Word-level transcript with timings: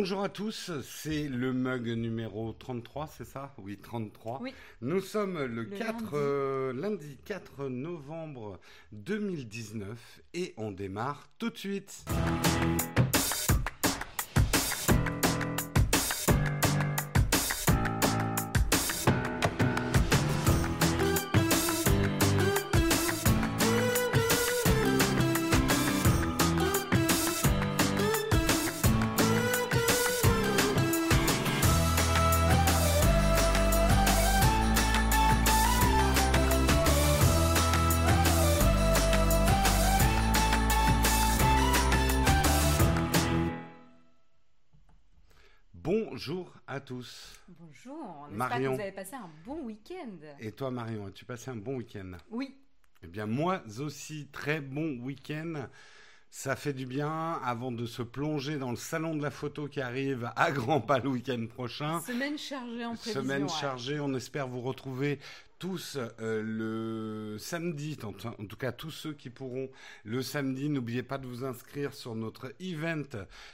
Bonjour 0.00 0.22
à 0.22 0.28
tous, 0.28 0.70
c'est 0.84 1.28
le 1.28 1.52
mug 1.52 1.88
numéro 1.88 2.52
33, 2.52 3.08
c'est 3.08 3.24
ça? 3.24 3.52
Oui, 3.58 3.76
33. 3.82 4.38
Oui. 4.40 4.54
Nous 4.80 5.00
sommes 5.00 5.36
le, 5.40 5.48
Le 5.48 5.64
4, 5.64 5.92
lundi. 5.92 6.06
euh, 6.14 6.72
lundi 6.72 7.18
4 7.24 7.68
novembre 7.68 8.60
2019 8.92 10.20
et 10.34 10.54
on 10.56 10.70
démarre 10.70 11.28
tout 11.38 11.50
de 11.50 11.58
suite. 11.58 12.04
Tous. 46.88 47.38
Bonjour, 47.60 48.26
Marion. 48.30 48.70
que 48.70 48.76
vous 48.76 48.80
avez 48.82 48.92
passé 48.92 49.14
un 49.14 49.28
bon 49.44 49.60
week-end. 49.64 50.16
Et 50.40 50.52
toi 50.52 50.70
Marion, 50.70 51.04
as-tu 51.06 51.26
passé 51.26 51.50
un 51.50 51.56
bon 51.56 51.76
week-end? 51.76 52.12
Oui, 52.30 52.56
Eh 53.02 53.06
bien 53.06 53.26
moi 53.26 53.62
aussi, 53.78 54.28
très 54.32 54.62
bon 54.62 54.98
week-end. 55.02 55.66
Ça 56.30 56.56
fait 56.56 56.72
du 56.72 56.86
bien 56.86 57.32
avant 57.44 57.72
de 57.72 57.84
se 57.84 58.00
plonger 58.00 58.56
dans 58.56 58.70
le 58.70 58.76
salon 58.78 59.14
de 59.14 59.22
la 59.22 59.30
photo 59.30 59.68
qui 59.68 59.82
arrive 59.82 60.30
à 60.34 60.50
grands 60.50 60.80
pas 60.80 60.98
le 60.98 61.10
week-end 61.10 61.46
prochain. 61.46 62.00
semaine 62.00 62.38
chargée 62.38 62.86
en 62.86 62.94
prévision. 62.94 63.20
Semaine 63.22 63.42
ouais. 63.42 63.48
chargée, 63.48 64.00
on 64.00 64.14
espère 64.14 64.48
vous 64.48 64.62
retrouver 64.62 65.18
tous 65.58 65.98
euh, 66.20 66.42
le 66.42 67.38
samedi, 67.38 67.96
en, 68.02 68.08
en 68.10 68.46
tout 68.46 68.56
cas 68.56 68.72
tous 68.72 68.90
ceux 68.90 69.12
qui 69.12 69.28
pourront 69.30 69.70
le 70.04 70.22
samedi. 70.22 70.68
N'oubliez 70.68 71.02
pas 71.02 71.18
de 71.18 71.26
vous 71.26 71.44
inscrire 71.44 71.94
sur 71.94 72.14
notre 72.14 72.52
event 72.60 73.02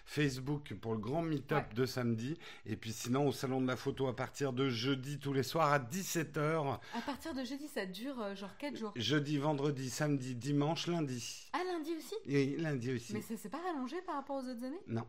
Facebook 0.05 0.75
pour 0.81 0.93
le 0.93 0.99
grand 0.99 1.23
meet-up 1.23 1.65
Ouais. 1.69 1.75
de 1.75 1.87
samedi. 1.87 2.39
Et 2.67 2.77
puis 2.77 2.93
sinon, 2.93 3.29
au 3.29 3.33
Salon 3.33 3.61
de 3.61 3.67
la 3.67 3.77
Photo 3.77 4.07
à 4.07 4.15
partir 4.17 4.53
de 4.53 4.69
jeudi 4.69 5.19
tous 5.19 5.33
les 5.33 5.43
soirs 5.43 5.73
à 5.73 5.79
17h. 5.79 6.79
À 6.95 7.01
partir 7.07 7.35
de 7.35 7.43
jeudi, 7.45 7.69
ça 7.69 7.87
dure 7.87 8.21
euh, 8.21 8.35
genre 8.35 8.57
4 8.59 8.77
jours. 8.77 8.93
Jeudi, 8.97 9.39
vendredi, 9.39 9.89
samedi, 9.91 10.35
dimanche, 10.35 10.87
lundi. 10.87 11.49
Ah, 11.53 11.63
lundi 11.65 11.93
aussi? 11.97 12.15
Et 12.27 12.57
lundi 12.57 12.93
aussi. 12.93 13.13
Mais 13.15 13.23
ça 13.23 13.37
s'est 13.37 13.49
pas 13.49 13.63
rallongé 13.63 13.97
par 14.03 14.17
rapport 14.17 14.37
aux 14.37 14.49
autres 14.49 14.65
années? 14.65 14.83
Non. 14.89 15.07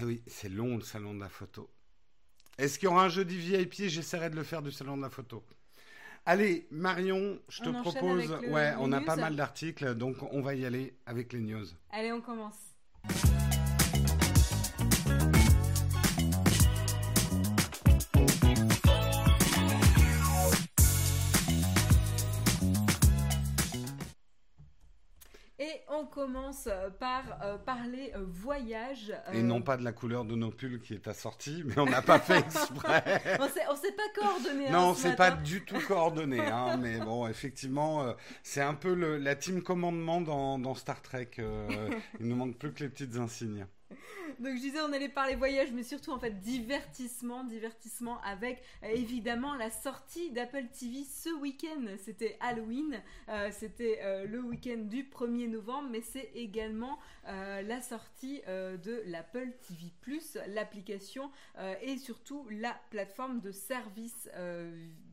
Eh 0.00 0.04
oui, 0.04 0.22
c'est 0.26 0.48
long 0.48 0.76
le 0.76 0.82
salon 0.82 1.14
de 1.14 1.20
la 1.20 1.28
photo. 1.28 1.68
Est-ce 2.58 2.78
qu'il 2.78 2.88
y 2.88 2.92
aura 2.92 3.04
un 3.04 3.08
jeudi 3.08 3.36
VIP 3.36 3.88
J'essaierai 3.88 4.30
de 4.30 4.36
le 4.36 4.42
faire 4.44 4.62
du 4.62 4.70
salon 4.70 4.96
de 4.96 5.02
la 5.02 5.10
photo. 5.10 5.42
Allez, 6.24 6.68
Marion, 6.70 7.38
je 7.48 7.62
te 7.62 7.68
On 7.68 7.82
propose. 7.82 8.30
ouais, 8.48 8.74
on 8.78 8.92
a 8.92 9.00
pas 9.00 9.16
mal 9.16 9.34
d'articles, 9.34 9.94
donc 9.94 10.16
on 10.32 10.40
va 10.40 10.54
y 10.54 10.64
aller 10.64 10.94
avec 11.06 11.32
les 11.32 11.40
news. 11.40 11.66
Allez, 11.90 12.12
on 12.12 12.20
commence. 12.20 12.54
Et 25.62 25.80
on 25.88 26.06
commence 26.06 26.66
euh, 26.66 26.90
par 26.90 27.22
euh, 27.44 27.56
parler 27.56 28.10
euh, 28.16 28.24
voyage. 28.26 29.12
Et 29.32 29.42
non 29.44 29.62
pas 29.62 29.76
de 29.76 29.84
la 29.84 29.92
couleur 29.92 30.24
de 30.24 30.34
nos 30.34 30.50
pulls 30.50 30.80
qui 30.80 30.94
est 30.94 31.06
assortie, 31.06 31.62
mais 31.64 31.78
on 31.78 31.84
n'a 31.86 32.02
pas 32.02 32.18
fait 32.18 32.38
exprès. 32.40 33.38
On 33.38 33.48
s'est, 33.48 33.62
on 33.70 33.76
s'est 33.76 33.92
pas 33.92 34.20
coordonné. 34.20 34.66
hein, 34.66 34.72
non, 34.72 34.94
ce 34.94 35.02
c'est 35.02 35.14
pas 35.16 35.30
matin. 35.30 35.42
du 35.42 35.64
tout 35.64 35.78
coordonné, 35.86 36.40
hein, 36.40 36.76
mais 36.80 36.98
bon, 36.98 37.28
effectivement, 37.28 38.12
c'est 38.42 38.60
un 38.62 38.74
peu 38.74 38.92
le- 38.92 39.18
la 39.18 39.36
team 39.36 39.62
commandement 39.62 40.20
dans, 40.20 40.58
dans 40.58 40.74
Star 40.74 41.00
Trek. 41.00 41.30
il 42.18 42.26
nous 42.26 42.34
manque 42.36 42.56
plus 42.58 42.72
que 42.72 42.82
les 42.82 42.88
petites 42.88 43.16
insignes. 43.16 43.64
Donc 44.38 44.56
je 44.56 44.60
disais 44.60 44.80
on 44.80 44.92
allait 44.92 45.08
parler 45.08 45.34
voyage 45.34 45.70
mais 45.72 45.82
surtout 45.82 46.12
en 46.12 46.18
fait 46.18 46.38
divertissement, 46.40 47.44
divertissement 47.44 48.20
avec 48.22 48.62
euh, 48.82 48.88
évidemment 48.88 49.54
la 49.54 49.70
sortie 49.70 50.30
d'Apple 50.30 50.66
TV 50.78 51.04
ce 51.04 51.30
week-end. 51.40 51.84
C'était 51.98 52.36
Halloween, 52.40 53.00
euh, 53.28 53.50
c'était 53.52 54.00
euh, 54.02 54.26
le 54.26 54.40
week-end 54.40 54.78
du 54.78 55.04
1er 55.04 55.48
novembre 55.48 55.88
mais 55.90 56.00
c'est 56.00 56.30
également 56.34 56.98
la 57.24 57.80
sortie 57.80 58.42
de 58.48 59.02
l'Apple 59.06 59.52
TV 59.68 59.92
Plus, 60.00 60.36
l'application 60.48 61.30
et 61.80 61.96
surtout 61.96 62.46
la 62.50 62.74
plateforme 62.90 63.40
de 63.40 63.52
service 63.52 64.28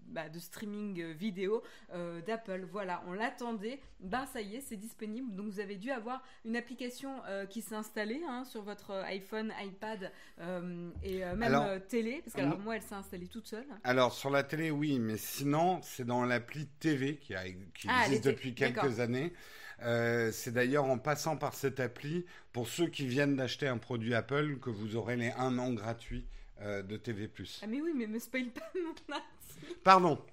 bah, 0.10 0.30
de 0.30 0.40
streaming 0.40 1.02
euh, 1.02 1.14
vidéo 1.14 1.64
euh, 1.94 2.22
d'Apple. 2.22 2.66
Voilà, 2.72 3.04
on 3.08 3.14
l'attendait. 3.14 3.80
Ben 4.00 4.26
ça 4.28 4.42
y 4.42 4.56
est, 4.56 4.62
c'est 4.62 4.78
disponible. 4.78 5.36
Donc 5.36 5.48
vous 5.48 5.60
avez 5.60 5.76
dû 5.76 5.92
avoir 5.92 6.22
une 6.46 6.56
application 6.56 7.22
euh, 7.28 7.46
qui 7.46 7.62
s'est 7.62 7.76
installée 7.76 8.22
hein, 8.28 8.44
sur 8.46 8.62
votre 8.62 8.92
iPhone, 9.06 9.54
iPad 9.62 10.12
euh, 10.40 10.90
et 11.04 11.20
même 11.20 11.44
Alors, 11.44 11.88
télé. 11.88 12.22
Parce 12.24 12.36
que 12.36 12.42
alors, 12.42 12.60
moi, 12.60 12.76
elle 12.76 12.82
s'est 12.82 12.96
installée 12.96 13.28
toute 13.28 13.48
seule. 13.48 13.66
Alors 13.84 14.14
sur 14.14 14.30
la 14.30 14.44
télé, 14.44 14.72
oui, 14.72 15.00
mais 15.00 15.18
sinon, 15.18 15.80
c'est 15.84 16.06
dans 16.06 16.26
l'appli 16.26 16.68
TV 16.80 17.18
qui, 17.18 17.36
a- 17.36 17.44
qui 17.50 17.88
Ah, 17.88 18.06
existe 18.06 18.26
depuis 18.26 18.54
quelques 18.54 19.00
années. 19.00 19.34
C'est 19.82 20.52
d'ailleurs 20.54 20.86
en 20.86 20.98
passant 20.98 21.38
par 21.38 21.54
cette 21.54 21.80
appli, 21.80 22.26
pour 22.52 22.68
ceux 22.68 22.88
qui 22.88 23.08
viennent 23.08 23.36
d'acheter 23.36 23.68
un 23.68 23.78
produit 23.78 24.14
Apple, 24.14 24.58
que 24.60 24.70
vous 24.70 24.96
aurez 24.96 25.16
les 25.16 25.32
un 25.32 25.58
an 25.58 25.72
gratuits 25.74 26.26
euh, 26.62 26.82
de 26.82 26.98
TV+. 26.98 27.30
Ah 27.62 27.68
mais 27.68 27.80
oui, 27.82 27.92
mais 27.96 28.06
me 28.06 28.20
spoil 28.20 28.50
pas 28.50 28.70
mon 28.76 29.14
article. 29.16 29.39
Pardon. 29.84 30.24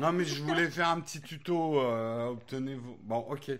Non, 0.00 0.12
mais 0.12 0.24
je 0.24 0.42
voulais 0.42 0.68
faire 0.70 0.88
un 0.88 1.00
petit 1.00 1.20
tuto. 1.20 1.80
euh, 1.80 2.26
Obtenez-vous. 2.28 2.96
Bon, 3.02 3.18
ok. 3.30 3.50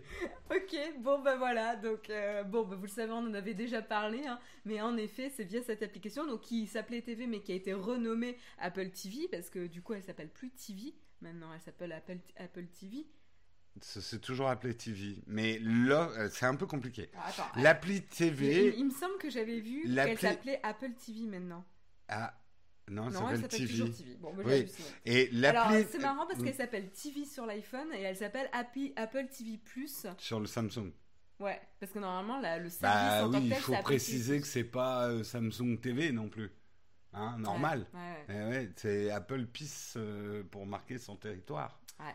Ok, 0.50 0.76
bon 1.00 1.20
ben 1.22 1.36
voilà, 1.36 1.76
donc 1.76 2.10
euh, 2.10 2.42
bon 2.42 2.64
ben 2.64 2.74
vous 2.76 2.82
le 2.82 2.88
savez, 2.88 3.12
on 3.12 3.19
en 3.19 3.34
avait 3.34 3.54
déjà 3.54 3.82
parlé, 3.82 4.26
hein, 4.26 4.38
mais 4.64 4.80
en 4.80 4.96
effet 4.96 5.30
c'est 5.36 5.44
via 5.44 5.62
cette 5.62 5.82
application 5.82 6.26
donc 6.26 6.41
qui 6.41 6.66
s'appelait 6.66 7.02
TV 7.02 7.26
mais 7.26 7.41
qui 7.41 7.52
a 7.52 7.54
été 7.54 7.72
renommée 7.74 8.36
Apple 8.58 8.88
TV 8.91 9.28
parce 9.30 9.50
que 9.50 9.66
du 9.66 9.82
coup 9.82 9.92
elle 9.94 10.02
s'appelle 10.02 10.30
plus 10.30 10.50
TV, 10.50 10.94
maintenant 11.20 11.52
elle 11.54 11.60
s'appelle 11.60 11.92
Apple, 11.92 12.19
Apple 12.36 12.66
TV. 12.66 13.06
Ça, 13.80 14.00
C'est 14.00 14.20
toujours 14.20 14.48
appelé 14.48 14.75
TV. 14.75 15.22
Mais 15.28 15.58
là, 15.60 16.10
euh, 16.16 16.28
c'est 16.32 16.46
un 16.46 16.56
peu 16.56 16.66
compliqué. 16.66 17.10
Ah, 17.14 17.28
attends, 17.28 17.60
L'appli 17.62 17.96
il, 17.96 18.02
TV. 18.06 18.75
il 18.76 18.86
me 18.86 18.90
semble 18.90 19.19
que 19.19 19.30
j'avais 19.30 19.60
vu 19.60 19.82
qu'elle 19.82 20.19
s'appelle 20.19 20.58
Apple 20.64 20.92
TV 20.94 21.26
maintenant. 21.26 21.64
Ah, 22.08 22.34
non, 22.91 23.10
non, 23.10 23.28
elle 23.31 23.41
s'appelle 23.41 23.69
toujours 23.69 23.91
TV. 23.91 24.16
Bon, 24.21 24.32
moi 24.34 24.44
Oui. 24.47 24.66
Et 25.04 25.28
l'appli. 25.32 25.84
c'est 25.91 25.99
marrant 25.99 26.26
parce 26.26 26.41
euh, 26.41 26.44
qu'elle 26.44 26.54
s'appelle 26.54 26.91
TV 26.91 27.25
sur 27.25 27.47
l'iPhone 27.47 27.88
et 27.94 28.00
elle 28.03 28.16
s'appelle 28.16 28.49
Apple, 28.53 28.93
Apple 28.97 29.26
TV 29.28 29.59
Plus. 29.59 30.06
Sur 30.19 30.41
le 30.41 30.47
Samsung. 30.47 30.91
Ouais, 31.41 31.60
parce 31.78 31.93
que 31.93 31.99
normalement 32.00 32.38
le 32.38 32.69
service 32.69 32.81
Bah 32.81 33.26
en 33.26 33.31
tant 33.31 33.38
oui, 33.38 33.47
il 33.47 33.54
faut 33.54 33.76
préciser 33.82 34.41
que 34.41 34.47
c'est 34.47 34.65
pas 34.65 35.09
euh, 35.09 35.22
Samsung 35.22 35.78
TV 35.81 36.10
non 36.12 36.28
plus. 36.28 36.50
Hein, 37.12 37.37
normal. 37.38 37.87
Ouais, 37.94 38.00
ouais, 38.00 38.25
Eh 38.28 38.49
ouais, 38.50 38.71
c'est 38.76 39.10
Apple 39.10 39.47
pisse 39.47 39.94
euh, 39.97 40.43
pour 40.50 40.66
marquer 40.66 40.99
son 40.99 41.16
territoire. 41.16 41.81
ouais. 42.00 42.15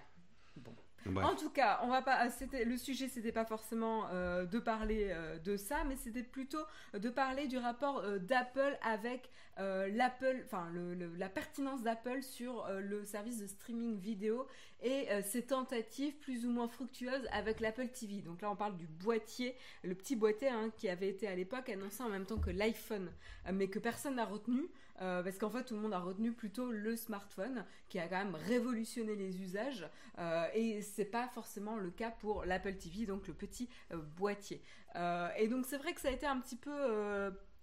En 1.06 1.36
tout 1.36 1.50
cas, 1.50 1.80
on 1.84 1.88
va 1.88 2.02
pas. 2.02 2.28
Le 2.66 2.78
sujet, 2.78 3.08
c'était 3.08 3.32
pas 3.32 3.46
forcément 3.46 4.08
euh, 4.12 4.46
de 4.46 4.60
parler 4.60 5.10
euh, 5.12 5.38
de 5.40 5.58
ça, 5.58 5.84
mais 5.86 5.96
c'était 5.96 6.24
plutôt 6.24 6.64
de 6.94 7.10
parler 7.10 7.48
du 7.48 7.58
rapport 7.58 8.00
euh, 8.00 8.20
d'Apple 8.20 8.78
avec 8.82 9.30
l'Apple, 9.58 10.42
enfin 10.46 10.68
la 11.16 11.30
pertinence 11.30 11.84
d'Apple 11.84 12.24
sur 12.24 12.68
le 12.72 13.06
service 13.06 13.40
de 13.40 13.46
streaming 13.46 14.00
vidéo 14.00 14.48
et 14.82 15.08
ses 15.22 15.44
tentatives 15.44 16.16
plus 16.22 16.48
ou 16.48 16.50
moins 16.50 16.68
fructueuses 16.68 17.28
avec 17.32 17.60
l'Apple 17.60 17.88
TV. 17.90 18.22
Donc 18.22 18.42
là, 18.42 18.50
on 18.50 18.56
parle 18.56 18.76
du 18.78 18.88
boîtier, 18.88 19.56
le 19.84 19.94
petit 19.94 20.16
boîtier 20.16 20.50
hein, 20.50 20.72
qui 20.76 20.90
avait 20.90 21.10
été 21.10 21.28
à 21.28 21.36
l'époque 21.36 21.70
annoncé 21.70 22.02
en 22.02 22.10
même 22.10 22.26
temps 22.26 22.40
que 22.40 22.50
l'iPhone, 22.50 23.12
mais 23.54 23.68
que 23.68 23.78
personne 23.78 24.16
n'a 24.16 24.26
retenu. 24.26 24.68
Euh, 25.02 25.24
parce 25.24 25.38
qu'en 25.38 25.50
fait, 25.50 25.64
tout 25.64 25.76
le 25.76 25.82
monde 25.82 25.94
a 25.94 26.00
retenu 26.00 26.32
plutôt 26.34 26.72
le 26.72 26.96
smartphone, 26.96 27.66
qui 27.90 28.00
a 28.00 28.08
quand 28.08 28.24
même 28.24 28.36
révolutionné 28.36 29.16
les 29.16 29.42
usages, 29.42 29.88
euh, 30.20 30.46
et 30.54 30.82
c'est 30.82 31.06
pas 31.06 31.28
forcément 31.30 31.76
le 31.78 31.90
cas 31.92 32.12
pour 32.12 32.46
l'Apple 32.46 32.76
TV, 32.76 33.06
donc 33.06 33.28
le 33.28 33.34
petit 33.34 33.70
euh, 33.92 33.98
boîtier. 33.98 34.62
Euh, 34.96 35.30
et 35.38 35.48
donc 35.48 35.66
c'est 35.66 35.78
vrai 35.78 35.94
que 35.94 36.02
ça 36.02 36.10
a 36.10 36.12
été 36.12 36.26
un 36.26 36.40
petit 36.40 36.56
peu 36.58 36.72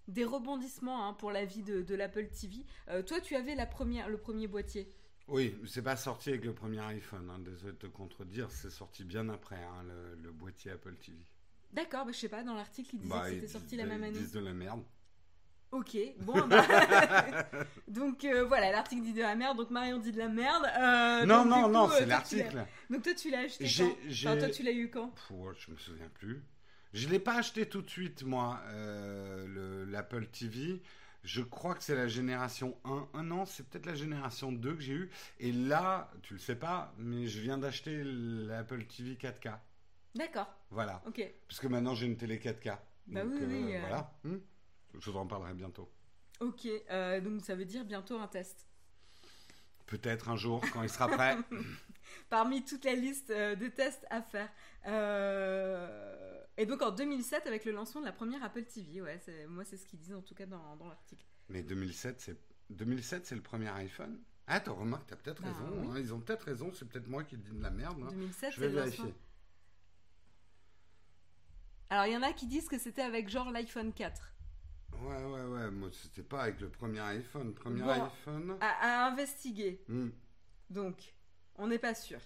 des 0.07 0.25
rebondissements 0.25 1.07
hein, 1.07 1.13
pour 1.13 1.31
la 1.31 1.45
vie 1.45 1.63
de, 1.63 1.81
de 1.81 1.95
l'Apple 1.95 2.27
TV. 2.29 2.65
Toi, 3.05 3.21
tu 3.21 3.35
avais 3.35 3.55
la 3.55 3.65
première, 3.65 4.09
le 4.09 4.17
premier 4.17 4.47
boîtier. 4.47 4.89
Oui, 5.27 5.55
c'est 5.65 5.83
pas 5.83 5.95
sorti 5.95 6.29
avec 6.29 6.43
le 6.43 6.53
premier 6.53 6.79
iPhone. 6.81 7.29
Hein, 7.29 7.39
désolé 7.39 7.71
de 7.73 7.77
te 7.77 7.87
contredire, 7.87 8.51
c'est 8.51 8.69
sorti 8.71 9.05
bien 9.05 9.29
après 9.29 9.55
hein, 9.63 9.83
le, 9.83 10.15
le 10.21 10.31
boîtier 10.33 10.71
Apple 10.71 10.95
TV. 10.97 11.17
D'accord, 11.71 12.05
bah, 12.05 12.11
je 12.11 12.17
sais 12.17 12.27
pas, 12.27 12.43
dans 12.43 12.55
l'article, 12.55 12.95
il 12.95 12.99
disait 12.99 13.13
Bah, 13.13 13.27
que 13.29 13.31
ils 13.31 13.35
c'était 13.35 13.47
sorti 13.47 13.77
la 13.77 13.85
même 13.85 14.01
ils 14.01 14.05
année. 14.07 14.17
disent 14.19 14.33
de 14.33 14.39
la 14.41 14.51
merde. 14.53 14.83
Ok, 15.71 15.97
bon, 16.19 16.47
bah. 16.47 16.65
donc 17.87 18.25
euh, 18.25 18.43
voilà, 18.43 18.71
l'article 18.71 19.03
dit 19.03 19.13
de 19.13 19.21
la 19.21 19.35
merde, 19.35 19.55
donc 19.57 19.69
Marion 19.69 19.99
dit 19.99 20.11
de 20.11 20.17
la 20.17 20.27
merde. 20.27 20.65
Euh, 20.77 21.25
non, 21.25 21.45
donc, 21.45 21.47
non, 21.49 21.69
non, 21.69 21.89
c'est 21.89 21.95
euh, 21.95 21.99
l'as- 22.01 22.15
l'article. 22.15 22.65
Donc 22.89 23.03
toi, 23.03 23.13
tu 23.13 23.29
l'as 23.31 23.39
acheté 23.39 23.63
quand? 23.63 23.95
Enfin, 24.09 24.37
toi, 24.37 24.49
tu 24.49 24.63
l'as 24.63 24.71
eu 24.71 24.89
quand? 24.89 25.13
Ouais, 25.29 25.53
je 25.57 25.71
me 25.71 25.77
souviens 25.77 26.09
plus. 26.09 26.43
Je 26.93 27.07
l'ai 27.07 27.19
pas 27.19 27.35
acheté 27.35 27.65
tout 27.69 27.81
de 27.81 27.89
suite, 27.89 28.23
moi, 28.23 28.59
euh, 28.67 29.85
l'Apple 29.89 30.25
TV. 30.27 30.81
Je 31.23 31.41
crois 31.41 31.75
que 31.75 31.83
c'est 31.83 31.95
la 31.95 32.07
génération 32.07 32.75
1. 32.83 33.07
Un 33.13 33.31
an, 33.31 33.45
c'est 33.45 33.65
peut-être 33.69 33.85
la 33.85 33.95
génération 33.95 34.51
2 34.51 34.73
que 34.75 34.81
j'ai 34.81 34.93
eu. 34.93 35.09
Et 35.39 35.51
là, 35.53 36.11
tu 36.23 36.33
le 36.33 36.39
sais 36.39 36.55
pas, 36.55 36.93
mais 36.97 37.27
je 37.27 37.39
viens 37.39 37.57
d'acheter 37.57 38.01
l'Apple 38.03 38.83
TV 38.85 39.13
4K. 39.15 39.53
D'accord. 40.15 40.53
Voilà. 40.71 41.01
Ok. 41.07 41.23
Parce 41.47 41.61
que 41.61 41.67
maintenant 41.67 41.95
j'ai 41.95 42.07
une 42.07 42.17
télé 42.17 42.39
4K. 42.39 42.75
Bah 43.07 43.21
oui, 43.25 43.37
oui. 43.39 43.77
Voilà. 43.79 44.11
Hmm. 44.25 44.37
Je 44.99 45.09
vous 45.09 45.17
en 45.17 45.27
parlerai 45.27 45.53
bientôt. 45.53 45.89
Ok. 46.39 46.65
Euh, 46.65 47.21
donc 47.21 47.41
ça 47.41 47.55
veut 47.55 47.65
dire 47.65 47.85
bientôt 47.85 48.17
un 48.17 48.27
test. 48.27 48.67
Peut-être 49.85 50.29
un 50.29 50.37
jour 50.37 50.63
quand 50.73 50.83
il 50.83 50.89
sera 50.89 51.07
prêt. 51.07 51.37
Parmi 52.29 52.63
toute 52.63 52.85
la 52.85 52.95
liste 52.95 53.29
euh, 53.29 53.55
de 53.55 53.67
tests 53.67 54.05
à 54.09 54.21
faire. 54.21 54.49
Et 56.57 56.65
donc 56.65 56.81
en 56.81 56.91
2007, 56.91 57.47
avec 57.47 57.65
le 57.65 57.71
lancement 57.71 58.01
de 58.01 58.05
la 58.05 58.11
première 58.11 58.43
Apple 58.43 58.63
TV, 58.63 59.01
ouais, 59.01 59.19
moi 59.47 59.63
c'est 59.63 59.77
ce 59.77 59.85
qu'ils 59.85 59.99
disent 59.99 60.13
en 60.13 60.21
tout 60.21 60.35
cas 60.35 60.45
dans, 60.45 60.75
dans 60.75 60.87
l'article. 60.87 61.25
Mais 61.49 61.63
2007, 61.63 62.21
c'est 62.21 62.37
2007, 62.69 63.25
c'est 63.25 63.35
le 63.35 63.41
premier 63.41 63.69
iPhone. 63.69 64.19
Ah, 64.47 64.59
t'as 64.59 64.71
remarqué, 64.71 65.05
t'as 65.07 65.15
peut-être 65.15 65.41
bah 65.41 65.49
raison. 65.49 65.91
Hein. 65.91 65.95
ils 65.97 66.13
ont 66.13 66.19
peut-être 66.19 66.43
raison. 66.43 66.71
C'est 66.73 66.87
peut-être 66.87 67.07
moi 67.07 67.23
qui 67.23 67.37
dis 67.37 67.51
de 67.51 67.61
la 67.61 67.69
merde. 67.69 67.97
2007, 68.09 68.43
hein. 68.43 68.51
je 68.53 68.59
vais 68.59 68.67
vérifier. 68.67 69.13
Alors, 71.89 72.05
il 72.05 72.13
y 72.13 72.17
en 72.17 72.21
a 72.21 72.31
qui 72.33 72.47
disent 72.47 72.67
que 72.67 72.77
c'était 72.77 73.01
avec 73.01 73.29
genre 73.29 73.51
l'iPhone 73.51 73.93
4. 73.93 74.33
Ouais, 74.99 75.23
ouais, 75.23 75.43
ouais. 75.43 75.71
Moi, 75.71 75.89
c'était 75.91 76.23
pas 76.23 76.43
avec 76.43 76.59
le 76.61 76.69
premier 76.69 76.99
iPhone. 76.99 77.53
Premier 77.53 77.89
iPhone. 77.89 78.57
À, 78.59 79.07
investiguer. 79.07 79.83
Hmm. 79.87 80.09
Donc, 80.69 81.13
on 81.55 81.67
n'est 81.67 81.79
pas 81.79 81.95
sûr. 81.95 82.19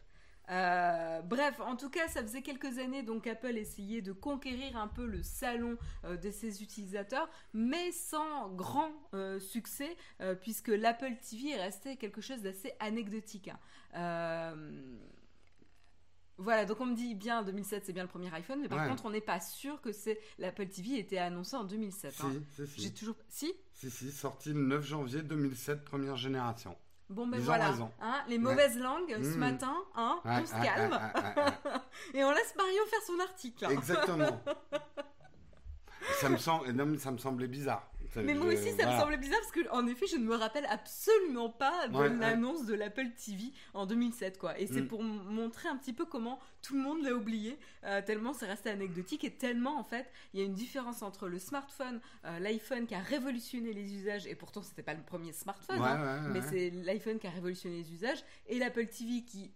Euh, 0.52 1.22
bref, 1.22 1.60
en 1.60 1.76
tout 1.76 1.90
cas, 1.90 2.08
ça 2.08 2.22
faisait 2.22 2.44
quelques 2.44 2.78
années 2.78 3.02
donc 3.02 3.26
Apple 3.26 3.58
essayait 3.58 4.04
de 4.04 4.12
conquérir 4.12 4.78
un 4.78 4.88
peu 4.88 5.08
le 5.08 5.24
salon 5.24 5.76
euh, 6.04 6.18
de 6.18 6.30
ses 6.30 6.62
utilisateurs, 6.62 7.28
mais 7.54 7.92
sans 7.92 8.50
grand 8.50 8.92
euh, 9.14 9.40
succès, 9.40 9.98
puisque 10.42 10.68
l'Apple 10.68 11.16
TV 11.18 11.56
restait 11.56 11.96
quelque 11.96 12.22
chose 12.22 12.42
d'assez 12.42 12.74
anecdotique. 12.80 13.50
Hein. 13.94 14.56
Voilà, 16.38 16.66
donc 16.66 16.82
on 16.82 16.86
me 16.86 16.96
dit 16.96 17.16
bien 17.16 17.44
2007 17.44 17.86
c'est 17.86 17.94
bien 17.94 18.04
le 18.04 18.10
premier 18.10 18.34
iPhone, 18.34 18.60
mais 18.62 18.68
par 18.68 18.88
contre 18.88 19.06
on 19.06 19.10
n'est 19.10 19.22
pas 19.22 19.40
sûr 19.40 19.82
que 19.82 19.92
c'est 19.92 20.20
l'Apple 20.38 20.68
TV 20.68 21.00
était 21.00 21.18
annoncé 21.18 21.56
en 21.56 21.64
2007. 21.64 22.14
Si, 22.14 22.22
hein. 22.22 22.32
si, 22.52 22.68
si. 22.68 22.82
J'ai 22.82 22.94
toujours 22.94 23.16
si? 23.30 23.54
Si 23.74 23.90
si, 23.90 24.12
sorti 24.12 24.50
le 24.50 24.60
9 24.62 24.86
janvier 24.86 25.22
2007, 25.22 25.86
première 25.86 26.18
génération. 26.18 26.76
Bon 27.10 27.28
ben 27.28 27.40
voilà, 27.40 27.72
hein, 28.02 28.24
les 28.28 28.40
mauvaises 28.40 28.80
langues 28.80 29.16
ce 29.22 29.36
mmh. 29.36 29.40
matin, 29.40 29.76
hein, 29.96 30.20
on 30.26 30.46
se 30.46 30.54
calme 30.54 31.00
et 32.16 32.24
on 32.24 32.32
laisse 32.32 32.56
Marion 32.58 32.84
faire 32.90 33.02
son 33.06 33.20
article. 33.20 33.66
Exactement. 33.72 34.42
ça 36.20 36.30
me 36.30 36.38
semble, 36.38 37.00
ça 37.00 37.12
me 37.12 37.18
semblait 37.18 37.48
bizarre. 37.48 37.88
Mais 38.24 38.34
moi 38.34 38.48
aussi, 38.48 38.72
ça 38.72 38.86
me 38.92 39.00
semblait 39.00 39.18
bizarre 39.18 39.40
parce 39.40 39.52
que, 39.52 39.70
en 39.72 39.88
effet, 39.88 40.06
je 40.08 40.18
ne 40.18 40.26
me 40.26 40.36
rappelle 40.36 40.66
absolument 40.70 41.50
pas 41.50 41.88
de 41.88 42.20
l'annonce 42.20 42.66
de 42.66 42.74
l'Apple 42.74 43.10
TV 43.12 43.52
en 43.74 43.86
2007, 43.86 44.38
quoi. 44.38 44.60
Et 44.60 44.68
c'est 44.68 44.82
mm. 44.82 44.88
pour 44.88 45.04
montrer 45.04 45.70
un 45.70 45.78
petit 45.78 45.94
peu 45.94 46.06
comment 46.06 46.40
tout 46.62 46.76
le 46.76 46.82
monde 46.82 47.04
l'a 47.04 47.14
oublié, 47.14 47.60
euh, 47.84 48.02
tellement 48.02 48.34
c'est 48.34 48.48
resté 48.48 48.70
anecdotique 48.70 49.24
et 49.24 49.32
tellement, 49.32 49.78
en 49.78 49.84
fait, 49.84 50.12
il 50.34 50.40
y 50.40 50.44
a 50.44 50.46
une 50.46 50.56
différence 50.56 51.04
entre 51.04 51.28
le 51.28 51.38
smartphone, 51.38 52.00
euh, 52.26 52.40
l'iPhone 52.40 52.88
qui 52.88 52.96
a 52.96 53.00
révolutionné 53.00 53.72
les 53.72 53.94
usages, 53.94 54.26
et 54.26 54.34
pourtant, 54.34 54.64
c'était 54.64 54.82
pas 54.82 54.96
le 54.96 55.04
premier 55.04 55.32
smartphone, 55.32 55.80
hein, 55.80 56.30
mais 56.34 56.42
c'est 56.42 56.72
l'iPhone 56.72 57.20
qui 57.20 57.28
a 57.28 57.30
révolutionné 57.30 57.78
les 57.78 57.94
usages, 57.94 58.24
et 58.48 58.58
l'Apple 58.58 58.88
TV 58.88 59.24
qui 59.24 59.52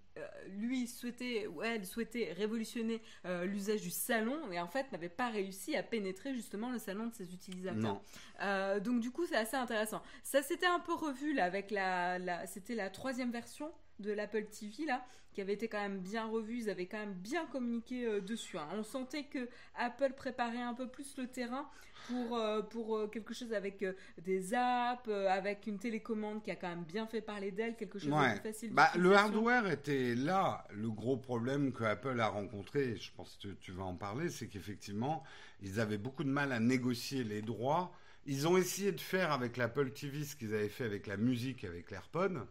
lui 0.57 0.87
souhaitait 0.87 1.47
ou 1.47 1.61
elle 1.61 1.85
souhaitait 1.85 2.33
révolutionner 2.33 3.01
euh, 3.25 3.45
l'usage 3.45 3.81
du 3.81 3.89
salon 3.89 4.51
et 4.51 4.59
en 4.59 4.67
fait 4.67 4.91
n'avait 4.91 5.09
pas 5.09 5.29
réussi 5.29 5.75
à 5.75 5.83
pénétrer 5.83 6.33
justement 6.33 6.69
le 6.69 6.79
salon 6.79 7.07
de 7.07 7.13
ses 7.13 7.33
utilisateurs. 7.33 8.01
Euh, 8.41 8.79
donc 8.79 8.99
du 8.99 9.11
coup 9.11 9.25
c'est 9.25 9.35
assez 9.35 9.57
intéressant. 9.57 10.01
Ça 10.23 10.41
s'était 10.41 10.65
un 10.65 10.79
peu 10.79 10.93
revu 10.93 11.33
là 11.33 11.45
avec 11.45 11.71
la, 11.71 12.19
la 12.19 12.47
c'était 12.47 12.75
la 12.75 12.89
troisième 12.89 13.31
version 13.31 13.71
de 13.99 14.11
l'Apple 14.11 14.45
TV 14.45 14.85
là 14.85 15.05
qui 15.33 15.41
avait 15.41 15.53
été 15.53 15.67
quand 15.67 15.81
même 15.81 15.99
bien 15.99 16.25
revu, 16.25 16.59
ils 16.63 16.69
avaient 16.69 16.87
quand 16.87 16.97
même 16.97 17.13
bien 17.13 17.45
communiqué 17.45 18.05
euh, 18.05 18.19
dessus. 18.19 18.57
Hein. 18.57 18.67
On 18.73 18.83
sentait 18.83 19.23
que 19.23 19.47
Apple 19.75 20.13
préparait 20.13 20.61
un 20.61 20.73
peu 20.73 20.87
plus 20.87 21.15
le 21.17 21.27
terrain 21.27 21.69
pour, 22.07 22.37
euh, 22.37 22.61
pour 22.61 22.97
euh, 22.97 23.07
quelque 23.07 23.33
chose 23.33 23.53
avec 23.53 23.85
des 24.21 24.53
apps, 24.53 25.07
avec 25.07 25.67
une 25.67 25.77
télécommande 25.77 26.43
qui 26.43 26.51
a 26.51 26.55
quand 26.55 26.69
même 26.69 26.83
bien 26.83 27.05
fait 27.05 27.21
parler 27.21 27.51
d'elle, 27.51 27.75
quelque 27.75 27.99
chose 27.99 28.09
de 28.09 28.31
plus 28.31 28.51
facile. 28.51 28.73
Bah, 28.73 28.89
le 28.97 29.13
hardware 29.15 29.69
était 29.69 30.15
là. 30.15 30.67
Le 30.71 30.89
gros 30.89 31.17
problème 31.17 31.71
que 31.71 31.83
Apple 31.83 32.19
a 32.19 32.27
rencontré, 32.27 32.95
je 32.95 33.11
pense 33.15 33.37
que 33.41 33.49
tu 33.49 33.71
vas 33.71 33.83
en 33.83 33.95
parler, 33.95 34.29
c'est 34.29 34.47
qu'effectivement, 34.47 35.23
ils 35.61 35.79
avaient 35.79 35.97
beaucoup 35.97 36.23
de 36.23 36.29
mal 36.29 36.51
à 36.51 36.59
négocier 36.59 37.23
les 37.23 37.41
droits. 37.41 37.91
Ils 38.25 38.47
ont 38.47 38.57
essayé 38.57 38.91
de 38.91 38.99
faire 38.99 39.31
avec 39.31 39.57
l'Apple 39.57 39.91
TV 39.91 40.23
ce 40.23 40.35
qu'ils 40.35 40.53
avaient 40.53 40.69
fait 40.69 40.85
avec 40.85 41.07
la 41.07 41.17
musique, 41.17 41.63
avec 41.63 41.91
l'AirPod 41.91 42.45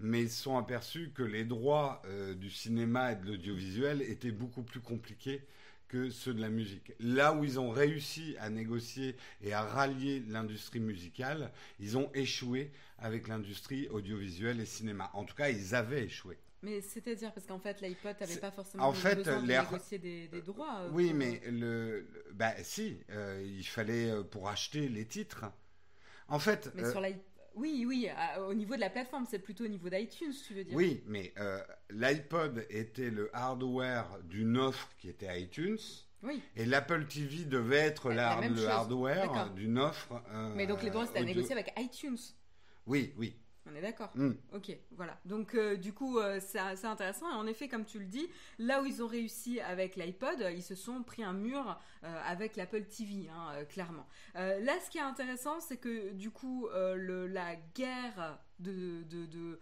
mais 0.00 0.22
ils 0.22 0.30
se 0.30 0.42
sont 0.42 0.56
aperçus 0.56 1.10
que 1.14 1.22
les 1.22 1.44
droits 1.44 2.02
euh, 2.06 2.34
du 2.34 2.50
cinéma 2.50 3.12
et 3.12 3.16
de 3.16 3.26
l'audiovisuel 3.26 4.02
étaient 4.02 4.30
beaucoup 4.30 4.62
plus 4.62 4.80
compliqués 4.80 5.42
que 5.88 6.10
ceux 6.10 6.34
de 6.34 6.40
la 6.40 6.50
musique. 6.50 6.92
Là 7.00 7.32
où 7.32 7.44
ils 7.44 7.58
ont 7.58 7.70
réussi 7.70 8.36
à 8.40 8.50
négocier 8.50 9.16
et 9.42 9.54
à 9.54 9.62
rallier 9.62 10.22
l'industrie 10.28 10.80
musicale, 10.80 11.50
ils 11.80 11.96
ont 11.96 12.10
échoué 12.12 12.70
avec 12.98 13.26
l'industrie 13.26 13.88
audiovisuelle 13.88 14.60
et 14.60 14.66
cinéma. 14.66 15.10
En 15.14 15.24
tout 15.24 15.34
cas, 15.34 15.48
ils 15.48 15.74
avaient 15.74 16.04
échoué. 16.04 16.38
Mais 16.62 16.80
c'est-à-dire 16.80 17.32
parce 17.32 17.46
qu'en 17.46 17.60
fait 17.60 17.80
l'iPod 17.80 18.16
n'avait 18.20 18.36
pas 18.36 18.50
forcément 18.50 18.84
en 18.88 18.92
fait, 18.92 19.14
besoin 19.14 19.40
de 19.40 19.46
négocier 19.46 19.98
des, 19.98 20.42
droits. 20.42 20.80
Euh, 20.80 20.90
oui, 20.92 21.12
mais 21.14 21.40
le, 21.46 22.08
bah 22.32 22.52
si, 22.64 22.98
euh, 23.10 23.40
il 23.46 23.64
fallait 23.64 24.12
pour 24.24 24.48
acheter 24.48 24.88
les 24.88 25.04
titres. 25.04 25.44
En 26.26 26.40
fait, 26.40 26.70
mais 26.74 26.90
sur 26.90 27.00
l'iPod 27.00 27.22
oui, 27.58 27.84
oui, 27.86 28.08
au 28.46 28.54
niveau 28.54 28.76
de 28.76 28.80
la 28.80 28.90
plateforme, 28.90 29.26
c'est 29.28 29.38
plutôt 29.38 29.64
au 29.64 29.68
niveau 29.68 29.88
d'iTunes, 29.88 30.32
tu 30.46 30.54
veux 30.54 30.64
dire. 30.64 30.74
Oui, 30.74 31.02
mais 31.06 31.32
euh, 31.38 31.60
l'iPod 31.90 32.66
était 32.70 33.10
le 33.10 33.30
hardware 33.34 34.06
d'une 34.24 34.56
offre 34.56 34.88
qui 34.98 35.08
était 35.08 35.40
iTunes. 35.40 35.78
Oui. 36.22 36.42
Et 36.56 36.64
l'Apple 36.64 37.06
TV 37.06 37.44
devait 37.44 37.76
être 37.76 38.10
la, 38.12 38.40
le 38.48 38.68
hardware 38.68 39.50
d'une 39.50 39.78
offre. 39.78 40.22
Euh, 40.32 40.52
mais 40.54 40.66
donc 40.66 40.82
les 40.82 40.90
droits, 40.90 41.06
c'était 41.06 41.20
à 41.20 41.24
négocier 41.24 41.52
avec 41.52 41.72
iTunes. 41.76 42.18
Oui, 42.86 43.12
oui. 43.16 43.36
On 43.70 43.74
est 43.74 43.80
d'accord 43.80 44.10
hmm. 44.14 44.32
Ok, 44.52 44.76
voilà. 44.92 45.18
Donc, 45.24 45.54
euh, 45.54 45.76
du 45.76 45.92
coup, 45.92 46.18
euh, 46.18 46.40
c'est 46.40 46.58
intéressant. 46.58 47.30
Et 47.30 47.34
en 47.34 47.46
effet, 47.46 47.68
comme 47.68 47.84
tu 47.84 47.98
le 47.98 48.06
dis, 48.06 48.28
là 48.58 48.82
où 48.82 48.86
ils 48.86 49.02
ont 49.02 49.06
réussi 49.06 49.60
avec 49.60 49.96
l'iPod, 49.96 50.44
ils 50.54 50.62
se 50.62 50.74
sont 50.74 51.02
pris 51.02 51.22
un 51.22 51.32
mur 51.32 51.78
euh, 52.04 52.22
avec 52.26 52.56
l'Apple 52.56 52.84
TV, 52.84 53.28
hein, 53.28 53.64
clairement. 53.68 54.06
là, 54.34 54.80
ce 54.84 54.90
qui 54.90 54.98
est 54.98 55.02
intéressant, 55.02 55.60
c'est 55.60 55.76
que, 55.76 56.12
du 56.12 56.30
coup, 56.30 56.68
le, 56.72 57.26
la 57.26 57.56
guerre 57.74 58.38
de, 58.58 59.02
de, 59.04 59.26
de, 59.26 59.60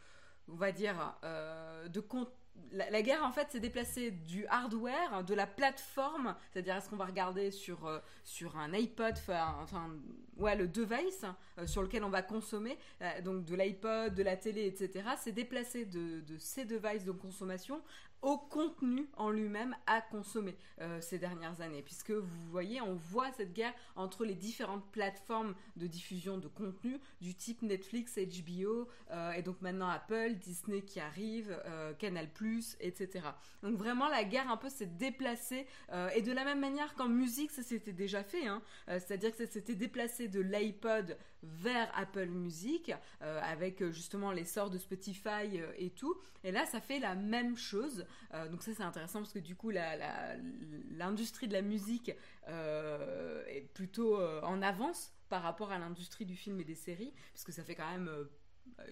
on 0.49 0.57
va 0.57 0.73
dire, 0.73 1.17
de 1.23 2.01
compte 2.01 2.31
la, 2.73 3.03
guerre 3.03 3.25
en 3.25 3.33
fait 3.33 3.51
s'est 3.51 3.61
déplacée 3.61 4.11
du 4.11 4.47
hardware, 4.47 5.25
de 5.25 5.35
la 5.35 5.47
plateforme, 5.47 6.35
c'est-à-dire 6.53 6.77
est-ce 6.77 6.89
qu'on 6.89 6.97
va 6.97 7.07
regarder 7.07 7.51
sur, 7.51 7.87
euh, 7.87 7.99
sur 8.25 8.57
un 8.59 8.73
iPod, 8.73 9.15
enfin, 9.17 9.91
ouais, 10.39 10.57
le 10.57 10.69
device 10.69 11.25
euh, 11.59 11.67
sur 11.67 11.83
lequel 11.83 12.05
on 12.05 12.11
va 12.11 12.23
consommer, 12.23 12.79
euh, 13.03 13.21
donc 13.23 13.45
de 13.45 13.55
l'iPod, 13.55 14.15
de 14.15 14.23
la 14.23 14.37
télé, 14.37 14.67
etc., 14.67 15.05
s'est 15.19 15.33
déplacé 15.33 15.85
de, 15.85 16.23
ces 16.39 16.65
devices 16.65 17.05
de 17.05 17.13
consommation 17.13 17.81
au 18.23 18.39
contenu 18.39 19.07
en 19.19 19.31
lui-même 19.31 19.77
à 19.87 20.01
consommer 20.01 20.57
euh, 20.81 21.01
ces 21.01 21.19
dernières 21.19 21.61
années. 21.61 21.83
Puisque 21.83 22.11
vous 22.11 22.51
voyez, 22.51 22.81
on 22.81 22.95
voit 22.95 23.31
cette 23.33 23.53
guerre 23.53 23.75
entre 23.95 24.25
les 24.25 24.35
différentes 24.35 24.85
plateformes 24.91 25.55
de 25.77 25.87
diffusion 25.87 26.39
de 26.39 26.49
contenu 26.49 26.99
du 27.21 27.35
type 27.35 27.63
Netflix, 27.63 28.19
HBO, 28.19 28.89
et 29.37 29.43
donc 29.43 29.61
maintenant 29.61 29.89
Apple, 29.89 30.35
Disney 30.35 30.83
qui 30.83 30.99
arrive, 30.99 31.57
Canal⁇ 31.99 32.29
etc. 32.81 33.21
Donc 33.63 33.77
vraiment 33.77 34.09
la 34.09 34.25
guerre 34.25 34.51
un 34.51 34.57
peu 34.57 34.71
s'est 34.71 34.87
déplacée, 34.87 35.67
et 36.15 36.23
de 36.23 36.33
la 36.33 36.45
même 36.45 36.61
manière 36.61 36.95
qu'en 36.95 37.09
musique, 37.09 37.51
ça 37.51 37.63
s'était 37.63 37.93
déjà 37.93 38.25
fait, 38.25 38.47
hein. 38.47 38.63
c'est-à-dire 38.89 39.31
que 39.31 39.37
ça 39.37 39.47
s'était 39.47 39.75
déplacé 39.75 40.26
de 40.29 40.41
l'iPod 40.41 41.17
vers 41.43 41.91
Apple 41.97 42.27
Music, 42.27 42.93
avec 43.21 43.85
justement 43.91 44.33
l'essor 44.33 44.71
de 44.71 44.79
Spotify 44.79 45.61
et 45.79 45.91
tout. 45.91 46.17
Et 46.45 46.53
là, 46.53 46.65
ça 46.65 46.81
fait 46.81 46.99
la 46.99 47.15
même 47.15 47.57
chose. 47.57 48.07
Euh, 48.35 48.49
donc 48.49 48.63
ça 48.63 48.73
c'est 48.75 48.83
intéressant 48.83 49.21
parce 49.21 49.33
que 49.33 49.39
du 49.39 49.57
coup 49.57 49.71
l'industrie 49.71 51.49
de 51.49 51.53
la 51.53 51.63
musique 51.63 52.13
euh, 52.49 53.45
est 53.47 53.63
plutôt 53.75 54.21
euh, 54.21 54.41
en 54.43 54.63
avance 54.63 55.13
par 55.29 55.43
rapport 55.43 55.73
à 55.73 55.79
l'industrie 55.79 56.25
du 56.25 56.37
film 56.37 56.61
et 56.61 56.65
des 56.65 56.75
séries, 56.75 57.13
puisque 57.33 57.53
ça 57.53 57.65
fait 57.65 57.75
quand 57.75 57.91
même, 57.91 58.09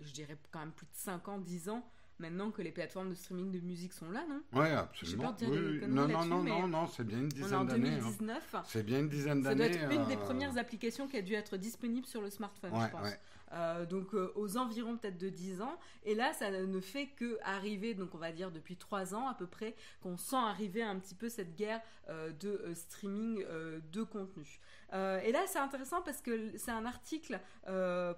je 0.03 0.13
dirais 0.13 0.37
quand 0.51 0.59
même 0.59 0.73
plus 0.73 0.87
de 0.87 0.95
5 0.95 1.29
ans, 1.29 1.39
10 1.39 1.69
ans 1.69 1.89
maintenant 2.19 2.51
que 2.51 2.63
les 2.63 2.71
plateformes 2.71 3.11
de 3.11 3.15
streaming 3.15 3.51
de 3.51 3.61
musique 3.61 3.93
sont 3.93 4.11
là, 4.11 4.25
non? 4.29 4.43
Ouais, 4.59 4.71
absolument. 4.71 5.35
Oui, 5.41 5.47
conneries 5.47 5.89
Non, 5.89 6.09
non, 6.09 6.25
non, 6.25 6.43
non, 6.45 6.69
non, 6.69 6.87
c'est 6.87 7.05
bien 7.05 7.19
une 7.19 7.25
en 7.25 7.29
dizaine 7.29 7.67
d'années. 7.67 7.89
hein. 7.89 7.99
2019. 7.99 8.57
C'est 8.67 8.83
bien 8.85 9.01
une 9.01 9.09
dizaine 9.09 9.43
Ça 9.43 9.55
doit 9.55 9.69
d'années. 9.69 9.81
être 9.83 9.93
une 9.93 10.07
des 10.07 10.15
euh, 10.17 10.25
premières 10.25 10.57
applications 10.59 11.09
qui 11.09 11.17
a 11.17 11.23
dû 11.23 11.35
être 11.35 11.57
disponible 11.57 12.07
sur 12.07 12.21
le 12.23 12.31
smartphone, 12.31 12.73
Ouais, 12.73 12.87
je 12.87 12.91
pense. 12.91 13.03
ouais. 13.03 13.19
Euh, 13.53 13.87
donc 13.87 14.15
euh, 14.15 14.33
aux 14.35 14.57
environs 14.57 14.97
peut-être 14.97 15.19
de 15.19 15.29
10 15.29 15.63
ans. 15.63 15.79
Et 16.05 16.15
là, 16.15 16.33
ça 16.33 16.51
ne 16.51 16.81
fait 16.81 17.07
que 17.07 17.39
arriver, 17.43 17.95
donc 17.95 18.15
on 18.15 18.19
va 18.19 18.33
dire 18.33 18.51
depuis 18.51 18.77
3 18.77 19.15
ans 19.15 19.29
à 19.29 19.35
peu 19.35 19.47
près, 19.47 19.75
qu'on 20.03 20.17
sent 20.17 20.37
arriver 20.37 20.83
un 20.83 20.99
petit 20.99 21.15
peu 21.15 21.29
cette 21.29 21.55
guerre 21.55 21.81
euh, 22.09 22.31
de 22.33 22.73
streaming 22.75 23.45
de 23.93 24.03
contenu. 24.03 24.61
Et 24.93 25.33
là, 25.33 25.41
c'est 25.47 25.59
intéressant 25.59 26.03
parce 26.03 26.21
que 26.21 26.57
c'est 26.57 26.71
un 26.71 26.85
article 26.85 27.41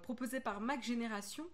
proposé 0.03 0.39
par 0.39 0.61
Mac 0.61 0.83
Génération 0.83 1.45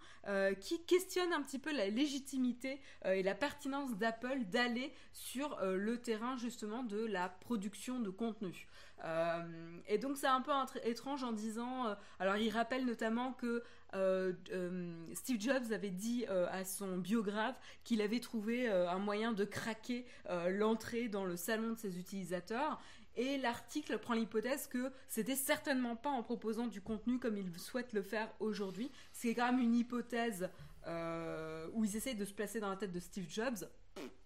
qui 0.60 0.84
questionne 0.84 1.32
un 1.32 1.42
petit 1.42 1.60
peu 1.60 1.72
la 1.72 1.88
légitimité 1.88 2.82
et 3.06 3.24
la 3.24 3.34
pertinence 3.34 3.96
d'Apple 3.96 4.44
d'aller 4.52 4.92
sur 5.14 5.58
le 5.64 6.02
terrain 6.02 6.36
justement 6.36 6.84
de 6.84 7.06
la 7.06 7.30
production 7.30 8.02
de 8.02 8.10
contenu. 8.10 8.68
Euh, 9.04 9.42
et 9.88 9.98
donc 9.98 10.18
c'est 10.18 10.28
un 10.28 10.42
peu 10.42 10.52
étrange 10.84 11.24
en 11.24 11.34
disant, 11.34 11.88
euh, 11.88 11.96
alors 12.20 12.38
il 12.38 12.50
rappelle 12.50 12.86
notamment 12.86 13.34
que 13.34 13.64
euh, 13.96 14.34
Steve 15.14 15.42
Jobs 15.42 15.72
avait 15.72 15.90
dit 15.90 16.26
à 16.26 16.64
son 16.66 16.98
biographe 16.98 17.60
qu'il 17.84 18.02
avait 18.02 18.20
trouvé 18.20 18.68
un 18.68 18.98
moyen 18.98 19.34
de 19.34 19.46
craquer 19.46 20.06
l'entrée 20.50 21.10
dans 21.10 21.26
le 21.26 21.36
salon 21.36 21.74
de 21.74 21.78
ses 21.78 22.00
utilisateurs. 22.00 22.82
Et 23.16 23.38
l'article 23.38 24.00
prend 24.00 24.16
l'hypothèse 24.16 24.66
que 24.66 24.92
c'était 25.08 25.36
certainement 25.36 25.96
pas 25.96 26.10
en 26.10 26.24
proposant 26.24 26.66
du 26.66 26.82
contenu 26.82 27.20
comme 27.20 27.38
il 27.38 27.56
souhaite 27.60 27.94
le 27.94 28.02
faire 28.02 28.28
aujourd'hui. 28.40 28.90
C'est 29.12 29.36
quand 29.36 29.52
même 29.52 29.62
une 29.62 29.76
hypothèse 29.76 30.50
où 30.88 31.86
ils 31.86 31.96
essayent 31.96 32.16
de 32.16 32.26
se 32.26 32.34
placer 32.34 32.60
dans 32.60 32.70
la 32.70 32.78
tête 32.78 32.92
de 32.92 33.00
Steve 33.00 33.30
Jobs. 33.30 33.68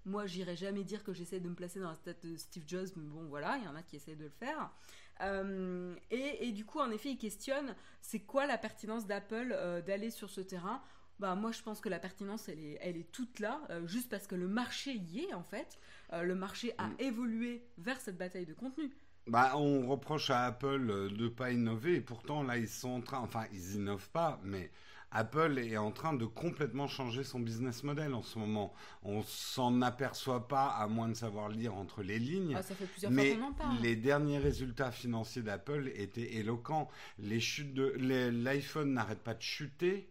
Moi, 0.07 0.25
j'irai 0.25 0.55
jamais 0.55 0.83
dire 0.83 1.03
que 1.03 1.13
j'essaie 1.13 1.39
de 1.39 1.49
me 1.49 1.53
placer 1.55 1.79
dans 1.79 1.89
la 1.91 1.97
tête 1.97 2.25
de 2.25 2.35
Steve 2.37 2.63
Jobs, 2.65 2.87
mais 2.95 3.07
bon, 3.07 3.25
voilà, 3.27 3.57
il 3.57 3.65
y 3.65 3.67
en 3.67 3.75
a 3.75 3.83
qui 3.83 3.97
essayent 3.97 4.15
de 4.15 4.23
le 4.23 4.29
faire. 4.29 4.71
Euh, 5.21 5.95
et, 6.11 6.47
et 6.47 6.51
du 6.53 6.65
coup, 6.65 6.79
en 6.79 6.91
effet, 6.91 7.09
il 7.11 7.17
questionne 7.17 7.75
c'est 8.01 8.21
quoi 8.21 8.47
la 8.47 8.57
pertinence 8.57 9.05
d'Apple 9.05 9.51
euh, 9.53 9.81
d'aller 9.81 10.09
sur 10.09 10.29
ce 10.29 10.41
terrain? 10.41 10.81
Bah, 11.19 11.35
moi, 11.35 11.51
je 11.51 11.61
pense 11.61 11.81
que 11.81 11.89
la 11.89 11.99
pertinence, 11.99 12.47
elle 12.47 12.59
est, 12.59 12.77
elle 12.81 12.97
est 12.97 13.11
toute 13.11 13.39
là, 13.39 13.61
euh, 13.69 13.85
juste 13.87 14.09
parce 14.09 14.27
que 14.27 14.35
le 14.35 14.47
marché 14.47 14.93
y 14.93 15.25
est, 15.25 15.33
en 15.33 15.43
fait. 15.43 15.79
Le 16.13 16.35
marché 16.35 16.73
a 16.77 16.87
Mm. 16.87 16.95
évolué 16.99 17.67
vers 17.77 17.99
cette 17.99 18.17
bataille 18.17 18.45
de 18.45 18.53
contenu. 18.53 18.95
Bah, 19.27 19.57
on 19.57 19.85
reproche 19.87 20.29
à 20.29 20.45
Apple 20.45 21.09
de 21.11 21.27
pas 21.27 21.51
innover, 21.51 21.95
et 21.95 22.01
pourtant 22.01 22.43
là 22.43 22.57
ils 22.57 22.69
sont 22.69 22.89
en 22.91 23.01
train, 23.01 23.19
enfin 23.19 23.45
ils 23.51 23.75
innovent 23.75 24.09
pas, 24.11 24.39
mais 24.43 24.71
Apple 25.11 25.57
est 25.59 25.77
en 25.77 25.91
train 25.91 26.13
de 26.13 26.25
complètement 26.25 26.87
changer 26.87 27.23
son 27.23 27.39
business 27.39 27.83
model 27.83 28.13
en 28.13 28.21
ce 28.21 28.37
moment. 28.37 28.73
On 29.03 29.23
s'en 29.23 29.81
aperçoit 29.81 30.47
pas 30.47 30.67
à 30.67 30.87
moins 30.87 31.07
de 31.07 31.13
savoir 31.13 31.49
lire 31.49 31.75
entre 31.75 32.03
les 32.03 32.19
lignes. 32.19 32.55
Ah, 32.57 32.61
ça 32.61 32.75
fait 32.75 32.85
plusieurs 32.85 33.11
Mais 33.11 33.31
fois 33.35 33.37
qu'on 33.41 33.47
en 33.49 33.53
parle. 33.53 33.77
les 33.81 33.95
derniers 33.95 34.37
résultats 34.37 34.91
financiers 34.91 35.41
d'Apple 35.41 35.91
étaient 35.95 36.35
éloquents. 36.35 36.89
Les 37.19 37.39
chutes 37.39 37.73
de 37.73 37.93
les- 37.97 38.31
l'iPhone 38.31 38.93
n'arrête 38.93 39.19
pas 39.23 39.33
de 39.33 39.41
chuter. 39.41 40.09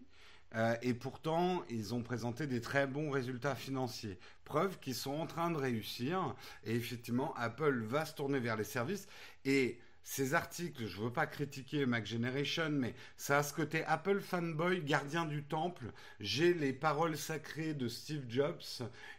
euh, 0.55 0.75
et 0.81 0.95
pourtant, 0.95 1.65
ils 1.69 1.93
ont 1.93 2.03
présenté 2.03 2.47
des 2.47 2.61
très 2.63 2.87
bons 2.87 3.11
résultats 3.11 3.57
financiers. 3.57 4.19
Preuve 4.45 4.79
qu'ils 4.79 4.95
sont 4.95 5.13
en 5.15 5.27
train 5.27 5.51
de 5.51 5.57
réussir. 5.59 6.35
Et 6.65 6.75
effectivement, 6.77 7.35
Apple 7.37 7.83
va 7.83 8.07
se 8.07 8.15
tourner 8.15 8.39
vers 8.39 8.57
les 8.57 8.65
services. 8.65 9.07
Et 9.45 9.79
ces 10.09 10.35
articles, 10.35 10.87
je 10.87 11.01
veux 11.01 11.11
pas 11.13 11.27
critiquer 11.27 11.85
Mac 11.85 12.07
Generation, 12.07 12.71
mais 12.71 12.95
ça 13.17 13.39
a 13.39 13.43
ce 13.43 13.53
côté 13.53 13.83
Apple 13.87 14.21
fanboy, 14.21 14.81
gardien 14.83 15.25
du 15.25 15.43
temple. 15.43 15.87
J'ai 16.21 16.55
les 16.55 16.73
paroles 16.73 17.17
sacrées 17.17 17.75
de 17.75 17.89
Steve 17.89 18.23
Jobs. 18.29 18.63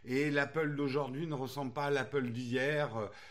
Et 0.06 0.30
l'Apple 0.30 0.74
d'aujourd'hui 0.74 1.26
ne 1.26 1.34
ressemble 1.34 1.74
pas 1.74 1.84
à 1.84 1.90
l'Apple 1.90 2.30
d'hier. 2.30 2.88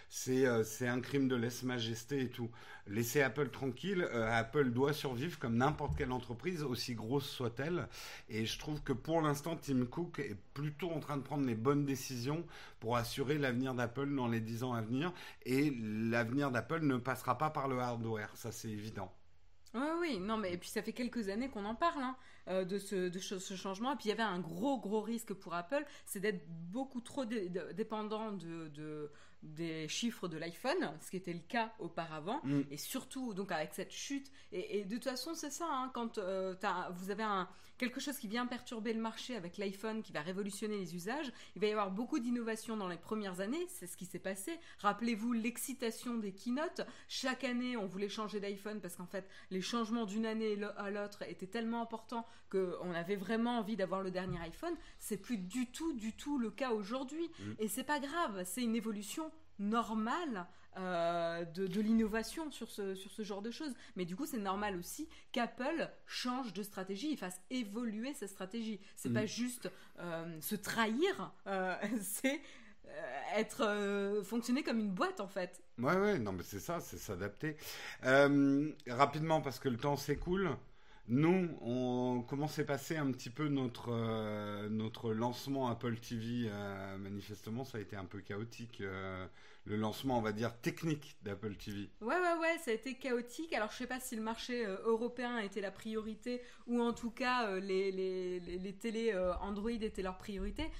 C'est 0.08 0.46
euh, 0.46 0.64
un 0.82 1.02
crime 1.02 1.28
de 1.28 1.36
lèse-majesté 1.36 2.22
et 2.22 2.30
tout. 2.30 2.52
Laissez 2.90 3.22
Apple 3.22 3.50
tranquille. 3.50 4.08
euh, 4.14 4.30
Apple 4.32 4.72
doit 4.72 4.94
survivre 4.94 5.38
comme 5.40 5.58
n'importe 5.58 5.98
quelle 5.98 6.12
entreprise, 6.12 6.64
aussi 6.64 6.96
grosse 6.96 7.30
soit-elle. 7.30 7.88
Et 8.30 8.46
je 8.46 8.58
trouve 8.60 8.82
que 8.82 8.94
pour 8.94 9.22
l'instant, 9.22 9.56
Tim 9.56 9.86
Cook 9.86 10.20
est 10.20 10.38
plutôt 10.54 10.92
en 10.92 11.00
train 11.00 11.18
de 11.18 11.24
prendre 11.24 11.46
les 11.46 11.56
bonnes 11.56 11.86
décisions 11.86 12.46
pour 12.80 12.96
assurer 12.98 13.38
l'avenir 13.38 13.74
d'Apple 13.74 14.14
dans 14.16 14.28
les 14.28 14.40
10 14.40 14.64
ans 14.64 14.74
à 14.74 14.82
venir. 14.82 15.14
Et 15.46 15.74
l'avenir 15.80 16.52
d'Apple 16.52 16.82
ne 16.84 16.98
passera 16.98 17.38
pas 17.38 17.50
par 17.50 17.68
le 17.68 17.80
hardware, 17.80 18.32
ça 18.36 18.52
c'est 18.52 18.70
évident. 18.70 19.12
Oui, 19.74 19.88
oui, 20.00 20.20
non, 20.20 20.38
mais 20.38 20.54
et 20.54 20.58
puis 20.58 20.70
ça 20.70 20.82
fait 20.82 20.94
quelques 20.94 21.30
années 21.30 21.50
qu'on 21.50 21.66
en 21.66 21.76
parle 21.76 22.02
hein, 22.02 22.16
euh, 22.48 22.66
de, 22.66 22.80
ce, 22.80 23.56
changement. 23.56 23.94
Et 23.94 23.96
puis 23.96 24.06
il 24.06 24.10
y 24.10 24.12
avait 24.12 24.24
un 24.24 24.40
gros, 24.40 24.80
gros 24.80 25.02
risque 25.02 25.34
pour 25.34 25.54
Apple, 25.54 25.86
c'est 26.06 26.20
d'être 26.20 26.48
beaucoup 26.48 27.02
trop 27.02 27.26
dépendant 27.26 28.32
de- 28.32 29.12
des 29.44 29.88
chiffres 29.88 30.28
de 30.28 30.38
l'iPhone, 30.38 30.92
ce 31.02 31.10
qui 31.12 31.18
était 31.18 31.34
le 31.34 31.40
cas 31.48 31.72
auparavant. 31.80 32.40
Mm. 32.44 32.62
Et 32.72 32.78
surtout, 32.78 33.34
donc 33.34 33.52
avec 33.52 33.74
cette 33.74 33.92
chute. 33.92 34.32
Et, 34.52 34.80
et 34.80 34.86
de 34.86 34.96
toute 34.96 35.04
façon, 35.06 35.34
c'est 35.36 35.52
ça, 35.52 35.66
hein, 35.70 35.92
quand 35.94 36.18
euh, 36.18 36.54
t'as- 36.56 36.90
vous 36.92 37.12
avez 37.12 37.24
un, 37.24 37.48
quelque 37.78 38.00
chose 38.00 38.18
qui 38.18 38.28
vient 38.28 38.46
perturber 38.46 38.94
le 38.94 39.02
marché 39.02 39.36
avec 39.36 39.58
l'iPhone, 39.58 40.02
qui 40.02 40.12
va 40.12 40.22
révolutionner 40.22 40.78
les 40.78 40.96
usages, 40.96 41.32
il 41.56 41.62
va 41.62 41.68
y 41.68 41.72
avoir 41.72 41.92
beaucoup 41.92 42.20
d'innovations 42.20 42.78
dans 42.78 42.88
les 42.88 42.98
premières 42.98 43.40
années. 43.40 43.66
C'est 43.70 43.88
ce 43.88 43.98
qui 43.98 44.06
s'est 44.06 44.20
passé. 44.20 44.60
Rappelez-vous 44.80 45.34
l'excitation 45.34 46.16
des 46.18 46.34
keynotes. 46.34 46.82
Chaque 47.08 47.44
année, 47.44 47.78
on 47.78 47.86
voulait 47.86 48.10
changer 48.10 48.40
d'iPhone 48.40 48.82
parce 48.82 48.96
qu'en 48.96 49.06
fait, 49.06 49.28
les 49.52 49.62
changements 49.62 50.06
d'une 50.06 50.26
année 50.26 50.58
à 50.78 50.90
l'autre 50.90 51.24
étaient 51.28 51.48
tellement 51.48 51.82
importants 51.82 52.28
qu'on 52.52 52.94
avait 52.94 53.16
vraiment 53.16 53.60
envie 53.60 53.76
d'avoir 53.76 54.02
le 54.02 54.12
dernier 54.12 54.40
iPhone. 54.42 54.74
C'est 55.00 55.18
plus 55.18 55.38
du 55.38 55.72
tout, 55.72 55.94
du 55.94 56.14
tout 56.14 56.38
le 56.38 56.52
cas 56.52 56.72
aujourd'hui. 56.72 57.30
Mm. 57.40 57.52
Et 57.60 57.68
c'est 57.68 57.84
pas 57.84 58.00
grave. 58.00 58.44
C'est 58.46 58.64
une 58.64 58.76
évolution 58.76 59.32
normale 59.60 60.46
euh, 60.78 61.44
de, 61.46 61.66
de 61.68 61.82
l'innovation 61.82 62.52
sur 62.52 62.70
ce, 62.70 62.94
sur 62.96 63.12
ce 63.12 63.24
genre 63.24 63.42
de 63.42 63.50
choses. 63.52 63.74
Mais 63.96 64.06
du 64.06 64.16
coup, 64.16 64.26
c'est 64.28 64.38
normal 64.38 64.78
aussi 64.78 65.10
qu'Apple 65.32 65.90
change 66.06 66.54
de 66.54 66.62
stratégie 66.64 67.14
et 67.14 67.18
fasse 67.18 67.42
évoluer 67.50 68.14
sa 68.14 68.28
stratégie. 68.28 68.80
C'est 68.96 69.10
Mm. 69.10 69.14
pas 69.14 69.26
juste 69.26 69.72
euh, 70.00 70.40
se 70.42 70.56
trahir, 70.56 71.34
euh, 71.48 71.76
c'est 72.02 72.42
être 73.36 74.22
fonctionner 74.24 74.64
comme 74.64 74.80
une 74.80 74.92
boîte 74.92 75.20
en 75.20 75.28
fait. 75.28 75.62
Ouais, 75.78 75.96
ouais, 75.96 76.20
non, 76.20 76.32
mais 76.32 76.44
c'est 76.44 76.60
ça, 76.60 76.80
c'est 76.80 76.98
s'adapter. 76.98 77.58
Rapidement, 78.88 79.42
parce 79.42 79.60
que 79.60 79.70
le 79.70 79.78
temps 79.78 79.96
s'écoule. 79.98 80.50
Nous, 81.10 81.58
on, 81.62 82.22
comment 82.28 82.48
s'est 82.50 82.66
passé 82.66 82.98
un 82.98 83.12
petit 83.12 83.30
peu 83.30 83.48
notre, 83.48 83.90
euh, 83.92 84.68
notre 84.70 85.14
lancement 85.14 85.68
Apple 85.70 85.96
TV 86.00 86.50
euh, 86.52 86.98
Manifestement, 86.98 87.64
ça 87.64 87.78
a 87.78 87.82
été 87.82 87.96
un 87.96 88.04
peu 88.06 88.20
chaotique. 88.20 88.82
euh, 88.82 89.26
le 89.68 89.76
lancement, 89.76 90.18
on 90.18 90.22
va 90.22 90.32
dire, 90.32 90.58
technique 90.62 91.18
d'Apple 91.24 91.56
TV. 91.56 91.90
Ouais, 92.02 92.16
ouais, 92.16 92.38
ouais, 92.40 92.58
ça 92.60 92.72
a 92.72 92.74
été 92.74 92.96
chaotique. 92.96 93.54
Alors, 93.54 93.70
je 93.72 93.78
sais 93.78 93.88
pas 93.88 94.00
si 94.00 94.16
le 94.16 94.22
marché 94.22 94.66
euh, 94.66 94.78
européen 94.86 95.40
était 95.40 95.60
la 95.60 95.72
priorité 95.72 96.42
ou 96.68 96.82
en 96.82 96.94
tout 96.94 97.12
cas 97.12 97.48
euh, 97.48 97.60
les, 97.60 97.92
les, 97.92 98.40
les, 98.40 98.74
télés 98.74 99.12
euh, 99.14 99.36
Android 99.42 99.70
étaient 99.70 100.02
leur 100.02 100.18
priorité. 100.18 100.72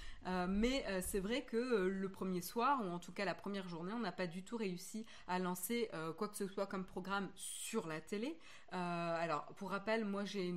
Mais 0.50 0.84
c'est 1.04 1.22
vrai 1.22 1.44
que 1.44 1.88
le 1.88 2.10
premier 2.10 2.42
soir, 2.42 2.82
ou 2.86 2.90
en 2.90 3.00
tout 3.00 3.14
cas 3.14 3.24
la 3.24 3.34
première 3.34 3.70
journée, 3.70 3.94
on 3.94 4.00
n'a 4.00 4.12
pas 4.12 4.28
du 4.28 4.44
tout 4.44 4.58
réussi 4.58 5.06
à 5.26 5.40
lancer 5.40 5.90
quoi 6.18 6.28
que 6.28 6.36
ce 6.36 6.50
soit 6.50 6.68
comme 6.68 6.84
programme 6.84 7.30
sur 7.34 7.88
la 7.88 8.02
télé. 8.02 8.38
Alors, 8.74 9.46
pour 9.56 9.70
rappel, 9.70 10.04
moi 10.04 10.26
j'ai 10.26 10.52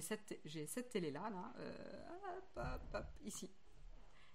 cette, 0.00 0.40
cette 0.66 0.88
télé 0.88 1.12
là, 1.12 1.30
ici. 3.24 3.48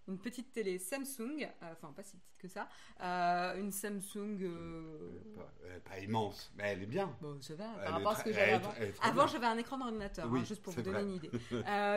Une 0.08 0.18
petite 0.18 0.52
télé 0.52 0.80
Samsung, 0.80 1.44
euh, 1.44 1.72
enfin 1.74 1.94
pas 1.96 2.04
si 2.04 2.18
petite 2.18 2.38
que 2.40 2.48
ça, 2.48 2.68
euh, 3.02 3.56
une 3.60 3.72
Samsung. 3.72 4.40
euh, 4.42 5.10
pas, 5.36 5.92
pas 5.92 6.00
immense, 6.00 6.52
mais 6.58 6.64
elle 6.70 6.84
est 6.84 6.88
bien. 6.88 7.16
Bon, 7.22 7.40
ça 7.40 7.54
va, 7.56 7.66
par 7.84 7.94
rapport 7.94 8.12
à 8.14 8.16
ce 8.16 8.24
que 8.24 8.34
j'avais 8.34 8.54
avant. 8.54 8.74
Avant, 9.04 9.28
j'avais 9.28 9.46
un 9.46 9.58
écran 9.60 9.78
d'ordinateur, 9.78 10.28
Oui, 10.30 10.40
hein, 10.40 10.44
juste 10.44 10.64
pour 10.64 10.74
vous 10.74 10.82
donner 10.82 10.98
vrai. 11.02 11.04
une 11.04 11.14
idée. 11.14 11.30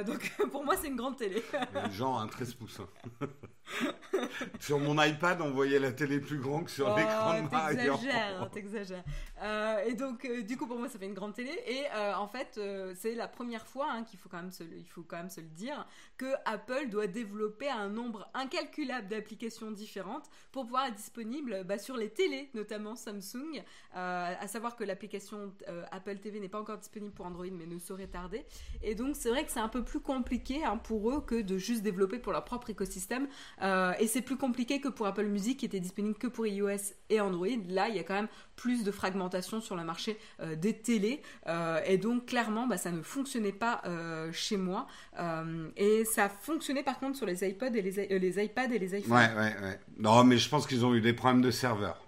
Donc, 0.04 0.32
pour 0.52 0.64
moi, 0.64 0.76
c'est 0.76 0.88
une 0.88 0.96
grande 0.96 1.16
télé. 1.16 1.42
Genre 1.92 2.20
un 2.20 2.26
13 2.28 2.54
pouces. 2.54 2.80
hein. 2.80 3.26
sur 4.60 4.78
mon 4.78 5.00
iPad, 5.02 5.40
on 5.40 5.50
voyait 5.50 5.78
la 5.78 5.92
télé 5.92 6.20
plus 6.20 6.38
grande 6.38 6.64
que 6.66 6.70
sur 6.70 6.88
Oh, 6.92 6.96
l'écran 6.96 7.42
de 7.42 7.48
Mario. 7.50 7.96
T'exagères, 7.96 8.50
t'exagères. 8.50 9.04
Euh, 9.42 9.78
et 9.86 9.94
donc, 9.94 10.24
euh, 10.26 10.42
du 10.42 10.56
coup, 10.56 10.66
pour 10.66 10.78
moi, 10.78 10.88
ça 10.88 10.98
fait 10.98 11.06
une 11.06 11.14
grande 11.14 11.34
télé. 11.34 11.58
Et 11.66 11.84
euh, 11.94 12.14
en 12.16 12.28
fait, 12.28 12.60
c'est 12.96 13.14
la 13.14 13.28
première 13.28 13.66
fois 13.66 13.88
hein, 13.90 14.04
qu'il 14.04 14.18
faut 14.18 14.28
quand 14.28 14.42
même 14.42 14.50
se, 14.52 14.62
le- 14.62 14.76
il 14.76 14.86
faut 14.88 15.02
quand 15.02 15.16
même 15.16 15.30
se 15.30 15.40
le 15.40 15.48
dire 15.48 15.86
que 16.18 16.32
Apple 16.44 16.88
doit 16.90 17.06
développer 17.06 17.68
un 17.70 17.93
nombre 17.94 18.28
incalculable 18.34 19.08
d'applications 19.08 19.70
différentes 19.70 20.28
pour 20.52 20.64
pouvoir 20.64 20.86
être 20.86 20.94
disponible 20.94 21.64
bah, 21.64 21.78
sur 21.78 21.96
les 21.96 22.10
télés, 22.10 22.50
notamment 22.54 22.96
Samsung. 22.96 23.62
Euh, 23.96 24.34
à 24.38 24.48
savoir 24.48 24.76
que 24.76 24.84
l'application 24.84 25.52
euh, 25.68 25.84
Apple 25.92 26.18
TV 26.18 26.40
n'est 26.40 26.48
pas 26.48 26.60
encore 26.60 26.78
disponible 26.78 27.12
pour 27.12 27.26
Android, 27.26 27.46
mais 27.52 27.66
ne 27.66 27.78
saurait 27.78 28.06
tarder. 28.06 28.44
Et 28.82 28.94
donc 28.94 29.16
c'est 29.16 29.30
vrai 29.30 29.44
que 29.44 29.50
c'est 29.50 29.60
un 29.60 29.68
peu 29.68 29.84
plus 29.84 30.00
compliqué 30.00 30.64
hein, 30.64 30.76
pour 30.76 31.10
eux 31.10 31.20
que 31.20 31.40
de 31.40 31.58
juste 31.58 31.82
développer 31.82 32.18
pour 32.18 32.32
leur 32.32 32.44
propre 32.44 32.70
écosystème. 32.70 33.28
Euh, 33.62 33.92
et 33.98 34.06
c'est 34.06 34.22
plus 34.22 34.36
compliqué 34.36 34.80
que 34.80 34.88
pour 34.88 35.06
Apple 35.06 35.26
Music 35.26 35.58
qui 35.58 35.66
était 35.66 35.80
disponible 35.80 36.16
que 36.16 36.26
pour 36.26 36.46
iOS 36.46 36.94
et 37.08 37.20
Android. 37.20 37.46
Là, 37.68 37.88
il 37.88 37.96
y 37.96 37.98
a 37.98 38.04
quand 38.04 38.14
même 38.14 38.28
plus 38.56 38.84
de 38.84 38.90
fragmentation 38.90 39.60
sur 39.60 39.76
le 39.76 39.84
marché 39.84 40.18
des 40.56 40.78
télés. 40.78 41.22
et 41.86 41.98
donc 41.98 42.26
clairement, 42.26 42.66
bah, 42.66 42.76
ça 42.76 42.90
ne 42.92 43.02
fonctionnait 43.02 43.52
pas 43.52 43.82
chez 44.32 44.56
moi. 44.56 44.86
et 45.76 46.04
ça 46.04 46.28
fonctionnait 46.28 46.82
par 46.82 46.98
contre 46.98 47.16
sur 47.16 47.26
les 47.26 47.46
iPods 47.48 47.74
et 47.74 47.82
les, 47.90 48.18
les 48.18 48.44
iPads 48.44 48.72
et 48.72 48.78
les 48.78 48.98
iPhones. 48.98 49.12
Ouais, 49.12 49.28
ouais, 49.36 49.54
ouais. 49.62 49.78
Non, 49.98 50.24
mais 50.24 50.38
je 50.38 50.48
pense 50.48 50.66
qu'ils 50.66 50.84
ont 50.84 50.94
eu 50.94 51.00
des 51.00 51.12
problèmes 51.12 51.42
de 51.42 51.50
serveur. 51.50 52.00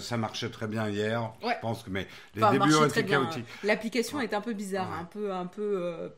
ça 0.00 0.16
marchait 0.16 0.50
très 0.50 0.66
bien 0.66 0.88
hier. 0.88 1.32
Je 1.42 1.60
pense 1.60 1.82
que 1.82 1.90
mais 1.90 2.06
les 2.34 2.42
débuts 2.50 2.74
ont 2.74 2.86
été 2.86 3.04
chaotiques. 3.04 3.46
L'application 3.64 4.20
est 4.20 4.34
un 4.34 4.40
peu 4.40 4.52
bizarre, 4.52 4.92
un 5.00 5.04
peu 5.04 5.32
un 5.32 5.46
peu 5.46 5.82
euh, 5.82 6.08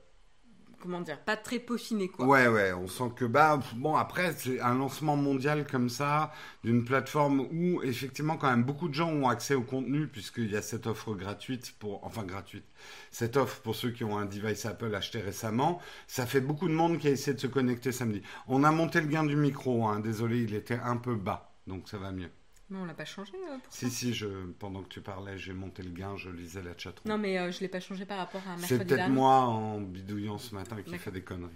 comment 0.83 1.01
dire, 1.01 1.19
pas 1.21 1.37
très 1.37 1.59
peaufiné 1.59 2.09
quoi. 2.09 2.27
Ouais 2.27 2.49
ouais, 2.49 2.73
on 2.73 2.89
sent 2.89 3.13
que 3.17 3.25
bah 3.25 3.61
bon 3.77 3.95
après 3.95 4.33
c'est 4.37 4.61
un 4.61 4.75
lancement 4.75 5.17
mondial 5.17 5.67
comme 5.67 5.89
ça 5.89 6.33
d'une 6.65 6.85
plateforme 6.85 7.47
où 7.53 7.83
effectivement 7.83 8.37
quand 8.37 8.51
même 8.51 8.65
beaucoup 8.65 8.89
de 8.89 8.95
gens 8.95 9.11
ont 9.11 9.29
accès 9.29 9.55
au 9.55 9.63
contenu 9.63 10.09
puisqu'il 10.09 10.51
y 10.51 10.57
a 10.57 10.63
cette 10.63 10.87
offre 10.87 11.15
gratuite 11.15 11.75
pour 11.79 12.05
enfin 12.05 12.25
gratuite. 12.25 12.65
Cette 13.11 13.37
offre 13.37 13.61
pour 13.63 13.77
ceux 13.77 13.91
qui 13.91 14.05
ont 14.05 14.19
un 14.19 14.27
device 14.27 14.67
Apple 14.67 14.95
acheté 14.95 15.21
récemment, 15.21 15.81
ça 16.07 16.27
fait 16.27 16.41
beaucoup 16.41 16.69
de 16.69 16.75
monde 16.75 16.99
qui 16.99 17.09
a 17.09 17.11
essayé 17.11 17.35
de 17.35 17.41
se 17.41 17.47
connecter 17.47 17.93
samedi. 17.93 18.23
On 18.49 18.65
a 18.65 18.71
monté 18.73 19.01
le 19.01 19.07
gain 19.07 19.25
du 19.25 19.37
micro 19.37 19.87
hein, 19.87 20.01
désolé, 20.01 20.43
il 20.43 20.55
était 20.55 20.81
un 20.83 20.97
peu 20.97 21.15
bas. 21.15 21.55
Donc 21.67 21.89
ça 21.89 21.99
va 21.99 22.11
mieux. 22.11 22.31
Mais 22.73 22.79
on 22.79 22.87
l'a 22.87 22.95
pas 22.95 23.05
changé 23.05 23.33
euh, 23.35 23.59
Si, 23.69 23.91
si, 23.91 24.15
je, 24.15 24.27
pendant 24.59 24.83
que 24.83 24.89
tu 24.89 25.03
parlais, 25.03 25.37
j'ai 25.37 25.53
monté 25.53 25.83
le 25.83 25.91
gain, 25.91 26.17
je 26.17 26.31
lisais 26.31 26.63
la 26.63 26.77
chatroom. 26.77 27.13
Non, 27.13 27.19
mais 27.19 27.39
euh, 27.39 27.53
je 27.53 27.61
l'ai 27.61 27.69
pas 27.69 27.81
changé 27.81 28.07
par 28.07 28.17
rapport 28.17 28.41
à 28.47 28.57
mercredi 28.57 28.67
C'est 28.67 28.87
peut-être 28.87 29.11
moi 29.11 29.41
en 29.41 29.79
bidouillant 29.81 30.39
ce 30.39 30.55
matin 30.55 30.77
qui 30.83 30.97
fait 30.97 31.11
des 31.11 31.21
conneries. 31.21 31.51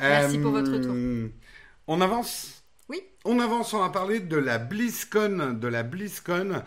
Merci 0.00 0.38
pour 0.38 0.50
votre 0.50 0.72
retour. 0.72 0.92
Euh, 0.92 1.28
on 1.86 2.00
avance? 2.00 2.64
Oui. 2.88 3.02
On 3.24 3.38
avance, 3.38 3.72
on 3.72 3.78
va 3.78 3.90
parler 3.90 4.18
de 4.18 4.36
la 4.36 4.58
BlizzCon, 4.58 5.54
de 5.54 5.68
la 5.68 5.84
BlizzCon. 5.84 6.64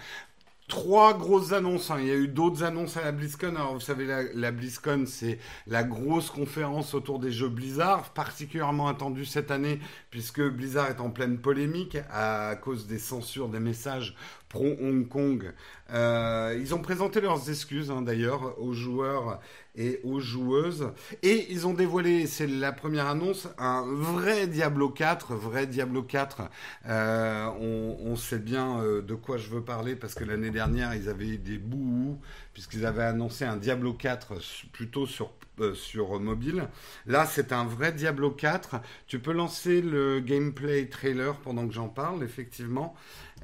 Trois 0.68 1.16
grosses 1.16 1.52
annonces. 1.52 1.92
Hein. 1.92 1.98
Il 2.00 2.08
y 2.08 2.12
a 2.12 2.16
eu 2.16 2.28
d'autres 2.28 2.64
annonces 2.64 2.98
à 2.98 3.04
la 3.04 3.12
BlizzCon. 3.12 3.56
Alors, 3.56 3.76
vous 3.76 3.80
savez, 3.80 4.06
la, 4.08 4.24
la 4.34 4.52
BlizzCon, 4.52 5.06
c'est 5.06 5.38
la 5.68 5.84
grosse 5.84 6.32
conférence 6.32 6.96
autour 6.96 7.20
des 7.20 7.32
jeux 7.32 7.50
Blizzard, 7.50 8.10
particulièrement 8.14 8.88
attendue 8.88 9.26
cette 9.26 9.52
année, 9.52 9.80
puisque 10.10 10.42
Blizzard 10.42 10.90
est 10.90 11.00
en 11.00 11.12
pleine 11.12 11.38
polémique 11.38 11.98
à 12.10 12.56
cause 12.56 12.88
des 12.88 12.98
censures 12.98 13.50
des 13.50 13.60
messages 13.60 14.16
pro-Hong 14.50 15.08
Kong. 15.08 15.54
Euh, 15.92 16.58
ils 16.60 16.74
ont 16.74 16.82
présenté 16.82 17.22
leurs 17.22 17.50
excuses, 17.50 17.92
hein, 17.92 18.02
d'ailleurs, 18.02 18.60
aux 18.60 18.74
joueurs 18.74 19.40
et 19.76 20.00
aux 20.04 20.20
joueuses. 20.20 20.92
Et 21.22 21.52
ils 21.52 21.68
ont 21.68 21.74
dévoilé, 21.74 22.28
c'est 22.28 22.48
la 22.48 22.72
première 22.72 23.08
annonce, 23.08 23.48
un 23.58 23.84
vrai 23.86 24.48
Diablo 24.48 24.90
4, 24.90 25.36
vrai 25.36 25.68
Diablo 25.68 26.02
4. 26.02 26.50
Euh, 26.88 27.50
on, 27.60 28.16
sait 28.16 28.40
bien 28.40 28.80
euh, 28.80 29.02
de 29.02 29.14
quoi 29.14 29.38
je 29.38 29.50
veux 29.50 29.62
parler 29.62 29.96
parce 29.96 30.16
que 30.16 30.24
l'année 30.24 30.52
dernière, 30.52 30.96
ils 30.96 31.10
avaient 31.10 31.38
des 31.38 31.58
bouts 31.58 32.18
puisqu'ils 32.54 32.86
avaient 32.86 33.04
annoncé 33.04 33.44
un 33.44 33.58
Diablo 33.58 33.94
4 33.94 34.36
plutôt 34.72 35.06
sur, 35.06 35.34
sur 35.74 36.20
mobile. 36.22 36.70
Là, 37.06 37.26
c'est 37.26 37.52
un 37.52 37.66
vrai 37.66 37.92
Diablo 37.92 38.32
4. 38.32 38.78
Tu 39.08 39.20
peux 39.20 39.34
lancer 39.34 39.82
le 39.82 40.22
gameplay 40.22 40.88
trailer 40.88 41.36
pendant 41.40 41.68
que 41.68 41.74
j'en 41.74 41.90
parle, 41.90 42.24
effectivement. 42.24 42.96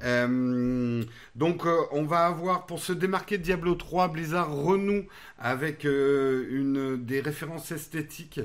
Euh, 0.02 1.04
donc 1.36 1.66
euh, 1.66 1.80
on 1.92 2.04
va 2.04 2.26
avoir 2.26 2.66
pour 2.66 2.80
se 2.80 2.92
démarquer 2.92 3.38
de 3.38 3.42
Diablo 3.42 3.74
3, 3.74 4.08
Blizzard 4.08 4.52
renoue 4.52 5.06
avec 5.38 5.84
euh, 5.84 6.96
des 6.96 7.20
références 7.20 7.70
esthétiques 7.70 8.40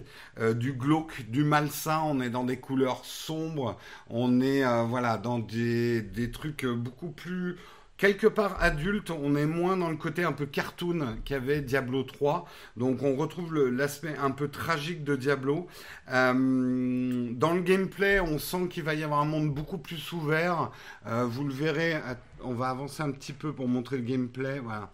du 0.55 0.73
glauque, 0.73 1.29
du 1.29 1.43
malsain. 1.43 2.01
On 2.05 2.21
est 2.21 2.29
dans 2.29 2.43
des 2.43 2.57
couleurs 2.57 3.05
sombres, 3.05 3.77
on 4.09 4.41
est 4.41 4.63
voilà 4.85 5.17
dans 5.17 5.39
des 5.39 6.31
trucs 6.31 6.65
beaucoup 6.65 7.09
plus 7.11 7.57
quelque 7.97 8.27
part 8.27 8.61
adulte, 8.61 9.11
on 9.11 9.35
est 9.35 9.45
moins 9.45 9.77
dans 9.77 9.89
le 9.89 9.97
côté 9.97 10.23
un 10.23 10.31
peu 10.31 10.45
cartoon 10.45 11.17
qu'avait 11.25 11.61
Diablo 11.61 12.03
3. 12.03 12.47
Donc 12.77 13.03
on 13.03 13.15
retrouve 13.15 13.55
l'aspect 13.69 14.15
un 14.17 14.31
peu 14.31 14.47
tragique 14.47 15.03
de 15.03 15.15
Diablo. 15.15 15.67
Euh, 16.11 17.29
dans 17.33 17.53
le 17.53 17.61
gameplay, 17.61 18.19
on 18.19 18.39
sent 18.39 18.67
qu'il 18.69 18.83
va 18.83 18.93
y 18.93 19.03
avoir 19.03 19.21
un 19.21 19.25
monde 19.25 19.53
beaucoup 19.53 19.77
plus 19.77 20.11
ouvert. 20.13 20.71
Euh, 21.07 21.25
vous 21.25 21.43
le 21.43 21.53
verrez, 21.53 21.99
on 22.43 22.53
va 22.53 22.69
avancer 22.69 23.03
un 23.03 23.11
petit 23.11 23.33
peu 23.33 23.53
pour 23.53 23.67
montrer 23.67 23.97
le 23.97 24.03
gameplay. 24.03 24.59
Voilà. 24.59 24.91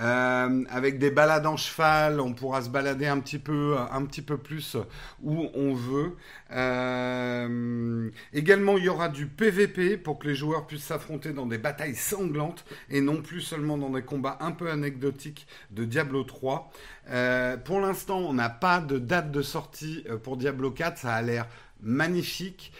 Euh, 0.00 0.64
avec 0.70 0.98
des 0.98 1.10
balades 1.10 1.46
en 1.46 1.56
cheval, 1.56 2.18
on 2.20 2.32
pourra 2.32 2.62
se 2.62 2.70
balader 2.70 3.06
un 3.06 3.20
petit 3.20 3.38
peu, 3.38 3.76
un 3.78 4.04
petit 4.06 4.22
peu 4.22 4.38
plus 4.38 4.76
où 5.22 5.48
on 5.54 5.74
veut. 5.74 6.16
Euh, 6.50 8.10
également, 8.32 8.78
il 8.78 8.84
y 8.84 8.88
aura 8.88 9.08
du 9.08 9.26
PVP 9.26 9.98
pour 9.98 10.18
que 10.18 10.28
les 10.28 10.34
joueurs 10.34 10.66
puissent 10.66 10.84
s'affronter 10.84 11.32
dans 11.32 11.46
des 11.46 11.58
batailles 11.58 11.94
sanglantes 11.94 12.64
et 12.88 13.00
non 13.00 13.20
plus 13.20 13.42
seulement 13.42 13.76
dans 13.76 13.90
des 13.90 14.02
combats 14.02 14.38
un 14.40 14.52
peu 14.52 14.70
anecdotiques 14.70 15.46
de 15.70 15.84
Diablo 15.84 16.24
3. 16.24 16.70
Euh, 17.10 17.56
pour 17.58 17.80
l'instant, 17.80 18.18
on 18.18 18.32
n'a 18.32 18.48
pas 18.48 18.80
de 18.80 18.98
date 18.98 19.30
de 19.30 19.42
sortie 19.42 20.04
pour 20.22 20.38
Diablo 20.38 20.70
4. 20.70 20.98
Ça 20.98 21.14
a 21.14 21.22
l'air 21.22 21.46
magnifique. 21.82 22.72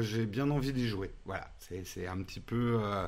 J'ai 0.00 0.26
bien 0.26 0.50
envie 0.50 0.72
d'y 0.72 0.88
jouer. 0.88 1.12
Voilà. 1.24 1.48
C'est 1.84 2.06
un 2.06 2.22
petit 2.22 2.38
peu, 2.38 2.78
euh, 2.80 3.06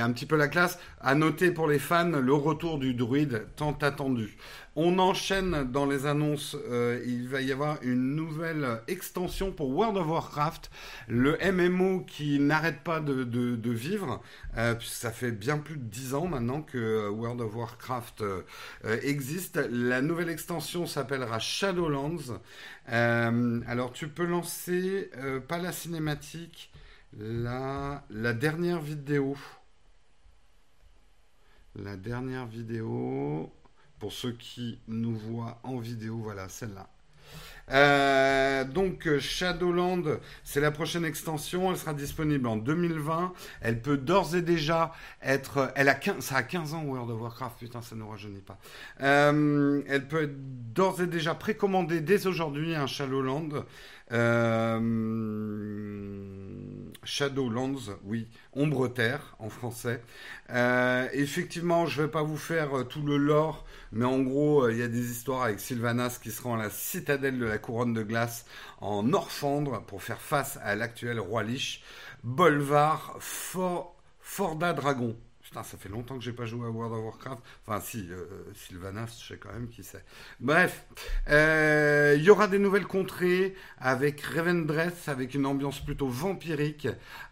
un 0.00 0.12
petit 0.12 0.26
peu 0.26 0.36
la 0.36 0.48
classe. 0.48 0.78
À 1.00 1.14
noter 1.14 1.50
pour 1.50 1.66
les 1.66 1.78
fans 1.78 2.10
le 2.10 2.34
retour 2.34 2.78
du 2.78 2.92
druide 2.92 3.46
tant 3.56 3.72
attendu. 3.80 4.36
On 4.74 4.98
enchaîne 4.98 5.64
dans 5.72 5.86
les 5.86 6.04
annonces. 6.04 6.58
Euh, 6.68 7.02
il 7.06 7.26
va 7.28 7.40
y 7.40 7.52
avoir 7.52 7.78
une 7.82 8.14
nouvelle 8.14 8.82
extension 8.86 9.50
pour 9.50 9.70
World 9.70 9.96
of 9.96 10.08
Warcraft, 10.08 10.70
le 11.08 11.38
MMO 11.50 12.00
qui 12.00 12.38
n'arrête 12.38 12.80
pas 12.84 13.00
de, 13.00 13.70
vivre. 13.70 14.20
Euh, 14.58 14.74
ça 14.82 15.10
fait 15.10 15.32
bien 15.32 15.56
plus 15.56 15.78
de 15.78 15.84
10 15.84 16.14
ans 16.14 16.26
maintenant 16.26 16.60
que 16.60 17.08
World 17.08 17.40
of 17.40 17.54
Warcraft 17.54 18.22
existe. 19.02 19.56
La 19.70 20.02
nouvelle 20.02 20.28
extension 20.28 20.84
s'appellera 20.86 21.38
Shadowlands. 21.38 22.40
alors 22.86 23.92
tu 23.92 24.08
peux 24.08 24.26
lancer 24.26 25.10
pas 25.48 25.56
la 25.56 25.72
cinématique 25.72 26.70
la, 27.12 28.02
dernière 28.10 28.80
vidéo. 28.80 29.36
La 31.74 31.96
dernière 31.96 32.46
vidéo, 32.46 33.52
pour 33.98 34.12
ceux 34.12 34.32
qui 34.32 34.78
nous 34.88 35.14
voient 35.16 35.60
en 35.62 35.78
vidéo, 35.78 36.18
voilà, 36.18 36.48
celle-là. 36.48 36.88
Euh, 37.72 38.64
donc 38.64 39.08
Shadowland, 39.18 40.20
c'est 40.44 40.60
la 40.60 40.70
prochaine 40.70 41.04
extension, 41.04 41.70
elle 41.72 41.76
sera 41.76 41.94
disponible 41.94 42.46
en 42.46 42.56
2020. 42.56 43.32
Elle 43.60 43.82
peut 43.82 43.96
d'ores 43.96 44.36
et 44.36 44.42
déjà 44.42 44.92
être, 45.20 45.72
elle 45.74 45.88
a 45.88 45.94
15, 45.94 46.20
ça 46.24 46.36
a 46.36 46.42
15 46.42 46.74
ans 46.74 46.84
World 46.84 47.10
of 47.10 47.20
Warcraft, 47.20 47.58
putain 47.58 47.82
ça 47.82 47.96
ne 47.96 48.04
rajeunit 48.04 48.40
pas. 48.40 48.58
Euh, 49.00 49.82
elle 49.88 50.06
peut 50.06 50.30
d'ores 50.32 51.02
et 51.02 51.06
déjà 51.06 51.34
précommandée 51.34 52.00
dès 52.00 52.26
aujourd'hui 52.26 52.74
un 52.74 52.86
Shadowland. 52.86 53.64
Euh, 54.12 54.80
Shadowlands, 57.02 57.98
oui, 58.04 58.28
Ombre 58.52 58.88
Terre 58.88 59.36
en 59.38 59.48
français. 59.48 60.02
Euh, 60.50 61.08
effectivement, 61.12 61.86
je 61.86 62.02
vais 62.02 62.08
pas 62.08 62.22
vous 62.22 62.36
faire 62.36 62.78
euh, 62.78 62.84
tout 62.84 63.02
le 63.02 63.16
lore, 63.16 63.64
mais 63.92 64.04
en 64.04 64.20
gros, 64.20 64.68
il 64.68 64.78
y 64.78 64.82
a 64.82 64.88
des 64.88 65.10
histoires 65.10 65.44
avec 65.44 65.60
Sylvanas 65.60 66.18
qui 66.22 66.30
sera 66.30 66.50
en 66.50 66.56
la 66.56 66.70
citadelle 66.70 67.38
de 67.38 67.46
la 67.46 67.58
couronne 67.58 67.94
de 67.94 68.02
glace 68.02 68.46
en 68.80 69.12
Orfandre 69.12 69.82
pour 69.86 70.02
faire 70.02 70.20
face 70.20 70.58
à 70.62 70.74
l'actuel 70.76 71.18
roi 71.20 71.42
Lich, 71.42 71.82
Bolvar, 72.22 73.16
Forda 74.20 74.72
Dragon 74.72 75.16
ça 75.62 75.76
fait 75.76 75.88
longtemps 75.88 76.18
que 76.18 76.24
j'ai 76.24 76.32
pas 76.32 76.46
joué 76.46 76.66
à 76.66 76.70
World 76.70 76.94
of 76.94 77.04
Warcraft. 77.04 77.42
Enfin, 77.66 77.80
si, 77.80 78.08
euh, 78.10 78.26
Sylvanas, 78.54 79.18
je 79.20 79.34
sais 79.34 79.38
quand 79.38 79.52
même 79.52 79.68
qui 79.68 79.82
c'est. 79.82 80.04
Bref, 80.40 80.84
euh, 81.28 82.14
il 82.16 82.24
y 82.24 82.30
aura 82.30 82.48
des 82.48 82.58
nouvelles 82.58 82.86
contrées 82.86 83.54
avec 83.78 84.20
Revendreth, 84.20 85.08
avec 85.08 85.34
une 85.34 85.46
ambiance 85.46 85.84
plutôt 85.84 86.08
vampirique, 86.08 86.88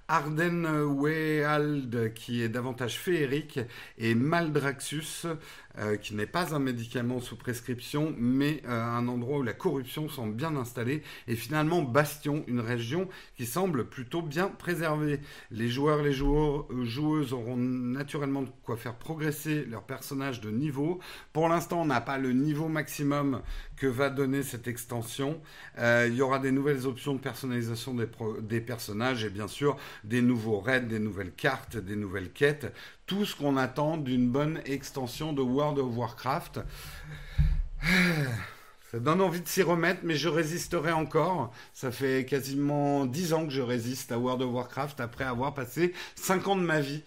Ardenweald 0.09 2.13
qui 2.15 2.43
est 2.43 2.49
davantage 2.49 2.99
féerique 2.99 3.61
et 3.97 4.15
Maldraxxus 4.15 5.27
euh, 5.79 5.97
qui 5.97 6.15
n'est 6.15 6.27
pas 6.27 6.55
un 6.55 6.61
médicament 6.61 7.19
sous 7.19 7.35
prescription, 7.35 8.15
mais 8.17 8.63
euh, 8.67 8.81
un 8.81 9.09
endroit 9.09 9.39
où 9.39 9.43
la 9.43 9.55
corruption 9.55 10.09
semble 10.09 10.35
bien 10.35 10.55
installée, 10.55 11.03
et 11.27 11.35
finalement 11.35 11.83
Bastion, 11.83 12.45
une 12.47 12.61
région 12.61 13.09
qui 13.37 13.45
semble 13.45 13.89
plutôt 13.89 14.23
bien 14.23 14.47
préservée. 14.47 15.19
Les 15.51 15.69
joueurs, 15.69 16.01
les 16.03 16.23
euh, 16.23 16.85
joueuses 16.85 17.33
auront 17.33 17.57
naturellement 17.57 18.43
de 18.43 18.51
quoi 18.63 18.77
faire 18.77 18.95
progresser 18.95 19.65
leur 19.65 19.83
personnage 19.83 20.41
de 20.41 20.51
niveau. 20.51 21.01
Pour 21.33 21.49
l'instant, 21.49 21.83
on 21.83 21.87
n'a 21.87 22.01
pas 22.01 22.19
le 22.19 22.33
niveau 22.33 22.69
maximum 22.69 23.43
que 23.77 23.89
va 23.89 24.11
donner 24.11 24.45
cette 24.45 24.69
extension. 24.69 25.41
il 25.77 26.15
y 26.15 26.23
aura 26.23 26.39
des 26.39 26.53
nouvelles 26.53 26.87
options 26.87 27.15
de 27.15 27.19
personnalisation 27.19 27.97
des 28.41 28.61
personnages 28.61 29.25
et 29.25 29.31
bien 29.31 29.49
sûr 29.49 29.77
des 30.05 30.23
nouveaux 30.23 30.61
raids, 30.61 30.83
des 30.83 31.01
nouvelles 31.01 31.33
cartes, 31.33 31.77
des 31.77 31.97
nouvelles 31.97 32.31
quêtes 32.31 32.73
tout 33.07 33.25
ce 33.25 33.37
qu'on 33.37 33.57
attend 33.57 33.97
d'une 33.97 34.31
bonne 34.31 34.61
extension 34.64 35.33
de 35.33 35.43
World 35.43 35.79
of 35.79 35.97
Warcraft. 35.97 36.61
Ça 38.90 39.01
donne 39.01 39.21
envie 39.21 39.40
de 39.40 39.49
s'y 39.49 39.62
remettre, 39.62 40.03
mais 40.05 40.14
je 40.14 40.29
résisterai 40.29 40.93
encore. 40.93 41.53
Ça 41.73 41.90
fait 41.90 42.25
quasiment 42.25 43.07
10 43.07 43.33
ans 43.33 43.45
que 43.45 43.51
je 43.51 43.61
résiste 43.61 44.12
à 44.12 44.19
World 44.21 44.43
of 44.43 44.53
Warcraft 44.53 45.01
après 45.01 45.25
avoir 45.25 45.53
passé 45.53 45.93
5 46.14 46.47
ans 46.47 46.55
de 46.55 46.62
ma 46.62 46.81
vie. 46.81 47.03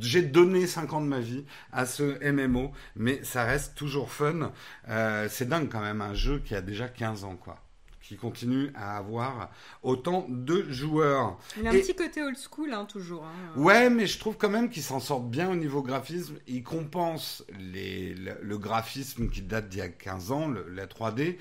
J'ai 0.00 0.22
donné 0.22 0.66
5 0.66 0.92
ans 0.92 1.00
de 1.00 1.06
ma 1.06 1.20
vie 1.20 1.44
à 1.72 1.86
ce 1.86 2.18
MMO, 2.28 2.72
mais 2.96 3.22
ça 3.22 3.44
reste 3.44 3.76
toujours 3.76 4.10
fun. 4.10 4.50
Euh, 4.88 5.28
c'est 5.30 5.48
dingue 5.48 5.68
quand 5.68 5.80
même, 5.80 6.00
un 6.00 6.14
jeu 6.14 6.40
qui 6.40 6.56
a 6.56 6.62
déjà 6.62 6.88
15 6.88 7.22
ans, 7.22 7.36
quoi 7.36 7.62
qui 8.10 8.16
continue 8.16 8.72
à 8.74 8.96
avoir 8.96 9.52
autant 9.84 10.26
de 10.28 10.68
joueurs. 10.68 11.38
Il 11.56 11.64
a 11.64 11.70
un 11.70 11.74
petit 11.74 11.94
côté 11.94 12.20
old 12.20 12.36
school, 12.36 12.74
hein, 12.74 12.84
toujours. 12.84 13.24
Hein. 13.24 13.52
Ouais, 13.56 13.88
mais 13.88 14.08
je 14.08 14.18
trouve 14.18 14.36
quand 14.36 14.48
même 14.48 14.68
qu'il 14.68 14.82
s'en 14.82 14.98
sort 14.98 15.20
bien 15.20 15.48
au 15.48 15.54
niveau 15.54 15.80
graphisme. 15.80 16.34
Il 16.48 16.64
compense 16.64 17.44
les, 17.60 18.12
le, 18.14 18.58
graphisme 18.58 19.28
qui 19.28 19.42
date 19.42 19.68
d'il 19.68 19.78
y 19.78 19.82
a 19.82 19.88
15 19.88 20.32
ans, 20.32 20.48
la 20.48 20.88
3D, 20.88 21.36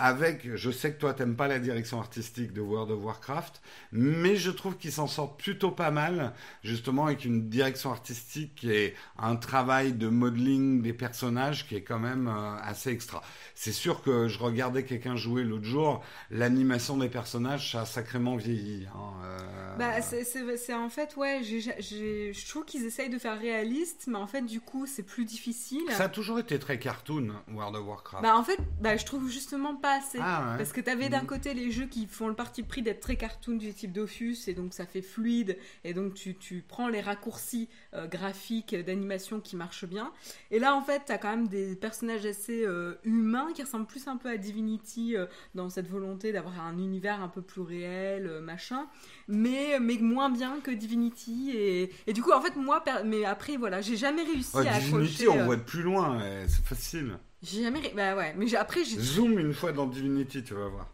avec, 0.00 0.56
je 0.56 0.70
sais 0.70 0.92
que 0.92 0.98
toi 0.98 1.12
t'aimes 1.12 1.36
pas 1.36 1.46
la 1.46 1.58
direction 1.58 2.00
artistique 2.00 2.54
de 2.54 2.62
World 2.62 2.90
of 2.90 3.04
Warcraft, 3.04 3.60
mais 3.92 4.34
je 4.34 4.50
trouve 4.50 4.78
qu'il 4.78 4.92
s'en 4.92 5.06
sort 5.06 5.36
plutôt 5.36 5.70
pas 5.70 5.90
mal, 5.90 6.32
justement 6.62 7.06
avec 7.06 7.26
une 7.26 7.50
direction 7.50 7.90
artistique 7.90 8.64
et 8.64 8.94
un 9.18 9.36
travail 9.36 9.92
de 9.92 10.08
modeling 10.08 10.80
des 10.80 10.94
personnages 10.94 11.68
qui 11.68 11.76
est 11.76 11.82
quand 11.82 11.98
même 11.98 12.28
euh, 12.28 12.56
assez 12.62 12.90
extra. 12.90 13.22
C'est 13.54 13.72
sûr 13.72 14.02
que 14.02 14.26
je 14.26 14.38
regardais 14.38 14.84
quelqu'un 14.84 15.16
jouer 15.16 15.44
l'autre 15.44 15.64
jour, 15.64 16.02
l'animation 16.30 16.96
des 16.96 17.08
personnages 17.08 17.72
ça 17.72 17.82
a 17.82 17.86
sacrément 17.86 18.36
vieilli. 18.36 18.86
Hein, 18.94 19.12
euh. 19.24 19.76
Bah 19.78 20.00
c'est 20.02 20.74
en 20.74 20.88
fait 20.88 21.16
ouais, 21.16 21.42
je 21.42 22.48
trouve 22.48 22.64
qu'ils 22.64 22.84
essayent 22.84 23.08
de 23.08 23.18
faire 23.18 23.38
réaliste, 23.38 24.04
mais 24.08 24.18
en 24.18 24.26
fait 24.26 24.42
du 24.42 24.60
coup 24.60 24.86
c'est 24.86 25.02
plus 25.02 25.24
difficile. 25.24 25.82
Ça 25.90 26.04
a 26.04 26.08
toujours 26.08 26.38
été 26.38 26.58
très 26.58 26.78
cartoon 26.78 27.32
World 27.52 27.76
of 27.76 27.86
Warcraft. 27.86 28.22
Bah 28.22 28.36
en 28.36 28.44
fait, 28.44 28.58
bah, 28.80 28.96
je 28.96 29.04
trouve 29.04 29.28
justement 29.30 29.76
pas 29.76 30.00
ah, 30.20 30.54
Parce 30.56 30.72
que 30.72 30.80
tu 30.80 30.90
avais 30.90 31.08
d'un 31.08 31.22
mm. 31.22 31.26
côté 31.26 31.54
les 31.54 31.70
jeux 31.70 31.86
qui 31.86 32.06
font 32.06 32.28
le 32.28 32.34
parti 32.34 32.62
pris 32.62 32.82
d'être 32.82 33.00
très 33.00 33.16
cartoon 33.16 33.56
du 33.56 33.72
type 33.72 33.92
Dofus, 33.92 34.36
et 34.48 34.54
donc 34.54 34.74
ça 34.74 34.86
fait 34.86 35.02
fluide, 35.02 35.56
et 35.84 35.94
donc 35.94 36.14
tu, 36.14 36.34
tu 36.34 36.64
prends 36.66 36.88
les 36.88 37.00
raccourcis 37.00 37.68
euh, 37.94 38.06
graphiques 38.06 38.74
d'animation 38.74 39.40
qui 39.40 39.56
marchent 39.56 39.86
bien. 39.86 40.12
Et 40.50 40.58
là, 40.58 40.74
en 40.74 40.82
fait, 40.82 41.02
tu 41.06 41.12
as 41.12 41.18
quand 41.18 41.30
même 41.30 41.48
des 41.48 41.76
personnages 41.76 42.26
assez 42.26 42.64
euh, 42.64 42.94
humains 43.04 43.48
qui 43.54 43.62
ressemblent 43.62 43.86
plus 43.86 44.06
un 44.08 44.16
peu 44.16 44.28
à 44.28 44.36
Divinity 44.36 45.14
dans 45.54 45.70
cette 45.70 45.88
volonté 45.88 45.99
d'avoir 46.32 46.60
un 46.60 46.78
univers 46.78 47.22
un 47.22 47.28
peu 47.28 47.42
plus 47.42 47.62
réel, 47.62 48.40
machin, 48.42 48.86
mais, 49.28 49.78
mais 49.80 49.98
moins 49.98 50.30
bien 50.30 50.60
que 50.60 50.70
Divinity. 50.70 51.50
Et, 51.54 51.90
et 52.06 52.12
du 52.12 52.22
coup, 52.22 52.32
en 52.32 52.40
fait, 52.40 52.56
moi, 52.56 52.82
mais 53.04 53.24
après, 53.24 53.56
voilà, 53.56 53.80
j'ai 53.80 53.96
jamais 53.96 54.22
réussi 54.22 54.56
à 54.56 54.78
Divinity, 54.78 55.28
on 55.28 55.44
voit 55.44 55.56
de 55.56 55.62
plus 55.62 55.82
loin, 55.82 56.20
c'est 56.48 56.64
facile. 56.64 57.18
J'ai 57.42 57.62
jamais. 57.62 57.80
Bah 57.96 58.14
ouais, 58.16 58.34
mais 58.36 58.54
après 58.54 58.84
j'ai. 58.84 58.98
Zoom 58.98 59.38
une 59.38 59.54
fois 59.54 59.72
dans 59.72 59.86
Divinity, 59.86 60.42
tu 60.44 60.52
vas 60.52 60.68
voir 60.68 60.86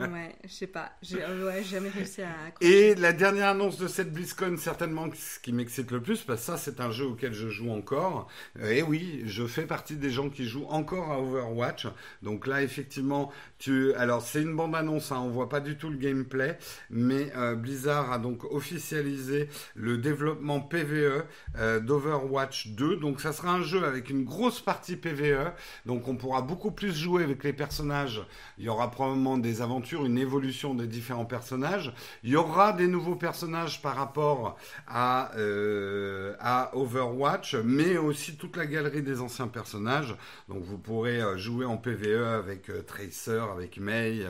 ouais, 0.00 0.34
je 0.44 0.48
sais 0.48 0.66
pas. 0.66 0.92
J'ai 1.02 1.18
ouais, 1.18 1.62
jamais 1.62 1.88
réussi 1.88 2.22
à. 2.22 2.32
Et 2.60 2.94
la 2.94 3.12
dernière 3.12 3.48
annonce 3.48 3.78
de 3.78 3.86
cette 3.86 4.12
BlizzCon, 4.12 4.56
certainement 4.56 5.08
ce 5.14 5.38
qui 5.38 5.52
m'excite 5.52 5.90
le 5.90 6.00
plus, 6.00 6.22
parce 6.22 6.40
que 6.40 6.46
ça, 6.46 6.56
c'est 6.56 6.80
un 6.80 6.90
jeu 6.90 7.06
auquel 7.06 7.32
je 7.32 7.48
joue 7.48 7.70
encore. 7.70 8.28
Euh, 8.60 8.70
et 8.70 8.82
oui, 8.82 9.22
je 9.26 9.46
fais 9.46 9.66
partie 9.66 9.96
des 9.96 10.10
gens 10.10 10.28
qui 10.28 10.46
jouent 10.46 10.66
encore 10.68 11.10
à 11.12 11.20
Overwatch. 11.20 11.86
Donc 12.22 12.46
là, 12.46 12.62
effectivement, 12.62 13.32
tu. 13.58 13.94
Alors, 13.94 14.22
c'est 14.22 14.42
une 14.42 14.56
bande-annonce, 14.56 15.12
hein, 15.12 15.20
on 15.20 15.28
voit 15.28 15.48
pas 15.48 15.60
du 15.60 15.76
tout 15.76 15.88
le 15.88 15.98
gameplay, 15.98 16.58
mais 16.90 17.32
euh, 17.36 17.54
Blizzard 17.54 18.12
a 18.12 18.18
donc 18.18 18.44
officialisé 18.52 19.48
le 19.74 19.98
développement 19.98 20.60
PVE 20.60 21.24
euh, 21.58 21.80
d'Overwatch 21.80 22.68
2. 22.68 22.96
Donc, 22.96 23.20
ça 23.20 23.32
sera 23.32 23.52
un 23.52 23.62
jeu 23.62 23.84
avec 23.84 24.10
une 24.10 24.24
grosse 24.24 24.60
partie 24.60 24.96
PVE. 24.96 25.52
Donc, 25.86 26.08
on 26.08 26.16
pourra 26.16 26.42
beaucoup 26.42 26.72
plus 26.72 26.94
jouer 26.94 27.22
avec 27.22 27.44
les 27.44 27.52
personnages. 27.52 28.22
Il 28.58 28.64
y 28.64 28.68
aura 28.68 28.90
probablement 28.90 29.11
des 29.16 29.62
aventures, 29.62 30.04
une 30.04 30.18
évolution 30.18 30.74
des 30.74 30.86
différents 30.86 31.24
personnages. 31.24 31.92
Il 32.22 32.30
y 32.30 32.36
aura 32.36 32.72
des 32.72 32.86
nouveaux 32.86 33.16
personnages 33.16 33.82
par 33.82 33.96
rapport 33.96 34.56
à, 34.86 35.32
euh, 35.36 36.34
à 36.40 36.76
Overwatch, 36.76 37.56
mais 37.56 37.96
aussi 37.96 38.36
toute 38.36 38.56
la 38.56 38.66
galerie 38.66 39.02
des 39.02 39.20
anciens 39.20 39.48
personnages. 39.48 40.14
Donc 40.48 40.62
vous 40.62 40.78
pourrez 40.78 41.20
euh, 41.20 41.36
jouer 41.36 41.64
en 41.64 41.76
PVE 41.76 42.24
avec 42.24 42.70
euh, 42.70 42.82
Tracer, 42.82 43.42
avec 43.52 43.78
May, 43.78 44.20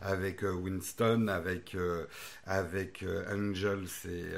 avec 0.00 0.42
Winston, 0.42 1.28
avec 1.28 1.76
avec 2.46 3.04
Angel, 3.30 3.84
c'est 3.86 4.30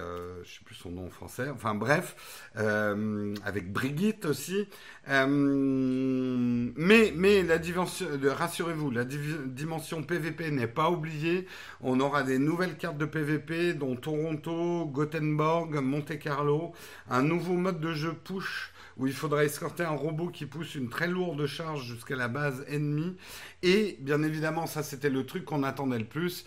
je 0.44 0.48
sais 0.48 0.64
plus 0.64 0.74
son 0.74 0.90
nom 0.90 1.10
français. 1.10 1.48
Enfin 1.50 1.74
bref, 1.74 2.50
avec 2.54 3.72
Brigitte 3.72 4.26
aussi. 4.26 4.68
Mais 5.08 7.12
mais 7.16 7.42
la 7.42 7.58
dimension, 7.58 8.06
rassurez-vous, 8.22 8.90
la 8.90 9.04
dimension 9.04 10.02
PVP 10.02 10.50
n'est 10.50 10.66
pas 10.66 10.90
oubliée. 10.90 11.46
On 11.80 12.00
aura 12.00 12.22
des 12.22 12.38
nouvelles 12.38 12.76
cartes 12.76 12.98
de 12.98 13.06
PVP, 13.06 13.74
dont 13.74 13.96
Toronto, 13.96 14.86
Gothenburg, 14.86 15.74
Monte 15.82 16.18
Carlo, 16.18 16.72
un 17.10 17.22
nouveau 17.22 17.54
mode 17.54 17.80
de 17.80 17.92
jeu 17.92 18.12
push 18.12 18.71
où 18.96 19.06
il 19.06 19.12
faudra 19.12 19.44
escorter 19.44 19.84
un 19.84 19.96
robot 19.96 20.28
qui 20.28 20.46
pousse 20.46 20.74
une 20.74 20.88
très 20.88 21.08
lourde 21.08 21.46
charge 21.46 21.84
jusqu'à 21.84 22.16
la 22.16 22.28
base 22.28 22.64
ennemie. 22.68 23.16
Et 23.62 23.96
bien 24.00 24.22
évidemment, 24.22 24.66
ça 24.66 24.82
c'était 24.82 25.10
le 25.10 25.24
truc 25.24 25.44
qu'on 25.44 25.62
attendait 25.62 25.98
le 25.98 26.04
plus. 26.04 26.44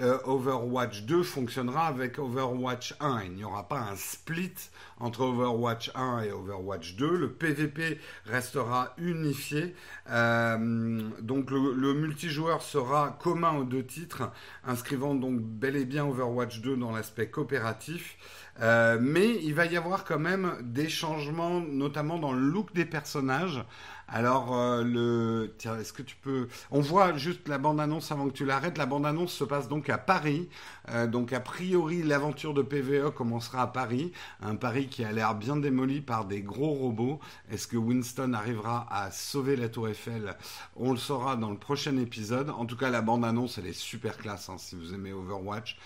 Euh, 0.00 0.18
Overwatch 0.26 1.04
2 1.04 1.22
fonctionnera 1.22 1.86
avec 1.86 2.18
Overwatch 2.18 2.94
1. 3.00 3.22
Il 3.24 3.32
n'y 3.32 3.44
aura 3.44 3.66
pas 3.68 3.80
un 3.80 3.96
split 3.96 4.52
entre 5.00 5.22
Overwatch 5.22 5.90
1 5.94 6.24
et 6.24 6.30
Overwatch 6.30 6.96
2. 6.96 7.16
Le 7.16 7.32
PVP 7.32 7.98
restera 8.26 8.94
unifié. 8.98 9.74
Euh, 10.10 11.08
donc 11.22 11.50
le, 11.50 11.72
le, 11.72 11.94
multijoueur 11.94 12.60
sera 12.60 13.16
commun 13.22 13.56
aux 13.56 13.64
deux 13.64 13.84
titres, 13.84 14.30
inscrivant 14.64 15.14
donc 15.14 15.40
bel 15.40 15.76
et 15.76 15.86
bien 15.86 16.04
Overwatch 16.06 16.60
2 16.60 16.76
dans 16.76 16.92
l'aspect 16.92 17.28
coopératif. 17.28 18.18
Euh, 18.60 18.98
mais 19.00 19.36
il 19.42 19.54
va 19.54 19.66
y 19.66 19.76
avoir 19.76 20.04
quand 20.04 20.18
même 20.18 20.52
des 20.62 20.88
changements, 20.88 21.60
notamment 21.60 22.18
dans 22.18 22.32
le 22.32 22.40
look 22.40 22.74
des 22.74 22.84
personnages. 22.84 23.62
Alors, 24.10 24.56
euh, 24.56 24.82
le, 24.82 25.54
est-ce 25.78 25.92
que 25.92 26.02
tu 26.02 26.16
peux, 26.16 26.48
on 26.70 26.80
voit 26.80 27.14
juste 27.18 27.46
la 27.46 27.58
bande-annonce 27.58 28.10
avant 28.10 28.26
que 28.26 28.32
tu 28.32 28.46
l'arrêtes. 28.46 28.78
La 28.78 28.86
bande-annonce 28.86 29.32
se 29.34 29.44
passe 29.44 29.68
donc 29.68 29.90
à 29.90 29.98
Paris. 29.98 30.48
Euh, 30.88 31.06
donc, 31.06 31.34
a 31.34 31.40
priori, 31.40 32.02
l'aventure 32.02 32.54
de 32.54 32.62
PVE 32.62 33.10
commencera 33.10 33.62
à 33.62 33.66
Paris, 33.66 34.12
un 34.40 34.56
Paris 34.56 34.86
qui 34.88 35.04
a 35.04 35.12
l'air 35.12 35.34
bien 35.34 35.56
démoli 35.56 36.00
par 36.00 36.24
des 36.24 36.40
gros 36.40 36.72
robots. 36.72 37.20
Est-ce 37.50 37.68
que 37.68 37.76
Winston 37.76 38.32
arrivera 38.32 38.86
à 38.90 39.10
sauver 39.10 39.56
la 39.56 39.68
Tour 39.68 39.88
Eiffel? 39.88 40.36
On 40.74 40.92
le 40.92 40.98
saura 40.98 41.36
dans 41.36 41.50
le 41.50 41.58
prochain 41.58 41.98
épisode. 41.98 42.48
En 42.48 42.64
tout 42.64 42.76
cas, 42.76 42.88
la 42.88 43.02
bande-annonce, 43.02 43.58
elle 43.58 43.66
est 43.66 43.72
super 43.74 44.16
classe 44.16 44.48
hein, 44.48 44.56
si 44.56 44.74
vous 44.74 44.94
aimez 44.94 45.12
Overwatch. 45.12 45.76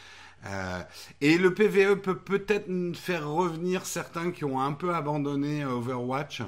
Euh, 0.44 0.82
et 1.20 1.38
le 1.38 1.54
PVE 1.54 2.00
peut 2.00 2.18
peut-être 2.18 2.68
faire 2.96 3.28
revenir 3.28 3.86
certains 3.86 4.32
qui 4.32 4.44
ont 4.44 4.60
un 4.60 4.72
peu 4.72 4.92
abandonné 4.94 5.64
Overwatch 5.64 6.42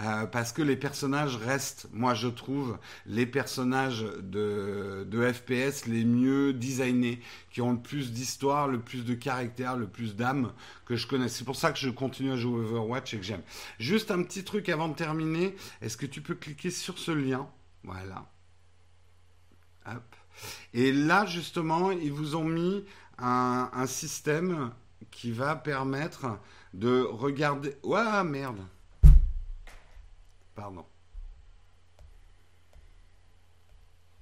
euh, 0.00 0.26
parce 0.26 0.52
que 0.52 0.60
les 0.60 0.76
personnages 0.76 1.36
restent, 1.36 1.88
moi 1.92 2.14
je 2.14 2.28
trouve, 2.28 2.78
les 3.06 3.26
personnages 3.26 4.04
de, 4.20 5.06
de 5.08 5.32
FPS 5.32 5.86
les 5.86 6.04
mieux 6.04 6.52
designés, 6.52 7.20
qui 7.50 7.62
ont 7.62 7.72
le 7.72 7.80
plus 7.80 8.12
d'histoire, 8.12 8.68
le 8.68 8.80
plus 8.80 9.04
de 9.04 9.14
caractère, 9.14 9.76
le 9.76 9.88
plus 9.88 10.14
d'âme 10.14 10.52
que 10.84 10.96
je 10.96 11.06
connais. 11.06 11.28
C'est 11.28 11.44
pour 11.44 11.56
ça 11.56 11.72
que 11.72 11.78
je 11.78 11.88
continue 11.88 12.32
à 12.32 12.36
jouer 12.36 12.60
Overwatch 12.60 13.14
et 13.14 13.16
que 13.18 13.24
j'aime. 13.24 13.42
Juste 13.78 14.10
un 14.10 14.22
petit 14.22 14.44
truc 14.44 14.68
avant 14.68 14.88
de 14.88 14.94
terminer, 14.94 15.56
est-ce 15.80 15.96
que 15.96 16.06
tu 16.06 16.20
peux 16.20 16.34
cliquer 16.34 16.70
sur 16.70 16.98
ce 16.98 17.10
lien? 17.10 17.48
Voilà. 17.82 18.26
Hop. 19.86 20.16
Et 20.74 20.92
là, 20.92 21.26
justement, 21.26 21.90
ils 21.90 22.12
vous 22.12 22.36
ont 22.36 22.44
mis 22.44 22.84
un, 23.18 23.86
système 23.86 24.72
qui 25.10 25.32
va 25.32 25.56
permettre 25.56 26.38
de 26.74 27.02
regarder. 27.02 27.76
Ouah, 27.82 28.24
merde. 28.24 28.60
Pardon. 30.54 30.86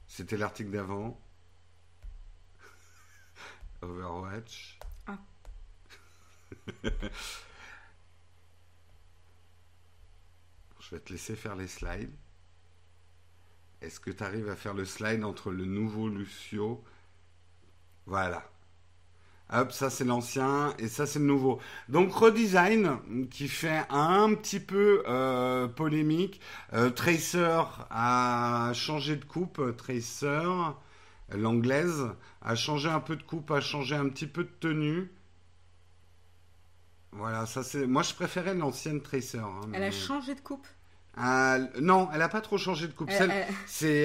C'était 0.07 0.37
l'article 0.37 0.71
d'avant. 0.71 1.21
Overwatch. 3.83 4.79
Ah. 5.07 5.19
Je 10.81 10.95
vais 10.95 11.01
te 11.01 11.13
laisser 11.13 11.35
faire 11.37 11.57
les 11.57 11.67
slides. 11.67 12.15
Est-ce 13.81 14.01
que 14.01 14.11
tu 14.11 14.23
arrives 14.23 14.49
à 14.49 14.57
faire 14.57 14.73
le 14.73 14.85
slide 14.85 15.25
entre 15.25 15.51
le 15.51 15.65
nouveau 15.65 16.09
Lucio? 16.09 16.83
Voilà. 18.07 18.49
Hop, 19.53 19.71
ça 19.73 19.91
c'est 19.91 20.05
l'ancien 20.05 20.75
et 20.79 20.89
ça 20.89 21.07
c'est 21.07 21.21
le 21.21 21.25
nouveau. 21.27 21.61
Donc 21.89 22.13
redesign 22.13 22.99
qui 23.31 23.47
fait 23.49 23.85
un 23.91 24.35
petit 24.35 24.59
peu 24.61 25.05
euh, 25.09 25.69
polémique. 25.69 26.41
Euh, 26.73 26.91
Tracer 26.91 27.61
a 27.91 28.73
changé 28.75 29.17
de 29.17 29.25
coupe. 29.25 29.61
Tracer, 29.77 30.43
l'anglaise, 31.31 32.09
a 32.43 32.55
changé 32.57 32.89
un 32.89 33.01
peu 33.01 33.15
de 33.17 33.23
coupe, 33.23 33.51
a 33.53 33.61
changé 33.61 33.95
un 33.95 34.09
petit 34.09 34.27
peu 34.27 34.43
de 34.45 34.51
tenue. 34.61 35.11
Voilà, 37.13 37.47
ça 37.47 37.63
c'est. 37.63 37.87
Moi 37.87 38.03
je 38.03 38.15
préférais 38.15 38.55
l'ancienne 38.55 39.01
Tracer. 39.01 39.39
hein, 39.39 39.61
Elle 39.73 39.83
a 39.85 39.91
changé 39.91 40.35
de 40.35 40.41
coupe? 40.41 40.67
Ah, 41.17 41.59
non, 41.81 42.09
elle 42.13 42.21
a 42.21 42.29
pas 42.29 42.43
trop 42.43 42.59
changé 42.59 42.89
de 42.89 42.93
coupe. 42.93 43.11
Elle- 43.11 43.31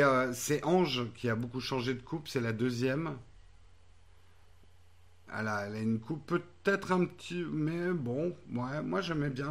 euh, 0.03 0.31
c'est 0.33 0.63
Ange 0.63 1.11
qui 1.15 1.29
a 1.29 1.35
beaucoup 1.35 1.59
changé 1.59 1.93
de 1.93 2.01
coupe, 2.01 2.27
c'est 2.27 2.39
la 2.39 2.53
deuxième. 2.53 3.17
Elle 5.37 5.47
a, 5.47 5.67
elle 5.67 5.75
a 5.75 5.79
une 5.79 5.99
coupe 5.99 6.25
peut-être 6.25 6.91
un 6.91 7.05
petit... 7.05 7.45
Mais 7.51 7.91
bon, 7.93 8.35
ouais, 8.53 8.81
moi 8.83 9.01
j'aimais 9.01 9.29
bien. 9.29 9.49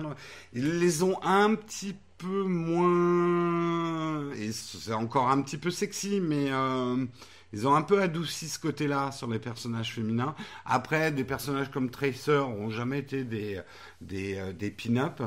Ils 0.53 0.79
les 0.79 1.03
ont 1.03 1.23
un 1.23 1.55
petit 1.55 1.97
peu 2.19 2.43
moins... 2.45 4.33
Et 4.35 4.53
c'est 4.53 4.93
encore 4.93 5.29
un 5.31 5.41
petit 5.43 5.57
peu 5.57 5.71
sexy, 5.71 6.21
mais 6.21 6.51
euh, 6.51 7.07
ils 7.53 7.67
ont 7.67 7.75
un 7.75 7.83
peu 7.83 8.01
adouci 8.01 8.49
ce 8.49 8.59
côté-là 8.59 9.11
sur 9.11 9.29
les 9.29 9.39
personnages 9.39 9.95
féminins. 9.95 10.35
Après, 10.65 11.13
des 11.13 11.25
personnages 11.25 11.71
comme 11.71 11.91
Tracer 11.91 12.39
ont 12.39 12.71
jamais 12.71 12.99
été 12.99 13.25
des, 13.25 13.61
des, 14.01 14.37
euh, 14.37 14.53
des 14.53 14.71
pin-up. 14.71 15.23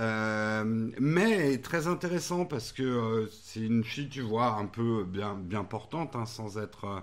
Euh, 0.00 0.64
mais 0.98 1.58
très 1.58 1.86
intéressant 1.86 2.46
parce 2.46 2.72
que 2.72 2.82
euh, 2.82 3.28
c'est 3.44 3.60
une 3.60 3.84
fille, 3.84 4.08
tu 4.08 4.22
vois, 4.22 4.54
un 4.54 4.66
peu 4.66 5.04
bien, 5.04 5.34
bien 5.34 5.64
portante, 5.64 6.16
hein, 6.16 6.26
sans 6.26 6.58
être. 6.58 7.02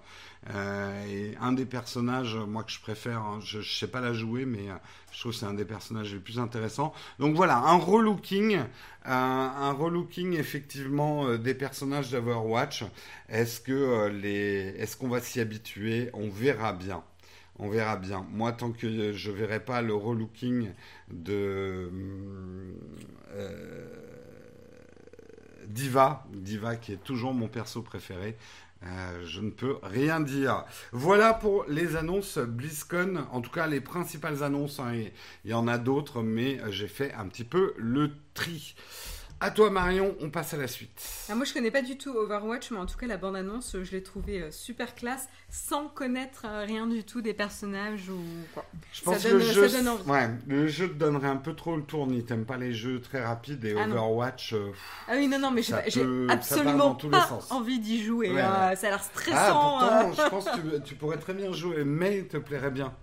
euh, 0.52 1.34
un 1.41 1.52
des 1.52 1.65
personnages, 1.65 2.36
moi 2.36 2.63
que 2.63 2.71
je 2.71 2.80
préfère, 2.80 3.19
hein, 3.19 3.39
je, 3.43 3.62
sais 3.62 3.88
pas 3.88 4.02
la 4.02 4.13
jouer, 4.13 4.45
mais 4.45 4.65
je 5.12 5.19
trouve 5.19 5.34
que 5.34 5.38
c'est 5.38 5.45
un 5.45 5.54
des 5.54 5.65
personnages 5.65 6.13
les 6.13 6.19
plus 6.19 6.39
intéressants. 6.39 6.93
Donc 7.19 7.36
voilà, 7.36 7.58
un 7.58 7.78
relooking, 7.78 8.60
un 9.06 9.71
relooking 9.73 10.34
effectivement 10.34 11.36
des 11.38 11.54
personnages 11.54 12.10
d'Overwatch. 12.12 12.86
Est-ce 13.28 13.62
est-ce 14.82 14.97
qu'on 14.97 15.10
va 15.10 15.21
s'y 15.21 15.39
habituer? 15.39 16.10
On 16.13 16.30
verra 16.30 16.73
bien. 16.73 17.04
On 17.60 17.69
verra 17.69 17.98
bien. 17.98 18.26
Moi, 18.32 18.54
tant 18.54 18.72
que 18.72 19.12
je 19.13 19.32
verrai 19.32 19.60
pas 19.60 19.82
le 19.82 19.93
relooking 19.93 20.69
de 21.12 21.89
euh, 23.32 23.88
Diva, 25.67 26.26
Diva 26.34 26.76
qui 26.78 26.93
est 26.93 27.04
toujours 27.04 27.34
mon 27.34 27.48
perso 27.48 27.82
préféré, 27.82 28.38
euh, 28.84 29.26
je 29.26 29.41
ne 29.41 29.50
peux 29.50 29.78
rien 29.84 30.22
dire. 30.22 30.63
Voilà 30.93 31.34
pour 31.34 31.65
les 31.67 31.95
annonces 31.98 32.38
BlizzCon, 32.38 33.26
en 33.32 33.41
tout 33.41 33.52
cas 33.52 33.67
les 33.67 33.82
principales 33.82 34.41
annonces. 34.41 34.80
hein, 34.80 34.93
Il 35.43 35.52
y 35.52 35.54
en 35.54 35.67
a 35.67 35.78
d'autres, 35.78 36.22
mais 36.24 36.60
j'ai 36.69 36.88
fait 36.88 37.13
un 37.13 37.28
petit 37.28 37.43
peu 37.43 37.74
le 37.78 38.12
tri. 38.34 38.76
À 39.41 39.52
toi 39.52 39.69
Marion, 39.69 40.15
on 40.19 40.30
passe 40.30 40.54
à 40.54 40.58
la 40.58 40.67
suite. 40.67 41.02
Ah, 41.30 41.36
moi, 41.36 41.45
je 41.45 41.54
connais 41.54 41.71
pas 41.71 41.82
du 41.82 41.97
tout 41.97 42.10
Overwatch, 42.13 42.71
mais 42.71 42.78
en 42.78 42.86
tout 42.86 42.97
cas, 42.97 43.08
la 43.08 43.15
bande-annonce, 43.15 43.78
je 43.84 43.91
l'ai 43.91 44.04
trouvée 44.04 44.41
euh, 44.41 44.52
super 44.52 44.95
classe, 44.95 45.30
sans 45.49 45.88
connaître 45.88 46.41
euh, 46.45 46.65
rien 46.65 46.86
du 46.88 47.06
tout 47.06 47.21
des 47.21 47.34
personnages 47.34 48.10
ou 48.10 48.19
quoi. 48.54 48.65
Je 48.91 49.02
pense 49.02 49.19
Ça 49.19 49.30
que 49.30 49.36
le 49.36 49.39
jeu, 49.39 49.69
ça 49.69 49.78
donne 49.78 49.88
envie. 49.88 50.10
ouais, 50.12 50.30
le 50.45 50.67
jeu 50.67 50.89
te 50.89 50.93
donnerait 50.95 51.30
un 51.30 51.38
peu 51.38 51.54
trop 51.56 51.78
le 51.78 51.84
tournis. 51.84 52.25
T'aimes 52.25 52.43
pas 52.45 52.58
les 52.58 52.73
jeux 52.73 52.99
très 52.99 53.23
rapides 53.23 53.63
et 53.63 53.75
Ah. 53.80 53.86
Overwatch. 53.88 54.52
euh, 54.56 54.71
Ah 55.08 55.13
oui, 55.15 55.30
non, 55.30 55.39
non, 55.39 55.52
mais 55.52 55.62
j'ai 55.62 55.73
absolument 56.28 56.95
pas 56.95 57.39
envie 57.52 57.80
d'y 57.80 58.04
jouer. 58.04 58.32
Ouais, 58.34 58.41
euh, 58.41 58.69
ouais. 58.71 58.75
Ça 58.75 58.88
a 58.88 58.89
l'air 58.89 58.99
Ah, 59.02 59.04
stressant. 59.19 59.82
euh. 59.84 60.04
pourtant, 60.04 60.23
je 60.23 60.30
pense 60.30 60.45
que 60.49 60.78
tu, 60.80 60.84
tu 60.84 60.95
pourrais 60.95 61.17
très 61.17 61.34
bien 61.34 61.54
jouer, 61.54 61.86
mais 61.86 62.17
il 62.17 62.28
te 62.28 62.36
plairait 62.36 62.71
bien. 62.71 62.93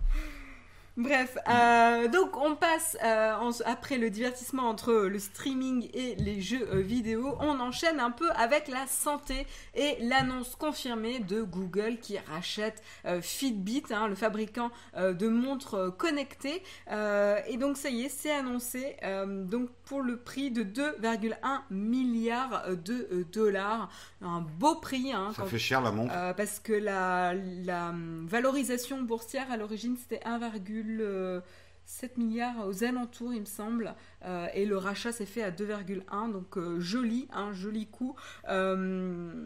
Bref, 0.97 1.37
euh, 1.47 2.07
donc 2.07 2.35
on 2.37 2.55
passe 2.55 2.97
euh, 3.03 3.35
en- 3.35 3.51
après 3.65 3.99
le 3.99 4.09
divertissement 4.09 4.63
entre 4.63 4.93
le 4.93 5.19
streaming 5.19 5.87
et 5.93 6.15
les 6.15 6.41
jeux 6.41 6.67
euh, 6.73 6.81
vidéo, 6.81 7.35
on 7.39 7.59
enchaîne 7.59 7.99
un 7.99 8.09
peu 8.09 8.27
avec 8.31 8.67
la 8.67 8.87
santé 8.87 9.45
et 9.75 9.95
l'annonce 10.01 10.55
confirmée 10.55 11.19
de 11.19 11.43
Google 11.43 11.97
qui 12.01 12.17
rachète 12.17 12.81
euh, 13.05 13.21
Fitbit, 13.21 13.83
hein, 13.91 14.07
le 14.07 14.15
fabricant 14.15 14.71
euh, 14.95 15.13
de 15.13 15.27
montres 15.27 15.95
connectées. 15.97 16.63
Euh, 16.91 17.37
et 17.47 17.57
donc 17.57 17.77
ça 17.77 17.89
y 17.89 18.01
est, 18.01 18.09
c'est 18.09 18.31
annoncé 18.31 18.95
euh, 19.03 19.43
donc 19.43 19.69
pour 19.85 20.01
le 20.01 20.17
prix 20.17 20.49
de 20.49 20.63
2,1 20.63 21.35
milliards 21.69 22.63
de 22.75 23.23
dollars, 23.31 23.89
un 24.23 24.41
beau 24.41 24.73
prix. 24.75 25.13
Hein, 25.13 25.31
Ça 25.35 25.43
quand- 25.43 25.47
fait 25.47 25.59
cher 25.59 25.81
la 25.81 25.91
montre. 25.91 26.11
euh, 26.17 26.33
parce 26.33 26.57
que 26.59 26.73
la, 26.73 27.35
la, 27.35 27.89
hum, 27.89 28.25
valorisation 28.27 29.01
boursière 29.03 29.45
à 29.51 29.57
l'origine 29.57 29.95
c'était 29.95 30.21
1,7 30.87 32.17
milliard 32.17 32.67
aux 32.67 32.83
alentours 32.83 33.33
il 33.33 33.41
me 33.41 33.45
semble. 33.45 33.95
Euh, 34.25 34.47
et 34.53 34.65
le 34.65 34.77
rachat 34.77 35.11
s'est 35.11 35.25
fait 35.25 35.43
à 35.43 35.51
2,1 35.51 36.31
donc 36.31 36.57
euh, 36.57 36.79
joli 36.79 37.27
un 37.31 37.53
joli 37.53 37.87
coup. 37.87 38.15
Euh, 38.49 39.45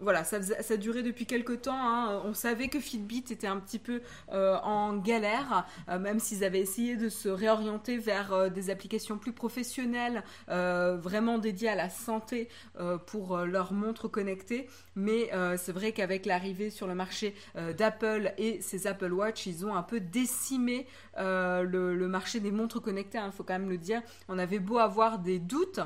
voilà, 0.00 0.24
ça, 0.24 0.76
durait 0.76 1.02
depuis 1.02 1.26
quelques 1.26 1.62
temps. 1.62 1.74
hein. 1.78 2.22
On 2.24 2.34
savait 2.34 2.68
que 2.68 2.80
Fitbit 2.80 3.24
était 3.30 3.46
un 3.46 3.58
petit 3.58 3.78
peu 3.78 4.02
euh, 4.32 4.56
en 4.62 4.96
galère, 4.96 5.66
euh, 5.88 5.98
même 5.98 6.20
s'ils 6.20 6.44
avaient 6.44 6.60
essayé 6.60 6.96
de 6.96 7.08
se 7.08 7.28
réorienter 7.28 7.96
vers 7.96 8.32
euh, 8.32 8.48
des 8.48 8.70
applications 8.70 9.18
plus 9.18 9.32
professionnelles, 9.32 10.22
vraiment 10.48 11.38
dédiées 11.38 11.68
à 11.68 11.74
la 11.74 11.90
santé 11.90 12.48
pour 13.06 13.38
leurs 13.38 13.72
montres 13.72 14.10
connectées. 14.10 14.68
Mais 14.94 15.30
c'est 15.56 15.72
vrai 15.72 15.92
qu'avec 15.92 16.26
l'arrivée 16.26 16.70
sur 16.70 16.86
le 16.86 16.94
marché 16.94 17.34
d'Apple 17.76 18.32
et 18.38 18.60
ses 18.60 18.86
Apple 18.86 19.12
Watch, 19.12 19.46
ils 19.46 19.66
ont 19.66 19.74
un 19.74 19.82
peu 19.82 20.00
décimé 20.00 20.86
le, 21.16 21.94
le 21.94 22.08
marché 22.08 22.40
des 22.40 22.50
montres 22.50 22.80
connectées. 22.80 23.18
Il 23.24 23.32
faut 23.32 23.44
quand 23.44 23.54
même 23.54 23.70
le 23.70 23.78
dire. 23.78 24.02
On 24.28 24.38
avait 24.38 24.58
beau 24.58 24.78
avoir 24.78 25.18
des 25.18 25.38
doutes. 25.38 25.80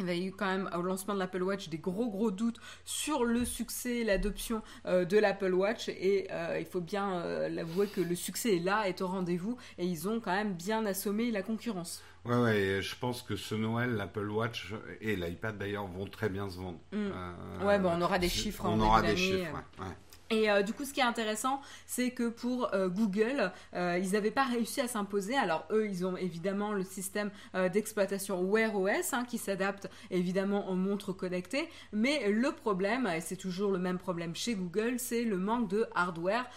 Il 0.00 0.06
y 0.06 0.08
avait 0.10 0.24
eu 0.24 0.32
quand 0.32 0.46
même 0.46 0.68
au 0.76 0.82
lancement 0.82 1.14
de 1.14 1.20
l'Apple 1.20 1.42
Watch 1.42 1.68
des 1.68 1.78
gros 1.78 2.10
gros 2.10 2.30
doutes 2.30 2.58
sur 2.84 3.24
le 3.24 3.44
succès 3.44 3.98
et 3.98 4.04
l'adoption 4.04 4.62
euh, 4.86 5.04
de 5.04 5.18
l'Apple 5.18 5.54
Watch 5.54 5.88
et 5.88 6.26
euh, 6.32 6.58
il 6.58 6.66
faut 6.66 6.80
bien 6.80 7.20
euh, 7.20 7.48
l'avouer 7.48 7.86
que 7.86 8.00
le 8.00 8.14
succès 8.14 8.56
est 8.56 8.64
là, 8.64 8.88
est 8.88 9.02
au 9.02 9.06
rendez-vous 9.06 9.56
et 9.78 9.86
ils 9.86 10.08
ont 10.08 10.20
quand 10.20 10.32
même 10.32 10.54
bien 10.54 10.84
assommé 10.84 11.30
la 11.30 11.42
concurrence. 11.42 12.02
Ouais, 12.24 12.36
ouais, 12.36 12.58
et 12.58 12.82
je 12.82 12.96
pense 12.96 13.22
que 13.22 13.36
ce 13.36 13.54
Noël, 13.54 13.96
l'Apple 13.96 14.30
Watch 14.30 14.72
et 15.02 15.14
l'iPad 15.14 15.58
d'ailleurs 15.58 15.86
vont 15.86 16.06
très 16.06 16.30
bien 16.30 16.48
se 16.48 16.56
vendre. 16.56 16.78
Mm. 16.90 16.96
Euh, 16.96 17.66
Ouais, 17.66 17.78
bon, 17.78 17.90
on 17.94 18.00
aura 18.00 18.18
des 18.18 18.30
chiffres 18.30 18.64
On 18.64 18.80
en 18.80 18.80
aura 18.80 19.02
des 19.02 19.16
chiffres, 19.16 19.52
ouais, 19.52 19.84
ouais. 19.84 19.92
Et 20.30 20.50
euh, 20.50 20.62
du 20.62 20.72
coup, 20.72 20.84
ce 20.84 20.92
qui 20.92 21.00
est 21.00 21.04
intéressant, 21.04 21.60
c'est 21.86 22.10
que 22.10 22.28
pour 22.28 22.72
euh, 22.72 22.88
Google, 22.88 23.52
euh, 23.74 23.98
ils 24.02 24.12
n'avaient 24.12 24.30
pas 24.30 24.44
réussi 24.44 24.80
à 24.80 24.88
s'imposer. 24.88 25.36
Alors 25.36 25.66
eux, 25.70 25.86
ils 25.86 26.06
ont 26.06 26.16
évidemment 26.16 26.72
le 26.72 26.82
système 26.84 27.30
d'exploitation 27.72 28.42
Wear 28.42 28.74
OS 28.74 29.12
hein, 29.12 29.24
qui 29.24 29.38
s'adapte 29.38 29.88
évidemment 30.10 30.68
aux 30.70 30.74
montres 30.74 31.14
connectées. 31.16 31.68
Mais 31.92 32.30
le 32.30 32.52
problème, 32.52 33.06
et 33.06 33.20
c'est 33.20 33.36
toujours 33.36 33.70
le 33.70 33.78
même 33.78 33.98
problème 33.98 34.34
chez 34.34 34.54
Google, 34.54 34.98
c'est 34.98 35.24
le 35.24 35.36
manque 35.36 35.68
de 35.68 35.86
hardware 35.94 36.48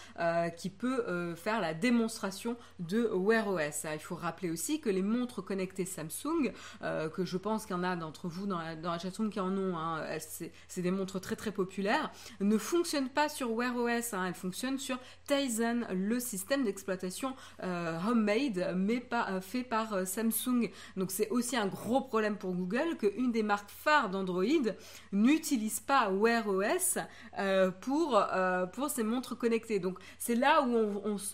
qui 0.56 0.70
peut 0.70 1.34
faire 1.36 1.60
la 1.60 1.74
démonstration 1.74 2.56
de 2.78 3.08
Wear 3.12 3.48
OS. 3.48 3.86
Il 3.92 4.00
faut 4.00 4.14
rappeler 4.14 4.50
aussi 4.50 4.80
que 4.80 4.88
les 4.88 5.02
montres 5.02 5.44
connectées 5.44 5.86
Samsung, 5.86 6.52
que 6.80 7.24
je 7.24 7.36
pense 7.36 7.66
qu'il 7.66 7.76
y 7.76 7.78
en 7.78 7.84
a 7.84 7.96
d'entre 7.96 8.28
vous 8.28 8.46
dans 8.46 8.58
la, 8.58 8.76
dans 8.76 8.98
chatroom 8.98 9.30
qui 9.30 9.40
en 9.40 9.56
ont, 9.56 9.76
hein, 9.76 10.04
c'est 10.68 10.82
des 10.82 10.90
montres 10.90 11.20
très 11.20 11.36
très 11.36 11.52
populaires, 11.52 12.10
ne 12.40 12.58
fonctionnent 12.58 13.10
pas 13.10 13.28
sur 13.28 13.57
Wear 13.58 13.74
OS, 13.76 14.14
hein, 14.14 14.26
elles 14.28 14.34
fonctionnent 14.34 14.78
sur 14.78 14.98
Tizen, 15.26 15.84
le 15.92 16.20
système 16.20 16.62
d'exploitation 16.62 17.34
euh, 17.64 17.98
homemade, 18.08 18.72
mais 18.76 19.00
pas 19.00 19.30
euh, 19.30 19.40
fait 19.40 19.64
par 19.64 19.94
euh, 19.94 20.04
Samsung. 20.04 20.70
Donc 20.96 21.10
c'est 21.10 21.28
aussi 21.30 21.56
un 21.56 21.66
gros 21.66 22.02
problème 22.02 22.36
pour 22.36 22.54
Google 22.54 22.96
qu'une 22.96 23.32
des 23.32 23.42
marques 23.42 23.70
phares 23.70 24.10
d'Android 24.10 24.44
n'utilise 25.10 25.80
pas 25.80 26.08
Wear 26.10 26.46
OS 26.46 26.98
euh, 27.38 27.72
pour, 27.72 28.22
pour 28.72 28.90
ses 28.90 29.02
montres 29.02 29.36
connectées. 29.36 29.80
Donc 29.80 29.98
c'est 30.20 30.36
là 30.36 30.62
où 30.62 30.76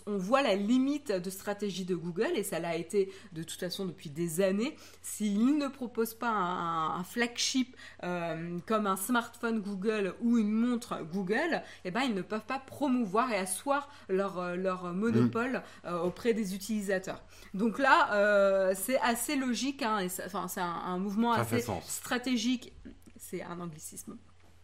on, 0.07 0.17
voit 0.17 0.41
la 0.41 0.55
limite 0.55 1.11
de 1.11 1.29
stratégie 1.29 1.85
de 1.85 1.95
Google, 1.95 2.31
et 2.35 2.43
ça 2.43 2.59
l'a 2.59 2.75
été 2.75 3.11
de 3.33 3.43
toute 3.43 3.59
façon 3.59 3.85
depuis 3.85 4.09
des 4.09 4.41
années. 4.41 4.75
S'ils 5.03 5.57
ne 5.57 5.67
proposent 5.67 6.15
pas 6.15 6.31
un, 6.31 7.03
flagship 7.03 7.75
comme 8.01 8.87
un 8.87 8.95
smartphone 8.95 9.59
Google 9.59 10.15
ou 10.21 10.37
une 10.39 10.51
montre 10.51 11.03
Google, 11.11 11.61
eh 11.83 11.91
ben, 11.91 12.14
ils 12.15 12.17
ne 12.17 12.21
peuvent 12.23 12.45
pas 12.45 12.59
promouvoir 12.59 13.31
et 13.31 13.37
asseoir 13.37 13.89
leur, 14.07 14.39
euh, 14.39 14.55
leur 14.55 14.93
monopole 14.93 15.61
euh, 15.85 15.99
auprès 15.99 16.33
des 16.33 16.55
utilisateurs. 16.55 17.21
Donc 17.53 17.77
là, 17.77 18.13
euh, 18.13 18.73
c'est 18.75 18.99
assez 19.01 19.35
logique, 19.35 19.81
hein, 19.81 20.07
enfin, 20.25 20.47
c'est 20.47 20.61
un, 20.61 20.65
un 20.65 20.97
mouvement 20.97 21.33
Ça 21.35 21.41
assez 21.41 21.65
stratégique. 21.87 22.73
C'est 23.17 23.43
un 23.43 23.59
anglicisme. 23.59 24.17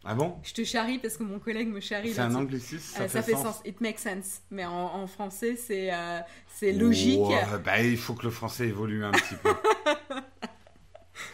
Ah 0.03 0.15
bon? 0.15 0.35
Je 0.41 0.53
te 0.53 0.63
charrie 0.63 0.97
parce 0.97 1.15
que 1.17 1.23
mon 1.23 1.37
collègue 1.39 1.67
me 1.67 1.79
charrie. 1.79 2.13
C'est 2.13 2.21
un 2.21 2.33
anglicisme, 2.33 2.79
ça, 2.79 3.03
Euh, 3.03 3.07
fait, 3.07 3.33
sens. 3.33 3.61
It 3.65 3.81
makes 3.81 3.99
sense. 3.99 4.41
Mais 4.49 4.65
en, 4.65 4.71
en 4.71 5.05
français, 5.07 5.55
c'est 5.55 5.93
euh, 5.93 6.19
c'est 6.47 6.71
logique. 6.71 7.19
Ouais, 7.19 7.43
bah, 7.63 7.81
il 7.83 7.97
faut 7.97 8.15
que 8.15 8.23
le 8.23 8.31
français 8.31 8.67
évolue 8.67 9.03
un 9.05 9.11
petit 9.11 9.35
peu. 9.35 9.49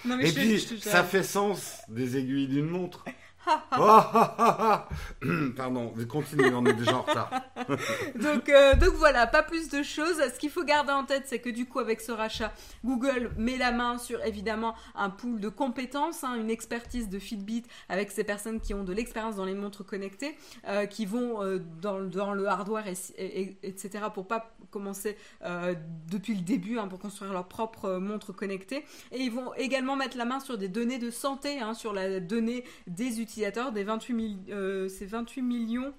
Non, 0.05 0.15
mais 0.17 0.25
Et 0.25 0.27
je 0.27 0.33
puis, 0.35 0.57
je 0.57 0.75
ça 0.77 1.03
fait 1.03 1.23
sens 1.23 1.77
des 1.89 2.17
aiguilles 2.17 2.47
d'une 2.47 2.67
montre. 2.67 3.05
Pardon, 5.55 5.93
continue, 6.09 6.53
on 6.53 6.65
est 6.65 6.73
déjà 6.73 6.97
en 6.97 7.01
retard. 7.01 7.29
donc, 8.15 8.49
euh, 8.49 8.75
donc 8.75 8.93
voilà, 8.95 9.27
pas 9.27 9.43
plus 9.43 9.69
de 9.69 9.83
choses. 9.83 10.17
Ce 10.33 10.39
qu'il 10.39 10.49
faut 10.49 10.63
garder 10.63 10.91
en 10.91 11.05
tête, 11.05 11.23
c'est 11.25 11.39
que 11.39 11.49
du 11.49 11.65
coup, 11.65 11.79
avec 11.79 12.01
ce 12.01 12.11
rachat, 12.11 12.51
Google 12.83 13.31
met 13.37 13.57
la 13.57 13.71
main 13.71 13.97
sur 13.97 14.23
évidemment 14.25 14.75
un 14.95 15.09
pool 15.09 15.39
de 15.39 15.49
compétences, 15.49 16.23
hein, 16.23 16.35
une 16.35 16.49
expertise 16.49 17.09
de 17.09 17.19
Fitbit 17.19 17.63
avec 17.89 18.11
ces 18.11 18.23
personnes 18.23 18.59
qui 18.59 18.73
ont 18.73 18.83
de 18.83 18.93
l'expérience 18.93 19.35
dans 19.35 19.45
les 19.45 19.55
montres 19.55 19.85
connectées, 19.85 20.37
euh, 20.67 20.85
qui 20.85 21.05
vont 21.05 21.41
euh, 21.43 21.59
dans, 21.81 21.97
le 21.97 22.47
hardware, 22.47 22.87
et, 22.87 22.93
et- 23.17 23.41
et- 23.41 23.57
etc., 23.67 24.05
pour 24.13 24.27
pas 24.27 24.55
commencer 24.69 25.17
euh, 25.43 25.75
depuis 26.09 26.35
le 26.35 26.41
début, 26.41 26.77
hein, 26.79 26.87
pour 26.87 26.99
construire 26.99 27.33
leur 27.33 27.47
propre 27.47 27.85
euh, 27.85 27.99
montre 27.99 28.33
connectée. 28.33 28.83
Et 29.11 29.19
ils 29.19 29.31
vont 29.31 29.53
également 29.55 29.95
mettre 29.95 30.17
la 30.17 30.25
main 30.25 30.39
sur 30.39 30.57
des 30.57 30.69
données 30.69 30.99
de 30.99 31.09
santé, 31.09 31.59
hein, 31.59 31.73
sur 31.73 31.93
la 31.93 32.19
donnée 32.19 32.63
des 32.87 33.21
utilisateurs, 33.21 33.71
des 33.71 33.83
28, 33.83 34.13
mille- 34.13 34.37
euh, 34.49 34.87
c'est 34.89 35.05
28 35.05 35.41
millions 35.41 35.93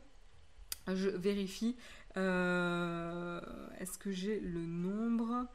je 0.94 1.10
vérifie. 1.10 1.76
Euh, 2.16 3.40
Est-ce 3.78 3.98
que 3.98 4.10
j'ai 4.10 4.40
le 4.40 4.60
nombre? 4.60 5.46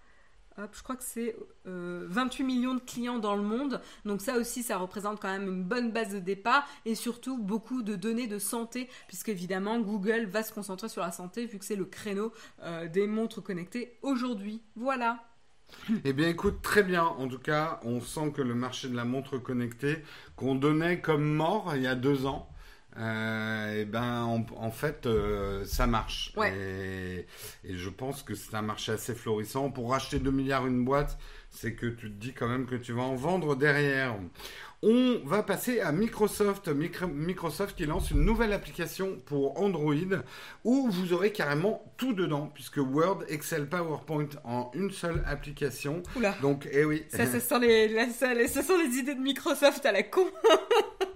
Je 0.57 0.83
crois 0.83 0.95
que 0.95 1.03
c'est 1.03 1.35
euh, 1.67 2.05
28 2.09 2.43
millions 2.43 2.75
de 2.75 2.79
clients 2.79 3.19
dans 3.19 3.35
le 3.35 3.41
monde. 3.41 3.81
Donc 4.05 4.21
ça 4.21 4.37
aussi, 4.37 4.63
ça 4.63 4.77
représente 4.77 5.19
quand 5.19 5.31
même 5.31 5.47
une 5.47 5.63
bonne 5.63 5.91
base 5.91 6.13
de 6.13 6.19
départ 6.19 6.67
et 6.85 6.95
surtout 6.95 7.37
beaucoup 7.37 7.81
de 7.83 7.95
données 7.95 8.27
de 8.27 8.39
santé, 8.39 8.89
puisque 9.07 9.29
évidemment 9.29 9.79
Google 9.79 10.25
va 10.25 10.43
se 10.43 10.53
concentrer 10.53 10.89
sur 10.89 11.01
la 11.01 11.11
santé 11.11 11.45
vu 11.45 11.59
que 11.59 11.65
c'est 11.65 11.75
le 11.75 11.85
créneau 11.85 12.33
euh, 12.61 12.87
des 12.87 13.07
montres 13.07 13.41
connectées 13.41 13.97
aujourd'hui. 14.01 14.61
Voilà. 14.75 15.23
Eh 16.05 16.13
bien, 16.13 16.29
écoute, 16.29 16.61
très 16.61 16.83
bien. 16.83 17.03
En 17.03 17.27
tout 17.27 17.39
cas, 17.39 17.79
on 17.83 17.99
sent 17.99 18.31
que 18.35 18.41
le 18.41 18.53
marché 18.53 18.87
de 18.87 18.95
la 18.95 19.05
montre 19.05 19.37
connectée, 19.37 20.03
qu'on 20.35 20.55
donnait 20.55 21.01
comme 21.01 21.23
mort 21.23 21.73
il 21.75 21.81
y 21.81 21.87
a 21.87 21.95
deux 21.95 22.25
ans, 22.27 22.52
euh, 22.97 23.81
eh 23.81 23.85
ben, 23.85 24.23
en, 24.23 24.45
en 24.57 24.71
fait, 24.71 25.05
euh, 25.05 25.65
ça 25.65 25.87
marche. 25.87 26.31
Ouais. 26.37 26.53
Et, 26.55 27.25
et 27.71 27.77
je 27.77 27.89
pense 27.89 28.23
que 28.23 28.35
c'est 28.35 28.55
un 28.55 28.61
marché 28.61 28.91
assez 28.91 29.15
florissant. 29.15 29.69
Pour 29.71 29.91
racheter 29.91 30.19
2 30.19 30.31
milliards 30.31 30.67
une 30.67 30.83
boîte, 30.85 31.17
c'est 31.49 31.73
que 31.73 31.85
tu 31.87 32.11
te 32.11 32.15
dis 32.19 32.33
quand 32.33 32.47
même 32.47 32.65
que 32.65 32.75
tu 32.75 32.93
vas 32.93 33.03
en 33.03 33.15
vendre 33.15 33.55
derrière. 33.55 34.15
On 34.85 35.21
va 35.23 35.43
passer 35.43 35.79
à 35.79 35.93
Microsoft. 35.93 36.67
Micro- 36.67 37.07
Microsoft 37.07 37.77
qui 37.77 37.85
lance 37.85 38.11
une 38.11 38.25
nouvelle 38.25 38.51
application 38.51 39.17
pour 39.25 39.57
Android 39.61 39.93
où 40.65 40.89
vous 40.91 41.13
aurez 41.13 41.31
carrément 41.31 41.93
tout 41.95 42.11
dedans, 42.11 42.51
puisque 42.53 42.77
Word, 42.77 43.23
Excel, 43.29 43.69
PowerPoint 43.69 44.27
en 44.43 44.71
une 44.73 44.91
seule 44.91 45.23
application. 45.25 46.03
Oula. 46.17 46.35
Donc, 46.41 46.67
eh 46.69 46.83
oui. 46.83 47.05
Ça, 47.07 47.25
sent 47.25 47.59
les, 47.61 47.87
la- 47.87 48.09
ça, 48.09 48.33
les- 48.33 48.49
ça 48.49 48.61
sent 48.61 48.77
les 48.85 48.97
idées 48.97 49.15
de 49.15 49.21
Microsoft 49.21 49.85
à 49.85 49.93
la 49.93 50.03
con. 50.03 50.25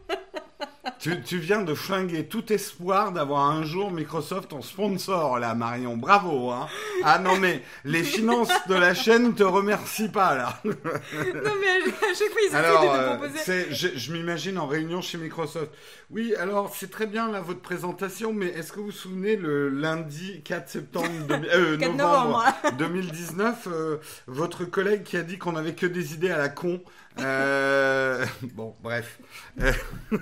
tu, 1.00 1.22
tu 1.22 1.38
viens 1.38 1.62
de 1.62 1.74
flinguer 1.74 2.26
tout 2.28 2.52
espoir 2.52 3.12
d'avoir 3.12 3.50
un 3.50 3.64
jour 3.64 3.92
Microsoft 3.92 4.54
en 4.54 4.62
sponsor, 4.62 5.40
là, 5.40 5.54
Marion. 5.56 5.98
Bravo, 5.98 6.52
hein. 6.52 6.68
Ah 7.04 7.20
non, 7.20 7.38
mais 7.38 7.62
les 7.86 8.04
finances 8.04 8.50
de 8.68 8.76
la 8.76 8.94
chaîne 8.94 9.34
te 9.36 9.44
remercient 9.44 10.10
pas, 10.10 10.36
là. 10.36 10.60
non 10.64 10.72
mais 10.84 11.92
à 11.92 12.14
chaque 12.14 12.30
fois 12.30 12.42
ils 12.50 12.56
Alors, 12.56 12.82
de 12.82 12.88
euh, 12.88 13.16
proposer. 13.18 13.68
je, 13.72 13.88
je 13.96 14.12
m'imagine 14.14 14.58
en 14.58 14.68
réunion 14.68 15.02
chez 15.02 15.18
Microsoft. 15.18 15.72
Oui, 16.10 16.34
alors 16.36 16.74
c'est 16.76 16.90
très 16.90 17.06
bien 17.06 17.30
là 17.32 17.42
votre 17.42 17.62
présentation, 17.62 18.32
mais 18.34 18.48
est-ce 18.48 18.72
que 18.72 18.80
vous 18.80 18.86
vous 18.88 18.92
souvenez 18.92 19.36
le 19.36 19.70
lundi 19.70 20.42
4 20.44 20.70
septembre 20.70 21.08
euh, 21.32 21.78
4 21.80 21.96
novembre 21.96 22.18
novembre. 22.28 22.78
2019, 22.78 23.68
euh, 23.68 23.98
votre 24.28 24.66
collègue 24.66 25.04
qui 25.04 25.18
a 25.18 25.24
dit 25.24 25.38
qu'on 25.38 25.56
avait 25.56 25.74
que 25.76 25.86
des 25.86 26.14
idées 26.14 26.32
à 26.32 26.38
la 26.38 26.50
con. 26.50 26.82
Euh, 27.20 28.26
bon, 28.54 28.76
bref. 28.82 29.20
Euh, 29.62 29.74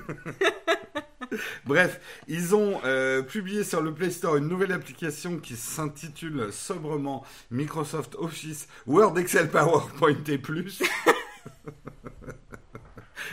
Bref, 1.65 1.99
ils 2.27 2.55
ont 2.55 2.79
euh, 2.85 3.21
publié 3.21 3.63
sur 3.63 3.81
le 3.81 3.93
Play 3.93 4.11
Store 4.11 4.35
une 4.37 4.47
nouvelle 4.47 4.71
application 4.71 5.37
qui 5.37 5.55
s'intitule 5.55 6.51
sobrement 6.51 7.25
Microsoft 7.51 8.15
Office 8.15 8.67
Word, 8.85 9.17
Excel, 9.17 9.49
PowerPoint 9.49 10.23
et 10.27 10.37
plus. 10.37 10.83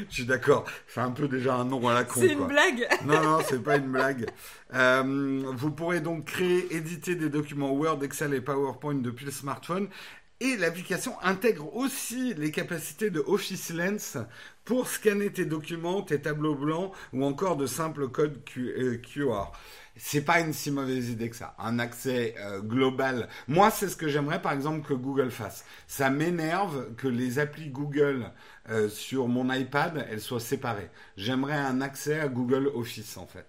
Je 0.08 0.14
suis 0.14 0.24
d'accord, 0.24 0.64
c'est 0.88 1.00
un 1.00 1.10
peu 1.10 1.28
déjà 1.28 1.54
un 1.56 1.66
nom 1.66 1.86
à 1.86 1.92
la 1.92 2.04
con. 2.04 2.20
C'est 2.20 2.34
quoi. 2.34 2.42
une 2.42 2.48
blague. 2.48 2.88
Non, 3.04 3.22
non, 3.22 3.38
c'est 3.46 3.62
pas 3.62 3.76
une 3.76 3.92
blague. 3.92 4.26
Euh, 4.74 5.42
vous 5.52 5.70
pourrez 5.70 6.00
donc 6.00 6.24
créer, 6.24 6.74
éditer 6.74 7.14
des 7.14 7.28
documents 7.28 7.72
Word, 7.72 8.02
Excel 8.02 8.32
et 8.32 8.40
PowerPoint 8.40 8.94
depuis 8.94 9.26
le 9.26 9.30
smartphone. 9.30 9.88
Et 10.44 10.56
l'application 10.56 11.14
intègre 11.22 11.72
aussi 11.76 12.34
les 12.34 12.50
capacités 12.50 13.10
de 13.10 13.20
Office 13.20 13.70
Lens 13.70 14.18
pour 14.64 14.88
scanner 14.88 15.30
tes 15.32 15.44
documents, 15.44 16.02
tes 16.02 16.20
tableaux 16.20 16.56
blancs 16.56 16.92
ou 17.12 17.24
encore 17.24 17.56
de 17.56 17.66
simples 17.66 18.08
codes 18.08 18.42
Q- 18.44 18.74
euh, 18.76 18.96
QR. 18.98 19.52
C'est 19.96 20.24
pas 20.24 20.40
une 20.40 20.52
si 20.52 20.70
mauvaise 20.72 21.10
idée 21.10 21.30
que 21.30 21.36
ça. 21.36 21.54
Un 21.58 21.78
accès 21.78 22.34
euh, 22.40 22.60
global. 22.60 23.28
Moi, 23.46 23.70
c'est 23.70 23.88
ce 23.88 23.94
que 23.96 24.08
j'aimerais, 24.08 24.42
par 24.42 24.52
exemple, 24.52 24.84
que 24.88 24.94
Google 24.94 25.30
fasse. 25.30 25.64
Ça 25.86 26.10
m'énerve 26.10 26.94
que 26.96 27.06
les 27.08 27.38
applis 27.38 27.68
Google 27.70 28.32
euh, 28.68 28.88
sur 28.88 29.28
mon 29.28 29.52
iPad, 29.52 30.06
elles 30.10 30.20
soient 30.20 30.40
séparées. 30.40 30.90
J'aimerais 31.16 31.54
un 31.58 31.80
accès 31.80 32.18
à 32.18 32.26
Google 32.28 32.68
Office, 32.74 33.16
en 33.16 33.26
fait. 33.26 33.46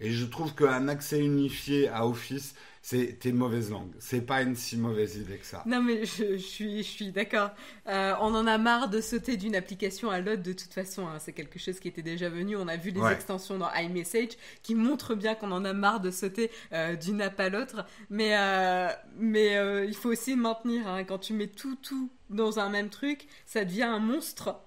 Et 0.00 0.10
je 0.12 0.24
trouve 0.26 0.54
qu'un 0.54 0.88
accès 0.88 1.20
unifié 1.24 1.88
à 1.88 2.06
Office, 2.06 2.54
c'est 2.82 3.18
tes 3.18 3.32
mauvaises 3.32 3.70
langues. 3.70 3.94
C'est 3.98 4.20
pas 4.20 4.42
une 4.42 4.54
si 4.54 4.76
mauvaise 4.76 5.16
idée 5.16 5.38
que 5.38 5.46
ça. 5.46 5.62
Non 5.66 5.82
mais 5.82 6.04
je, 6.04 6.36
je 6.36 6.46
suis, 6.46 6.78
je 6.84 6.88
suis 6.88 7.10
d'accord. 7.12 7.50
Euh, 7.88 8.14
on 8.20 8.34
en 8.34 8.46
a 8.46 8.58
marre 8.58 8.88
de 8.90 9.00
sauter 9.00 9.36
d'une 9.36 9.56
application 9.56 10.10
à 10.10 10.20
l'autre 10.20 10.42
de 10.42 10.52
toute 10.52 10.72
façon. 10.72 11.08
hein. 11.08 11.18
C'est 11.18 11.32
quelque 11.32 11.58
chose 11.58 11.80
qui 11.80 11.88
était 11.88 12.02
déjà 12.02 12.28
venu. 12.28 12.56
On 12.56 12.68
a 12.68 12.76
vu 12.76 12.90
les 12.92 13.00
Ouais. 13.00 13.12
extensions 13.14 13.58
dans 13.58 13.72
iMessage 13.74 14.30
qui 14.62 14.74
montrent 14.74 15.14
bien 15.16 15.34
qu'on 15.34 15.50
en 15.50 15.64
a 15.64 15.72
marre 15.72 16.00
de 16.00 16.10
sauter 16.10 16.50
euh, 16.72 16.94
d'une 16.94 17.20
app 17.22 17.40
à 17.40 17.48
l'autre. 17.48 17.84
Mais, 18.10 18.36
euh, 18.38 18.88
mais 19.16 19.56
euh, 19.56 19.84
il 19.84 19.94
faut 19.94 20.10
aussi 20.10 20.36
maintenir. 20.36 20.86
hein. 20.86 21.04
Quand 21.04 21.18
tu 21.18 21.32
mets 21.32 21.48
tout, 21.48 21.76
tout 21.76 22.10
dans 22.30 22.58
un 22.60 22.68
même 22.68 22.90
truc, 22.90 23.26
ça 23.46 23.64
devient 23.64 23.84
un 23.84 23.98
monstre 23.98 24.60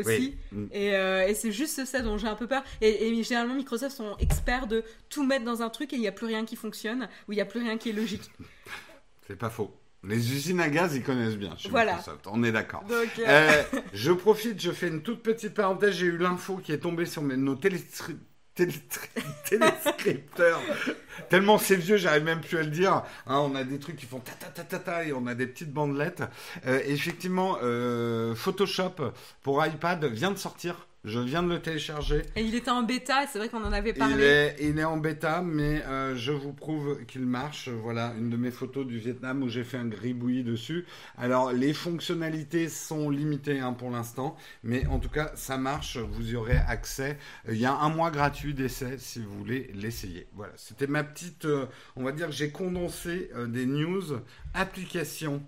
aussi. 0.00 0.36
Oui. 0.52 0.58
Mm. 0.58 0.66
Et, 0.72 0.94
euh, 0.96 1.26
et 1.26 1.34
c'est 1.34 1.52
juste 1.52 1.84
ça 1.84 2.00
dont 2.00 2.18
j'ai 2.18 2.28
un 2.28 2.34
peu 2.34 2.46
peur. 2.46 2.62
Et, 2.80 3.08
et 3.08 3.22
généralement, 3.22 3.54
Microsoft 3.54 3.96
sont 3.96 4.16
experts 4.18 4.66
de 4.66 4.84
tout 5.08 5.24
mettre 5.24 5.44
dans 5.44 5.62
un 5.62 5.68
truc 5.70 5.92
et 5.92 5.96
il 5.96 6.00
n'y 6.00 6.08
a 6.08 6.12
plus 6.12 6.26
rien 6.26 6.44
qui 6.44 6.56
fonctionne, 6.56 7.08
ou 7.28 7.32
il 7.32 7.36
n'y 7.36 7.42
a 7.42 7.46
plus 7.46 7.60
rien 7.60 7.78
qui 7.78 7.90
est 7.90 7.94
logique. 7.94 8.30
C'est 9.26 9.36
pas 9.36 9.50
faux. 9.50 9.74
Les 10.04 10.32
usines 10.34 10.58
à 10.60 10.68
gaz, 10.68 10.96
ils 10.96 11.02
connaissent 11.04 11.36
bien 11.36 11.56
chez 11.56 11.68
Voilà. 11.68 11.92
Microsoft. 11.96 12.26
On 12.26 12.42
est 12.42 12.50
d'accord. 12.50 12.82
Euh, 12.90 13.06
Euh, 13.20 13.62
je 13.92 14.10
profite, 14.10 14.60
je 14.60 14.72
fais 14.72 14.88
une 14.88 15.00
toute 15.02 15.22
petite 15.22 15.54
parenthèse. 15.54 15.94
J'ai 15.94 16.06
eu 16.06 16.18
l'info 16.18 16.56
qui 16.56 16.72
est 16.72 16.78
tombée 16.78 17.06
sur 17.06 17.22
mes, 17.22 17.36
nos 17.36 17.54
télestri- 17.54 18.16
téléscripteurs. 18.54 20.60
Tellement 21.28 21.58
c'est 21.58 21.76
vieux, 21.76 21.96
j'arrive 21.96 22.24
même 22.24 22.40
plus 22.40 22.58
à 22.58 22.62
le 22.62 22.70
dire. 22.70 23.02
Hein, 23.26 23.38
on 23.38 23.54
a 23.54 23.64
des 23.64 23.78
trucs 23.78 23.96
qui 23.96 24.06
font 24.06 24.20
ta 24.20 25.04
et 25.04 25.12
on 25.12 25.26
a 25.26 25.34
des 25.34 25.46
petites 25.46 25.72
bandelettes. 25.72 26.22
Euh, 26.66 26.80
effectivement, 26.86 27.58
euh, 27.62 28.34
Photoshop 28.34 29.12
pour 29.42 29.64
iPad 29.64 30.04
vient 30.04 30.30
de 30.30 30.38
sortir. 30.38 30.86
Je 31.04 31.18
viens 31.18 31.42
de 31.42 31.48
le 31.48 31.60
télécharger. 31.60 32.22
Et 32.36 32.42
il 32.42 32.54
était 32.54 32.70
en 32.70 32.84
bêta, 32.84 33.26
c'est 33.26 33.38
vrai 33.38 33.48
qu'on 33.48 33.64
en 33.64 33.72
avait 33.72 33.90
Il 33.90 33.96
parlé. 33.98 34.22
est, 34.22 34.56
il 34.60 34.78
est 34.78 34.84
en 34.84 34.98
bêta, 34.98 35.42
mais 35.42 35.82
euh, 35.86 36.14
je 36.16 36.30
vous 36.30 36.52
prouve 36.52 37.04
qu'il 37.06 37.22
marche. 37.26 37.68
Voilà 37.68 38.12
une 38.16 38.30
de 38.30 38.36
mes 38.36 38.52
photos 38.52 38.86
du 38.86 38.98
Vietnam 38.98 39.42
où 39.42 39.48
j'ai 39.48 39.64
fait 39.64 39.78
un 39.78 39.86
gribouillis 39.86 40.44
dessus. 40.44 40.86
Alors, 41.18 41.52
les 41.52 41.72
fonctionnalités 41.74 42.68
sont 42.68 43.10
limitées 43.10 43.58
hein, 43.58 43.72
pour 43.72 43.90
l'instant, 43.90 44.36
mais 44.62 44.86
en 44.86 45.00
tout 45.00 45.08
cas, 45.08 45.32
ça 45.34 45.58
marche. 45.58 45.96
Vous 45.96 46.30
y 46.30 46.36
aurez 46.36 46.56
accès. 46.68 47.18
Il 47.48 47.56
y 47.56 47.66
a 47.66 47.74
un 47.74 47.88
mois 47.88 48.12
gratuit 48.12 48.54
d'essai 48.54 48.96
si 48.98 49.18
vous 49.18 49.36
voulez 49.38 49.72
l'essayer. 49.74 50.28
Voilà, 50.34 50.52
c'était 50.56 50.86
ma 50.86 51.02
petite. 51.02 51.46
euh, 51.46 51.66
on 51.96 52.04
va 52.04 52.12
dire 52.12 52.26
que 52.26 52.32
j'ai 52.32 52.50
condensé 52.50 53.28
euh, 53.34 53.48
des 53.48 53.66
news 53.66 54.04
applications. 54.54 55.42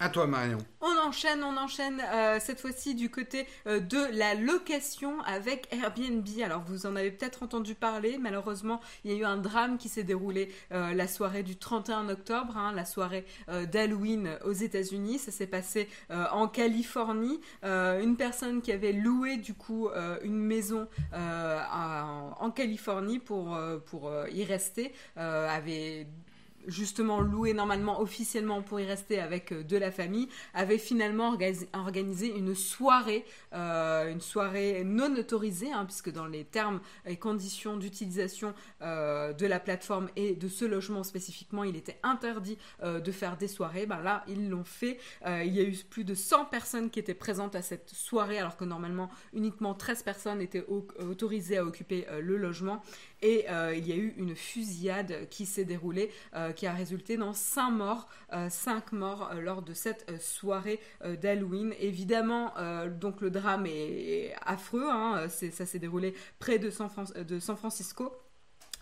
À 0.00 0.08
toi, 0.08 0.26
Marion. 0.26 0.58
On 0.80 1.06
enchaîne, 1.06 1.44
on 1.44 1.56
enchaîne 1.56 2.02
euh, 2.12 2.38
cette 2.40 2.60
fois-ci 2.60 2.94
du 2.94 3.08
côté 3.08 3.46
euh, 3.68 3.78
de 3.78 4.00
la 4.18 4.34
location 4.34 5.20
avec 5.22 5.68
Airbnb. 5.72 6.26
Alors 6.44 6.62
vous 6.66 6.86
en 6.86 6.96
avez 6.96 7.12
peut-être 7.12 7.44
entendu 7.44 7.76
parler, 7.76 8.18
malheureusement 8.18 8.80
il 9.04 9.12
y 9.12 9.14
a 9.14 9.18
eu 9.18 9.24
un 9.24 9.36
drame 9.36 9.78
qui 9.78 9.88
s'est 9.88 10.02
déroulé 10.02 10.50
euh, 10.72 10.92
la 10.92 11.06
soirée 11.06 11.44
du 11.44 11.56
31 11.56 12.08
octobre, 12.08 12.56
hein, 12.56 12.72
la 12.74 12.84
soirée 12.84 13.24
d'Halloween 13.70 14.38
aux 14.44 14.52
États-Unis. 14.52 15.18
Ça 15.18 15.30
s'est 15.30 15.46
passé 15.46 15.88
en 16.10 16.48
Californie. 16.48 17.40
Une 17.62 18.16
personne 18.16 18.62
qui 18.62 18.72
avait 18.72 18.92
loué 18.92 19.36
du 19.36 19.54
coup 19.54 19.88
une 20.22 20.38
maison 20.38 20.88
en 21.12 22.50
Californie 22.50 23.18
pour, 23.18 23.58
y 24.32 24.44
rester 24.44 24.92
avait 25.16 26.06
justement 26.66 27.20
loué 27.20 27.52
normalement 27.54 28.00
officiellement 28.00 28.62
pour 28.62 28.80
y 28.80 28.84
rester 28.84 29.20
avec 29.20 29.52
de 29.52 29.76
la 29.76 29.90
famille, 29.90 30.28
avait 30.54 30.78
finalement 30.78 31.36
organisé 31.72 32.36
une 32.36 32.54
soirée, 32.54 33.24
une 33.52 34.20
soirée 34.20 34.84
non 34.84 35.14
autorisée, 35.16 35.72
hein, 35.72 35.84
puisque 35.84 36.10
dans 36.10 36.26
les 36.26 36.44
termes 36.44 36.80
et 37.06 37.16
conditions 37.16 37.76
d'utilisation 37.76 38.54
de 38.80 39.46
la 39.46 39.60
plateforme 39.60 40.08
et 40.16 40.34
de 40.34 40.48
ce 40.48 40.64
logement 40.64 41.02
spécifiquement, 41.02 41.64
il 41.64 41.76
était 41.76 41.98
interdit 42.02 42.58
de 42.82 43.12
faire 43.12 43.36
des 43.36 43.48
soirées. 43.48 43.86
Ben 43.86 44.00
là, 44.00 44.24
ils 44.28 44.48
l'ont 44.48 44.64
fait. 44.64 44.98
il 45.26 45.52
y 45.52 45.60
a 45.60 45.64
eu 45.64 45.76
plus 45.88 46.04
de 46.04 46.14
100 46.14 46.46
personnes 46.46 46.90
qui 46.90 46.98
étaient 46.98 47.14
présentes 47.14 47.54
à 47.54 47.62
cette 47.62 47.90
soirée, 47.90 48.38
alors 48.38 48.56
que 48.56 48.64
normalement 48.64 49.10
uniquement 49.32 49.74
13 49.74 50.02
personnes 50.02 50.40
étaient 50.40 50.64
autorisées 50.66 51.58
à 51.58 51.64
occuper 51.64 52.06
le 52.20 52.36
logement. 52.36 52.82
Et 53.22 53.46
euh, 53.48 53.74
il 53.74 53.88
y 53.88 53.92
a 53.92 53.96
eu 53.96 54.14
une 54.16 54.34
fusillade 54.34 55.28
qui 55.30 55.46
s'est 55.46 55.64
déroulée, 55.64 56.10
euh, 56.34 56.52
qui 56.52 56.66
a 56.66 56.72
résulté 56.72 57.16
dans 57.16 57.32
5 57.32 57.70
morts, 57.70 58.08
5 58.48 58.92
euh, 58.92 58.96
morts 58.96 59.30
lors 59.40 59.62
de 59.62 59.72
cette 59.74 60.20
soirée 60.20 60.80
d'Halloween. 61.20 61.72
Évidemment, 61.78 62.52
donc 63.00 63.20
le 63.20 63.30
drame 63.30 63.66
est, 63.66 64.34
affreux, 64.44 64.88
hein, 64.88 65.28
ça 65.28 65.66
s'est 65.66 65.78
déroulé 65.78 66.14
près 66.38 66.58
de 66.58 66.70
San 66.70 66.88
Francisco. 67.56 68.12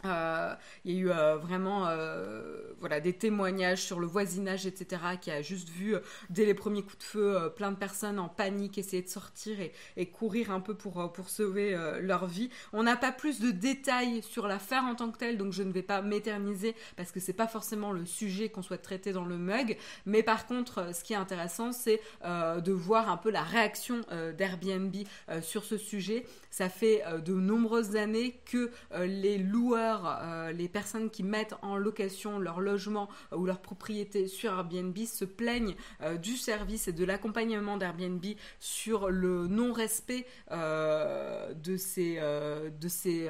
Euh, 0.05 0.55
il 0.84 0.92
y 0.92 0.96
a 0.96 1.01
eu 1.01 1.11
euh, 1.11 1.36
vraiment 1.36 1.86
euh, 1.88 2.72
voilà, 2.78 3.01
des 3.01 3.12
témoignages 3.12 3.82
sur 3.82 4.01
le 4.01 4.07
voisinage, 4.07 4.66
etc., 4.66 5.03
qui 5.20 5.30
a 5.30 5.42
juste 5.42 5.68
vu, 5.68 5.94
dès 6.30 6.46
les 6.46 6.55
premiers 6.55 6.82
coups 6.82 6.98
de 6.98 7.03
feu, 7.03 7.53
plein 7.57 7.70
de 7.70 7.76
personnes 7.76 8.18
en 8.18 8.28
panique 8.28 8.78
essayer 8.78 9.03
de 9.03 9.09
sortir 9.09 9.59
et, 9.96 10.07
courir 10.07 10.51
un 10.51 10.61
peu 10.61 10.74
pour, 10.74 11.11
sauver 11.28 11.76
leur 12.01 12.26
vie. 12.26 12.51
On 12.72 12.82
n'a 12.82 12.96
pas 12.96 13.12
plus 13.12 13.40
de 13.40 13.51
détails 13.51 14.22
sur 14.22 14.46
l'affaire 14.46 14.84
en 14.84 14.94
tant 14.94 15.11
que 15.11 15.18
telle, 15.18 15.38
donc 15.38 15.53
je 15.53 15.62
ne 15.62 15.72
vais 15.72 15.82
pas 15.82 16.03
m'éterniser 16.03 16.74
parce 16.96 17.12
que 17.12 17.20
c'est 17.20 17.32
pas 17.32 17.46
forcément 17.46 17.92
le 17.92 18.07
sujet 18.07 18.48
qu'on 18.48 18.62
souhaite 18.62 18.82
traiter 18.82 19.12
dans 19.12 19.24
le 19.24 19.36
mug. 19.36 19.76
Mais 20.07 20.22
par 20.22 20.46
contre, 20.46 20.94
ce 20.94 21.05
qui 21.05 21.12
est 21.12 21.16
intéressant, 21.16 21.72
c'est 21.72 22.01
de 22.24 22.72
voir 22.72 23.11
un 23.11 23.16
peu 23.16 23.30
la 23.30 23.42
réaction 23.42 24.01
d'Airbnb 24.36 24.94
sur 25.42 25.64
ce 25.64 25.76
sujet. 25.76 26.24
Ça 26.51 26.68
fait 26.68 27.03
de 27.24 27.34
nombreuses 27.34 27.96
années 27.96 28.40
que 28.46 28.70
les 28.98 29.38
loueurs 29.38 29.89
euh, 29.91 30.53
les 30.53 30.68
personnes 30.68 31.11
qui 31.11 31.22
mettent 31.22 31.55
en 31.62 31.76
location 31.76 32.38
leur 32.38 32.61
logement 32.61 33.09
euh, 33.32 33.36
ou 33.36 33.47
leur 33.47 33.61
propriété 33.61 34.28
sur 34.28 34.53
Airbnb 34.53 34.97
se 34.99 35.24
plaignent 35.24 35.74
euh, 36.03 36.16
du 36.16 36.36
service 36.36 36.88
et 36.88 36.93
de 36.93 37.05
l'accompagnement 37.05 37.76
d'Airbnb 37.76 38.24
sur 38.59 39.11
le 39.11 39.47
non-respect 39.47 40.26
de 40.51 41.76
ces, 41.76 42.16
de 42.16 42.88
ces 42.88 43.28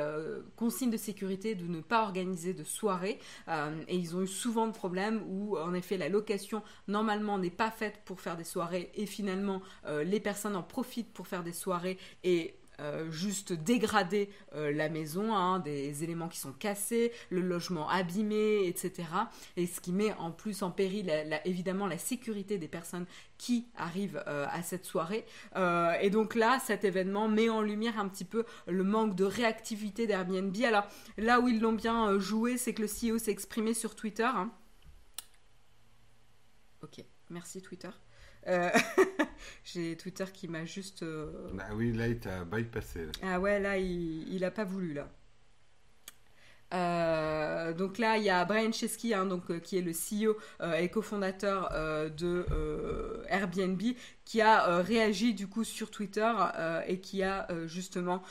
consignes 0.56 0.90
de 0.90 0.96
sécurité, 0.96 1.54
de 1.54 1.66
ne 1.66 1.80
pas 1.80 2.02
organiser 2.02 2.54
de 2.54 2.64
soirée. 2.64 3.18
et 3.88 3.96
ils 3.96 4.16
ont 4.16 4.22
eu 4.22 4.26
souvent 4.26 4.66
de 4.66 4.72
problèmes 4.72 5.22
où, 5.28 5.56
en 5.58 5.74
effet, 5.74 5.96
la 5.96 6.08
location 6.08 6.62
normalement 6.88 7.38
n'est 7.38 7.50
pas 7.50 7.70
faite 7.70 8.00
pour 8.04 8.20
faire 8.20 8.36
des 8.36 8.44
soirées 8.44 8.90
et 8.94 9.06
finalement 9.06 9.62
les 9.88 10.20
personnes 10.20 10.56
en 10.56 10.62
profitent 10.62 11.12
pour 11.12 11.26
faire 11.26 11.42
des 11.42 11.52
soirées 11.52 11.98
et 12.24 12.59
euh, 12.80 13.10
juste 13.10 13.52
dégrader 13.52 14.30
euh, 14.54 14.72
la 14.72 14.88
maison, 14.88 15.34
hein, 15.34 15.58
des 15.58 16.02
éléments 16.02 16.28
qui 16.28 16.38
sont 16.38 16.52
cassés, 16.52 17.12
le 17.28 17.40
logement 17.40 17.88
abîmé, 17.88 18.66
etc. 18.66 19.08
Et 19.56 19.66
ce 19.66 19.80
qui 19.80 19.92
met 19.92 20.14
en 20.14 20.30
plus 20.30 20.62
en 20.62 20.70
péril 20.70 21.12
évidemment 21.44 21.86
la 21.86 21.98
sécurité 21.98 22.56
des 22.56 22.68
personnes 22.68 23.06
qui 23.36 23.68
arrivent 23.76 24.22
euh, 24.26 24.46
à 24.50 24.62
cette 24.62 24.84
soirée. 24.84 25.24
et 26.00 26.10
donc 26.10 26.34
là, 26.34 26.58
cet 26.60 26.84
événement 26.84 27.28
met 27.28 27.48
en 27.48 27.60
lumière 27.60 27.98
un 27.98 28.08
petit 28.08 28.24
peu 28.24 28.44
le 28.66 28.84
manque 28.84 29.14
de 29.14 29.24
réactivité 29.24 30.06
d'Airbnb. 30.06 30.56
Alors 30.64 30.86
là 31.18 31.40
où 31.40 31.48
ils 31.48 31.60
l'ont 31.60 31.72
bien 31.72 32.18
joué, 32.18 32.56
c'est 32.56 32.74
que 32.74 32.82
le 32.82 32.88
CEO 32.88 33.18
s'est 33.18 33.30
exprimé 33.30 33.74
sur 33.74 33.94
Twitter. 33.94 34.24
Hein. 34.24 34.50
Ok, 36.82 37.04
merci 37.28 37.60
Twitter. 37.60 37.90
Euh, 38.46 38.70
j'ai 39.64 39.96
Twitter 39.96 40.24
qui 40.32 40.48
m'a 40.48 40.64
juste. 40.64 41.02
Euh, 41.02 41.50
bah 41.54 41.68
oui, 41.74 41.92
là, 41.92 42.08
il 42.08 42.18
t'a 42.18 42.44
bypassé. 42.44 43.06
Ah 43.22 43.40
ouais, 43.40 43.60
là, 43.60 43.78
il, 43.78 44.32
il 44.32 44.44
a 44.44 44.50
pas 44.50 44.64
voulu, 44.64 44.92
là. 44.94 45.08
Euh, 46.72 47.72
donc 47.72 47.98
là, 47.98 48.16
il 48.16 48.22
y 48.22 48.30
a 48.30 48.44
Brian 48.44 48.70
Chesky, 48.70 49.12
hein, 49.12 49.26
donc, 49.26 49.60
qui 49.62 49.76
est 49.76 49.82
le 49.82 49.92
CEO 49.92 50.36
et 50.76 50.88
cofondateur 50.88 51.70
de 52.10 52.46
Airbnb, 53.28 53.82
qui 54.24 54.40
a 54.40 54.80
réagi 54.82 55.34
du 55.34 55.46
coup 55.48 55.64
sur 55.64 55.90
Twitter 55.90 56.32
et 56.86 57.00
qui 57.00 57.22
a 57.22 57.48
justement 57.66 58.22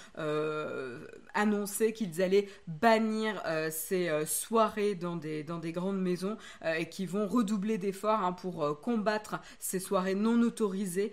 annoncé 1.33 1.93
qu'ils 1.93 2.21
allaient 2.21 2.47
bannir 2.67 3.41
euh, 3.45 3.69
ces 3.71 4.09
euh, 4.09 4.25
soirées 4.25 4.95
dans 4.95 5.15
des, 5.15 5.43
dans 5.43 5.59
des 5.59 5.71
grandes 5.71 6.01
maisons 6.01 6.37
euh, 6.65 6.73
et 6.75 6.89
qui 6.89 7.05
vont 7.05 7.27
redoubler 7.27 7.77
d'efforts 7.77 8.23
hein, 8.23 8.33
pour 8.33 8.79
combattre 8.81 9.39
ces 9.59 9.79
soirées 9.79 10.15
non 10.15 10.41
autorisées 10.41 11.11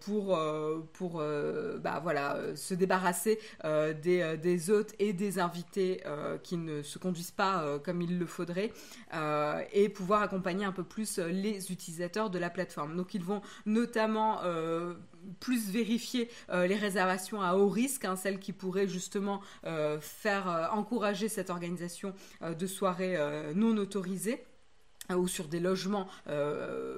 pour, 0.00 0.38
pour 0.92 1.22
bah, 1.80 2.00
voilà, 2.02 2.38
se 2.54 2.74
débarrasser 2.74 3.38
des, 3.64 4.36
des 4.40 4.70
hôtes 4.70 4.94
et 4.98 5.12
des 5.12 5.38
invités 5.38 6.02
qui 6.42 6.56
ne 6.56 6.82
se 6.82 6.98
conduisent 6.98 7.30
pas 7.30 7.78
comme 7.84 8.02
il 8.02 8.18
le 8.18 8.26
faudrait 8.26 8.72
et 9.72 9.88
pouvoir 9.88 10.22
accompagner 10.22 10.64
un 10.64 10.72
peu 10.72 10.84
plus 10.84 11.18
les 11.18 11.72
utilisateurs 11.72 12.30
de 12.30 12.38
la 12.38 12.50
plateforme. 12.50 12.96
Donc 12.96 13.14
ils 13.14 13.24
vont 13.24 13.42
notamment 13.66 14.07
plus 15.40 15.70
vérifier 15.70 16.28
euh, 16.50 16.66
les 16.66 16.76
réservations 16.76 17.42
à 17.42 17.54
haut 17.54 17.68
risque, 17.68 18.04
hein, 18.04 18.16
celles 18.16 18.38
qui 18.38 18.52
pourraient 18.52 18.88
justement 18.88 19.40
euh, 19.64 20.00
faire 20.00 20.48
euh, 20.48 20.66
encourager 20.70 21.28
cette 21.28 21.50
organisation 21.50 22.14
de 22.42 22.66
soirées 22.66 23.18
non 23.54 23.76
autorisées 23.76 24.44
ou 25.14 25.26
sur 25.26 25.48
des 25.48 25.60
logements 25.60 26.06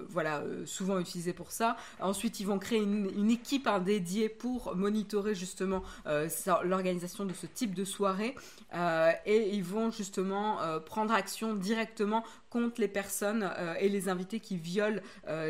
voilà 0.08 0.42
souvent 0.66 0.98
utilisés 0.98 1.32
pour 1.32 1.52
ça. 1.52 1.76
Ensuite 2.00 2.40
ils 2.40 2.46
vont 2.46 2.58
créer 2.58 2.80
une, 2.80 3.30
équipe 3.30 3.66
hein, 3.66 3.78
dédiée 3.78 4.28
pour 4.28 4.74
monitorer 4.74 5.34
justement 5.34 5.82
l'organisation 6.64 7.24
de 7.24 7.32
ce 7.32 7.46
type 7.46 7.74
de 7.74 7.84
soirée 7.84 8.34
et 9.26 9.54
ils 9.54 9.64
vont 9.64 9.90
justement 9.90 10.58
prendre 10.84 11.14
action 11.14 11.54
directement 11.54 12.24
contre 12.50 12.80
les 12.80 12.88
personnes 12.88 13.50
et 13.78 13.88
les 13.88 14.08
invités 14.08 14.40
qui 14.40 14.56
violent 14.56 15.00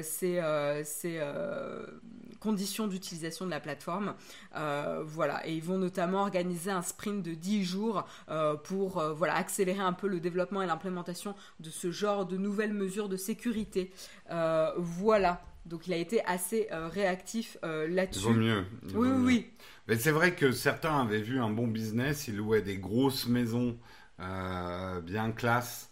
ces, 0.02 0.40
ces 0.84 1.20
conditions 2.40 2.88
d'utilisation 2.88 3.44
de 3.44 3.50
la 3.50 3.60
plateforme. 3.60 4.14
Euh, 4.56 5.02
voilà, 5.04 5.46
et 5.46 5.54
ils 5.54 5.62
vont 5.62 5.78
notamment 5.78 6.22
organiser 6.22 6.70
un 6.70 6.82
sprint 6.82 7.22
de 7.22 7.34
10 7.34 7.64
jours 7.64 8.06
euh, 8.30 8.56
pour 8.56 8.98
euh, 8.98 9.12
voilà, 9.12 9.36
accélérer 9.36 9.80
un 9.80 9.92
peu 9.92 10.08
le 10.08 10.18
développement 10.18 10.62
et 10.62 10.66
l'implémentation 10.66 11.34
de 11.60 11.70
ce 11.70 11.92
genre 11.92 12.26
de 12.26 12.36
nouvelles 12.36 12.72
mesures 12.72 13.08
de 13.08 13.16
sécurité. 13.16 13.92
voilà. 14.76 15.42
Donc 15.66 15.86
il 15.86 15.92
a 15.92 15.96
été 15.96 16.24
assez 16.24 16.68
réactif 16.70 17.58
là-dessus. 17.62 18.24
Vaut 18.24 18.32
mieux. 18.32 18.64
oui, 18.94 19.08
oui, 19.08 19.22
oui. 19.24 19.50
Mais 19.86 19.96
c'est 19.96 20.10
vrai 20.10 20.34
que 20.34 20.52
certains 20.52 21.02
avaient 21.02 21.20
vu 21.20 21.38
un 21.38 21.50
bon 21.50 21.66
business, 21.66 22.28
ils 22.28 22.36
louaient 22.36 22.62
des 22.62 22.78
grosses 22.78 23.28
maisons 23.28 23.76
bien 24.18 25.32
classe 25.32 25.89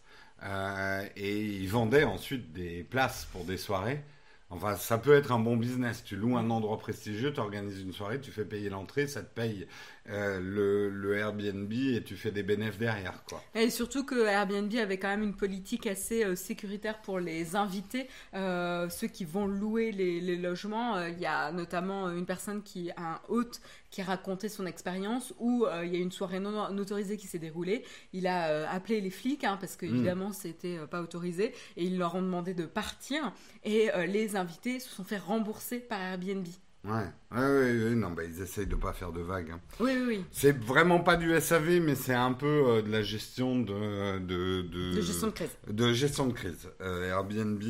et 1.16 1.44
ils 1.44 1.68
vendaient 1.68 2.04
ensuite 2.04 2.52
des 2.52 2.84
places 2.84 3.26
pour 3.32 3.44
des 3.44 3.56
soirées. 3.56 4.04
Enfin, 4.50 4.76
ça 4.76 4.96
peut 4.98 5.14
être 5.14 5.32
un 5.32 5.38
bon 5.38 5.56
business. 5.56 6.02
Tu 6.04 6.16
loues 6.16 6.36
un 6.38 6.50
endroit 6.50 6.78
prestigieux, 6.78 7.32
tu 7.32 7.40
organises 7.40 7.82
une 7.82 7.92
soirée, 7.92 8.20
tu 8.20 8.30
fais 8.30 8.44
payer 8.44 8.70
l'entrée, 8.70 9.06
ça 9.06 9.22
te 9.22 9.34
paye 9.34 9.66
euh, 10.10 10.90
le, 10.90 11.16
Airbnb 11.16 11.72
et 11.72 12.02
tu 12.02 12.16
fais 12.16 12.30
des 12.30 12.42
bénéfices 12.42 12.78
derrière. 12.78 13.24
Quoi. 13.24 13.42
Et 13.54 13.70
surtout 13.70 14.04
que 14.04 14.26
Airbnb 14.26 14.72
avait 14.76 14.98
quand 14.98 15.08
même 15.08 15.22
une 15.22 15.34
politique 15.34 15.86
assez 15.86 16.24
euh, 16.24 16.34
sécuritaire 16.34 17.00
pour 17.00 17.18
les 17.18 17.56
invités, 17.56 18.08
euh, 18.34 18.88
ceux 18.88 19.08
qui 19.08 19.24
vont 19.24 19.46
louer 19.46 19.92
les, 19.92 20.36
logements. 20.36 21.04
Il 21.06 21.18
y 21.18 21.26
a 21.26 21.50
notamment 21.52 22.10
une 22.10 22.26
personne 22.26 22.62
qui, 22.62 22.90
un 22.96 23.20
hôte, 23.28 23.60
qui 23.90 24.02
racontait 24.02 24.48
son 24.48 24.66
expérience 24.66 25.34
où 25.38 25.66
il 25.82 25.92
y 25.92 25.96
a 25.96 25.98
une 25.98 26.12
soirée 26.12 26.38
non, 26.38 26.68
autorisée 26.78 27.16
qui 27.16 27.26
s'est 27.26 27.38
déroulée. 27.38 27.84
Il 28.12 28.26
a 28.26 28.70
appelé 28.70 29.00
les 29.00 29.10
flics 29.10 29.44
hein, 29.44 29.56
parce 29.58 29.76
qu'évidemment 29.76 30.28
hmm. 30.28 30.34
c'était 30.34 30.78
pas 30.90 31.00
autorisé 31.00 31.54
et 31.76 31.84
ils 31.84 31.98
leur 31.98 32.14
ont 32.14 32.22
demandé 32.22 32.54
de 32.54 32.66
partir 32.66 33.32
et 33.64 33.90
les 34.06 34.36
invités 34.36 34.78
se 34.78 34.90
sont 34.90 35.04
fait 35.04 35.18
rembourser 35.18 35.80
par 35.80 36.00
Airbnb. 36.00 36.46
Ouais, 36.84 36.92
ouais, 37.32 37.38
ouais, 37.38 37.94
non, 37.96 38.10
bah, 38.10 38.22
ils 38.24 38.40
essayent 38.40 38.66
de 38.66 38.76
pas 38.76 38.92
faire 38.92 39.12
de 39.12 39.20
vagues. 39.20 39.50
Hein. 39.50 39.60
Oui, 39.80 39.90
oui, 39.96 40.04
oui. 40.06 40.24
C'est 40.30 40.56
vraiment 40.56 41.00
pas 41.00 41.16
du 41.16 41.38
SAV, 41.38 41.80
mais 41.80 41.96
c'est 41.96 42.14
un 42.14 42.32
peu 42.32 42.46
euh, 42.46 42.82
de 42.82 42.90
la 42.90 43.02
gestion 43.02 43.58
de, 43.58 44.18
de, 44.20 44.62
de, 44.62 45.00
gestion 45.00 45.26
de 45.26 45.32
crise. 45.32 45.50
De 45.68 45.92
gestion 45.92 46.26
de 46.26 46.32
crise. 46.32 46.70
Euh, 46.80 47.10
Airbnb. 47.10 47.62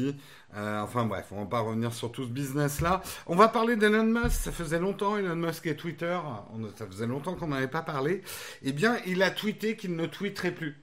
Euh, 0.57 0.81
enfin 0.81 1.05
bref, 1.07 1.27
on 1.31 1.41
va 1.41 1.47
pas 1.47 1.61
revenir 1.61 1.93
sur 1.95 2.13
tout 2.13 2.25
ce 2.25 2.31
business-là. 2.31 3.03
On 3.27 3.35
va 3.35 3.49
parler 3.49 3.77
d'Elon 3.77 4.05
Musk. 4.05 4.31
Ça 4.31 4.53
faisait 4.53 4.79
longtemps, 4.79 5.17
Elon 5.17 5.37
Musk 5.37 5.67
et 5.67 5.77
Twitter. 5.77 6.19
On, 6.53 6.69
ça 6.77 6.87
faisait 6.87 7.07
longtemps 7.07 7.35
qu'on 7.35 7.49
n'avait 7.49 7.67
pas 7.67 7.83
parlé. 7.83 8.23
Eh 8.63 8.73
bien, 8.73 8.99
il 9.07 9.23
a 9.23 9.31
tweeté 9.31 9.77
qu'il 9.77 9.97
ne 9.97 10.07
tweeterait 10.07 10.53
plus. 10.55 10.77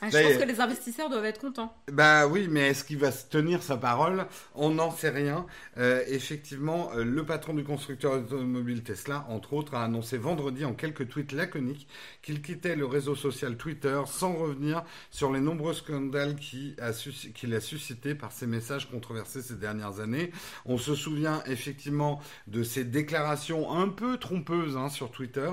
Ah, 0.00 0.10
je 0.10 0.18
pense 0.18 0.36
que 0.36 0.48
les 0.48 0.60
investisseurs 0.60 1.10
doivent 1.10 1.24
être 1.24 1.40
contents. 1.40 1.74
Bah 1.90 2.26
oui, 2.28 2.46
mais 2.48 2.68
est-ce 2.68 2.84
qu'il 2.84 2.98
va 2.98 3.10
se 3.10 3.26
tenir 3.26 3.62
sa 3.62 3.76
parole? 3.76 4.26
On 4.54 4.70
n'en 4.70 4.90
sait 4.90 5.08
rien. 5.08 5.46
Euh, 5.76 6.02
effectivement, 6.06 6.90
euh, 6.94 7.04
le 7.04 7.24
patron 7.24 7.54
du 7.54 7.64
constructeur 7.64 8.12
automobile 8.12 8.82
Tesla, 8.84 9.26
entre 9.28 9.54
autres, 9.54 9.74
a 9.74 9.84
annoncé 9.84 10.16
vendredi 10.16 10.64
en 10.64 10.74
quelques 10.74 11.08
tweets 11.08 11.32
laconiques 11.32 11.88
qu'il 12.22 12.42
quittait 12.42 12.76
le 12.76 12.86
réseau 12.86 13.16
social 13.16 13.56
Twitter 13.56 14.00
sans 14.06 14.34
revenir 14.34 14.84
sur 15.10 15.32
les 15.32 15.40
nombreux 15.40 15.74
scandales 15.74 16.36
qu'il 16.36 16.76
a, 16.80 16.86
a 16.88 17.60
suscités 17.60 18.14
par 18.14 18.30
ses 18.30 18.46
messages 18.46 18.88
controversés 18.88 19.42
ces 19.42 19.56
dernières 19.56 19.98
années. 19.98 20.30
On 20.64 20.78
se 20.78 20.94
souvient 20.94 21.42
effectivement 21.46 22.20
de 22.46 22.62
ses 22.62 22.84
déclarations 22.84 23.72
un 23.72 23.88
peu 23.88 24.16
trompeuses 24.16 24.76
hein, 24.76 24.90
sur 24.90 25.10
Twitter 25.10 25.50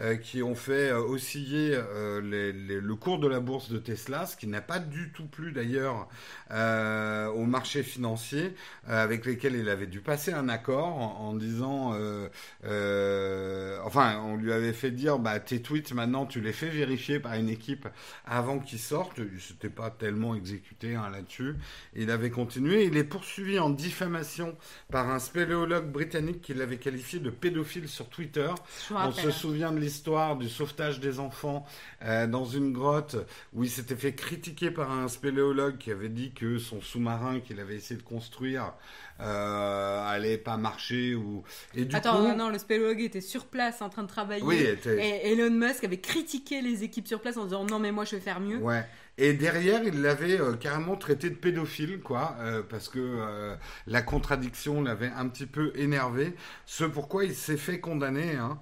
euh, 0.00 0.16
qui 0.16 0.42
ont 0.42 0.54
fait 0.54 0.92
osciller 0.92 1.78
le 1.92 2.94
cours 2.94 3.18
de 3.18 3.28
la 3.28 3.40
bourse 3.40 3.70
de 3.70 3.81
Tesla, 3.82 4.26
ce 4.26 4.36
qui 4.36 4.46
n'a 4.46 4.60
pas 4.60 4.78
du 4.78 5.12
tout 5.12 5.26
plu 5.26 5.52
d'ailleurs 5.52 6.08
euh, 6.50 7.28
au 7.28 7.44
marché 7.44 7.82
financier 7.82 8.54
euh, 8.88 9.02
avec 9.02 9.24
lesquels 9.26 9.54
il 9.54 9.68
avait 9.68 9.86
dû 9.86 10.00
passer 10.00 10.32
un 10.32 10.48
accord 10.48 10.98
en, 11.20 11.34
disant, 11.34 11.94
euh, 11.94 13.78
enfin, 13.84 14.20
on 14.24 14.36
lui 14.36 14.52
avait 14.52 14.72
fait 14.72 14.90
dire, 14.90 15.18
bah, 15.18 15.40
tes 15.40 15.62
tweets 15.62 15.92
maintenant 15.92 16.26
tu 16.26 16.40
les 16.40 16.52
fais 16.52 16.68
vérifier 16.68 17.20
par 17.20 17.34
une 17.34 17.48
équipe 17.48 17.88
avant 18.26 18.58
qu'ils 18.58 18.78
sortent. 18.78 19.18
Il 19.18 19.40
s'était 19.40 19.68
pas 19.68 19.90
tellement 19.90 20.34
exécuté 20.34 20.94
hein, 20.94 21.08
là-dessus. 21.10 21.56
Il 21.94 22.10
avait 22.10 22.30
continué. 22.30 22.84
Il 22.84 22.96
est 22.96 23.04
poursuivi 23.04 23.58
en 23.58 23.70
diffamation 23.70 24.56
par 24.90 25.10
un 25.10 25.18
spéléologue 25.18 25.90
britannique 25.90 26.42
qui 26.42 26.54
l'avait 26.54 26.78
qualifié 26.78 27.18
de 27.18 27.30
pédophile 27.30 27.88
sur 27.88 28.08
Twitter. 28.08 28.50
On 28.90 29.12
se 29.12 29.30
souvient 29.30 29.72
de 29.72 29.78
l'histoire 29.78 30.36
du 30.36 30.48
sauvetage 30.48 31.00
des 31.00 31.18
enfants 31.18 31.66
dans 32.02 32.44
une 32.44 32.72
grotte 32.72 33.16
où 33.52 33.64
il 33.64 33.70
s'était 33.72 33.96
fait 33.96 34.14
critiquer 34.14 34.70
par 34.70 34.90
un 34.92 35.08
spéléologue 35.08 35.78
qui 35.78 35.90
avait 35.90 36.08
dit 36.08 36.32
que 36.32 36.58
son 36.58 36.80
sous-marin 36.80 37.40
qu'il 37.40 37.58
avait 37.60 37.76
essayé 37.76 37.98
de 37.98 38.04
construire 38.04 38.74
euh, 39.20 40.08
allait 40.08 40.38
pas 40.38 40.56
marcher 40.56 41.14
ou 41.14 41.42
et 41.74 41.84
du 41.84 41.94
Attends, 41.94 42.36
non, 42.36 42.48
le 42.48 42.58
spéléologue 42.58 43.00
était 43.00 43.20
sur 43.20 43.46
place 43.46 43.82
en 43.82 43.88
train 43.88 44.02
de 44.02 44.08
travailler. 44.08 44.42
Oui, 44.42 44.56
et 44.86 45.32
Elon 45.32 45.50
Musk 45.50 45.84
avait 45.84 46.00
critiqué 46.00 46.60
les 46.60 46.84
équipes 46.84 47.08
sur 47.08 47.20
place 47.20 47.36
en 47.36 47.44
disant 47.44 47.64
non 47.64 47.78
mais 47.78 47.92
moi 47.92 48.04
je 48.04 48.16
vais 48.16 48.22
faire 48.22 48.40
mieux. 48.40 48.58
Ouais. 48.58 48.84
Et 49.18 49.34
derrière, 49.34 49.84
il 49.84 50.00
l'avait 50.00 50.40
euh, 50.40 50.54
carrément 50.54 50.96
traité 50.96 51.28
de 51.28 51.34
pédophile, 51.34 52.00
quoi, 52.00 52.34
euh, 52.40 52.62
parce 52.62 52.88
que 52.88 52.98
euh, 52.98 53.54
la 53.86 54.00
contradiction 54.00 54.82
l'avait 54.82 55.10
un 55.14 55.28
petit 55.28 55.44
peu 55.44 55.70
énervé. 55.74 56.34
Ce 56.64 56.84
pourquoi 56.84 57.24
il 57.24 57.34
s'est 57.34 57.58
fait 57.58 57.78
condamner. 57.78 58.36
Hein. 58.36 58.58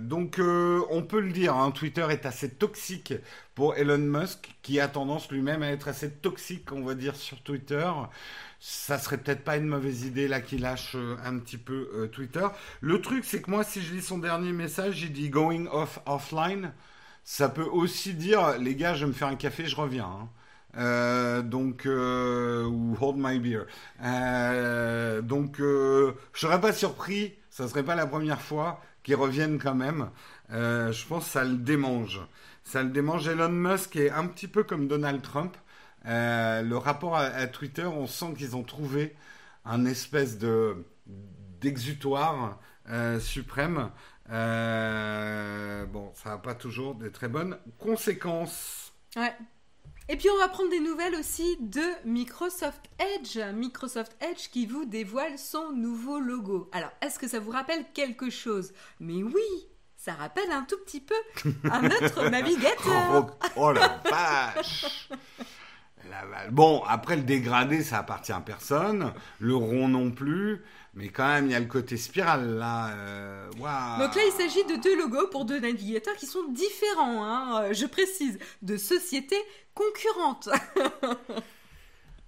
donc, 0.00 0.38
on 0.38 1.02
peut 1.02 1.20
le 1.20 1.32
dire, 1.32 1.56
hein, 1.56 1.70
Twitter 1.70 2.06
est 2.10 2.26
assez 2.26 2.50
toxique 2.50 3.14
pour 3.54 3.76
Elon 3.76 3.98
Musk, 3.98 4.54
qui 4.62 4.78
a 4.78 4.88
tendance 4.88 5.30
lui-même 5.30 5.62
à 5.62 5.70
être 5.70 5.88
assez 5.88 6.10
toxique, 6.10 6.70
on 6.72 6.82
va 6.84 6.94
dire, 6.94 7.16
sur 7.16 7.40
Twitter. 7.42 7.90
Ça 8.60 8.98
serait 8.98 9.18
peut-être 9.18 9.42
pas 9.42 9.56
une 9.56 9.66
mauvaise 9.66 10.04
idée 10.04 10.28
là 10.28 10.40
qu'il 10.40 10.60
lâche 10.60 10.96
un 11.24 11.38
petit 11.38 11.58
peu 11.58 12.10
Twitter. 12.12 12.46
Le 12.80 13.00
truc, 13.00 13.24
c'est 13.24 13.40
que 13.42 13.50
moi, 13.50 13.64
si 13.64 13.82
je 13.82 13.94
lis 13.94 14.02
son 14.02 14.18
dernier 14.18 14.52
message, 14.52 15.02
il 15.02 15.12
dit 15.12 15.30
going 15.30 15.66
off 15.72 15.98
offline. 16.06 16.72
Ça 17.24 17.48
peut 17.48 17.64
aussi 17.64 18.14
dire, 18.14 18.58
les 18.58 18.74
gars, 18.74 18.94
je 18.94 19.04
vais 19.04 19.08
me 19.08 19.12
faire 19.12 19.28
un 19.28 19.36
café, 19.36 19.66
je 19.66 19.76
reviens. 19.76 20.06
Hein. 20.06 20.28
Euh, 20.78 21.42
donc 21.42 21.84
euh, 21.84 22.64
ou 22.64 22.96
hold 23.00 23.16
my 23.18 23.38
beer. 23.38 23.66
Euh, 24.02 25.20
donc 25.20 25.56
je 25.58 26.14
serais 26.34 26.60
pas 26.60 26.72
surpris, 26.72 27.34
ça 27.50 27.68
serait 27.68 27.82
pas 27.82 27.94
la 27.94 28.06
première 28.06 28.40
fois 28.40 28.80
qu'ils 29.02 29.16
reviennent 29.16 29.58
quand 29.58 29.74
même. 29.74 30.08
je 30.50 31.06
pense 31.06 31.26
que 31.26 31.30
ça 31.30 31.44
le 31.44 31.56
démange. 31.56 32.20
Ça 32.64 32.82
le 32.82 32.90
démange. 32.90 33.28
Elon 33.28 33.48
Musk 33.50 33.96
est 33.96 34.10
un 34.10 34.26
petit 34.26 34.48
peu 34.48 34.62
comme 34.64 34.88
Donald 34.88 35.22
Trump. 35.22 35.56
le 36.04 36.74
rapport 36.76 37.16
à, 37.16 37.46
Twitter, 37.48 37.84
on 37.84 38.06
sent 38.06 38.34
qu'ils 38.38 38.56
ont 38.56 38.62
trouvé 38.62 39.14
un 39.64 39.84
espèce 39.84 40.38
de 40.38 40.84
d'exutoire 41.60 42.58
suprême. 43.20 43.90
Euh, 44.32 45.84
bon, 45.86 46.10
ça 46.14 46.30
n'a 46.30 46.38
pas 46.38 46.54
toujours 46.54 46.94
des 46.94 47.12
très 47.12 47.28
bonnes 47.28 47.58
conséquences. 47.78 48.92
Ouais. 49.16 49.34
Et 50.08 50.16
puis 50.16 50.28
on 50.30 50.38
va 50.38 50.48
prendre 50.48 50.70
des 50.70 50.80
nouvelles 50.80 51.14
aussi 51.14 51.56
de 51.60 51.82
Microsoft 52.04 52.82
Edge. 52.98 53.38
Microsoft 53.54 54.16
Edge 54.20 54.48
qui 54.50 54.66
vous 54.66 54.84
dévoile 54.84 55.38
son 55.38 55.72
nouveau 55.72 56.18
logo. 56.18 56.68
Alors, 56.72 56.90
est-ce 57.00 57.18
que 57.18 57.28
ça 57.28 57.38
vous 57.38 57.50
rappelle 57.50 57.84
quelque 57.94 58.30
chose? 58.30 58.72
Mais 59.00 59.22
oui, 59.22 59.68
ça 59.96 60.14
rappelle 60.14 60.50
un 60.50 60.62
tout 60.62 60.78
petit 60.84 61.00
peu 61.00 61.14
un 61.70 61.86
autre 61.86 62.28
navigateur. 62.30 63.36
Oh, 63.46 63.48
oh, 63.56 63.72
la 63.72 64.00
vache 64.10 65.08
Bon, 66.50 66.82
après 66.88 67.16
le 67.16 67.22
dégradé, 67.22 67.82
ça 67.82 67.98
appartient 67.98 68.32
à 68.32 68.40
personne. 68.40 69.12
Le 69.40 69.54
rond 69.54 69.88
non 69.88 70.10
plus. 70.10 70.62
Mais 70.94 71.08
quand 71.08 71.26
même, 71.26 71.46
il 71.46 71.52
y 71.52 71.54
a 71.54 71.60
le 71.60 71.66
côté 71.66 71.96
spirale 71.96 72.58
là. 72.58 72.88
Euh, 72.90 73.48
Donc 73.50 74.14
là, 74.14 74.22
il 74.26 74.32
s'agit 74.36 74.64
de 74.64 74.76
deux 74.76 74.96
logos 74.98 75.28
pour 75.28 75.46
deux 75.46 75.58
navigateurs 75.58 76.16
qui 76.16 76.26
sont 76.26 76.44
différents, 76.50 77.24
hein, 77.24 77.62
euh, 77.62 77.72
je 77.72 77.86
précise, 77.86 78.38
de 78.60 78.76
sociétés 78.76 79.42
concurrentes. 79.74 80.50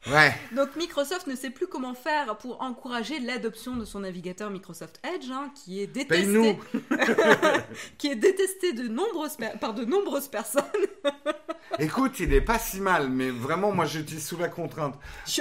Ouais. 0.07 0.34
Donc 0.52 0.76
Microsoft 0.76 1.26
ne 1.26 1.34
sait 1.34 1.50
plus 1.50 1.66
comment 1.66 1.94
faire 1.94 2.36
pour 2.36 2.61
encourager 2.61 3.20
l'adoption 3.20 3.76
de 3.76 3.84
son 3.84 4.00
navigateur 4.00 4.50
Microsoft 4.50 5.00
Edge, 5.02 5.30
hein, 5.30 5.50
qui 5.55 5.80
est 5.80 5.86
détesté, 5.86 6.59
qui 7.98 8.09
est 8.09 8.16
détesté 8.16 8.72
de 8.74 8.88
nombreuses 8.88 9.38
par 9.61 9.72
de 9.72 9.84
nombreuses 9.84 10.28
personnes. 10.28 10.62
Écoute, 11.78 12.20
il 12.20 12.32
est 12.32 12.40
pas 12.40 12.59
si 12.59 12.80
mal, 12.80 13.09
mais 13.09 13.30
vraiment, 13.30 13.72
moi, 13.72 13.86
j'utilise 13.86 14.26
sous 14.26 14.36
la 14.36 14.48
contrainte. 14.48 14.94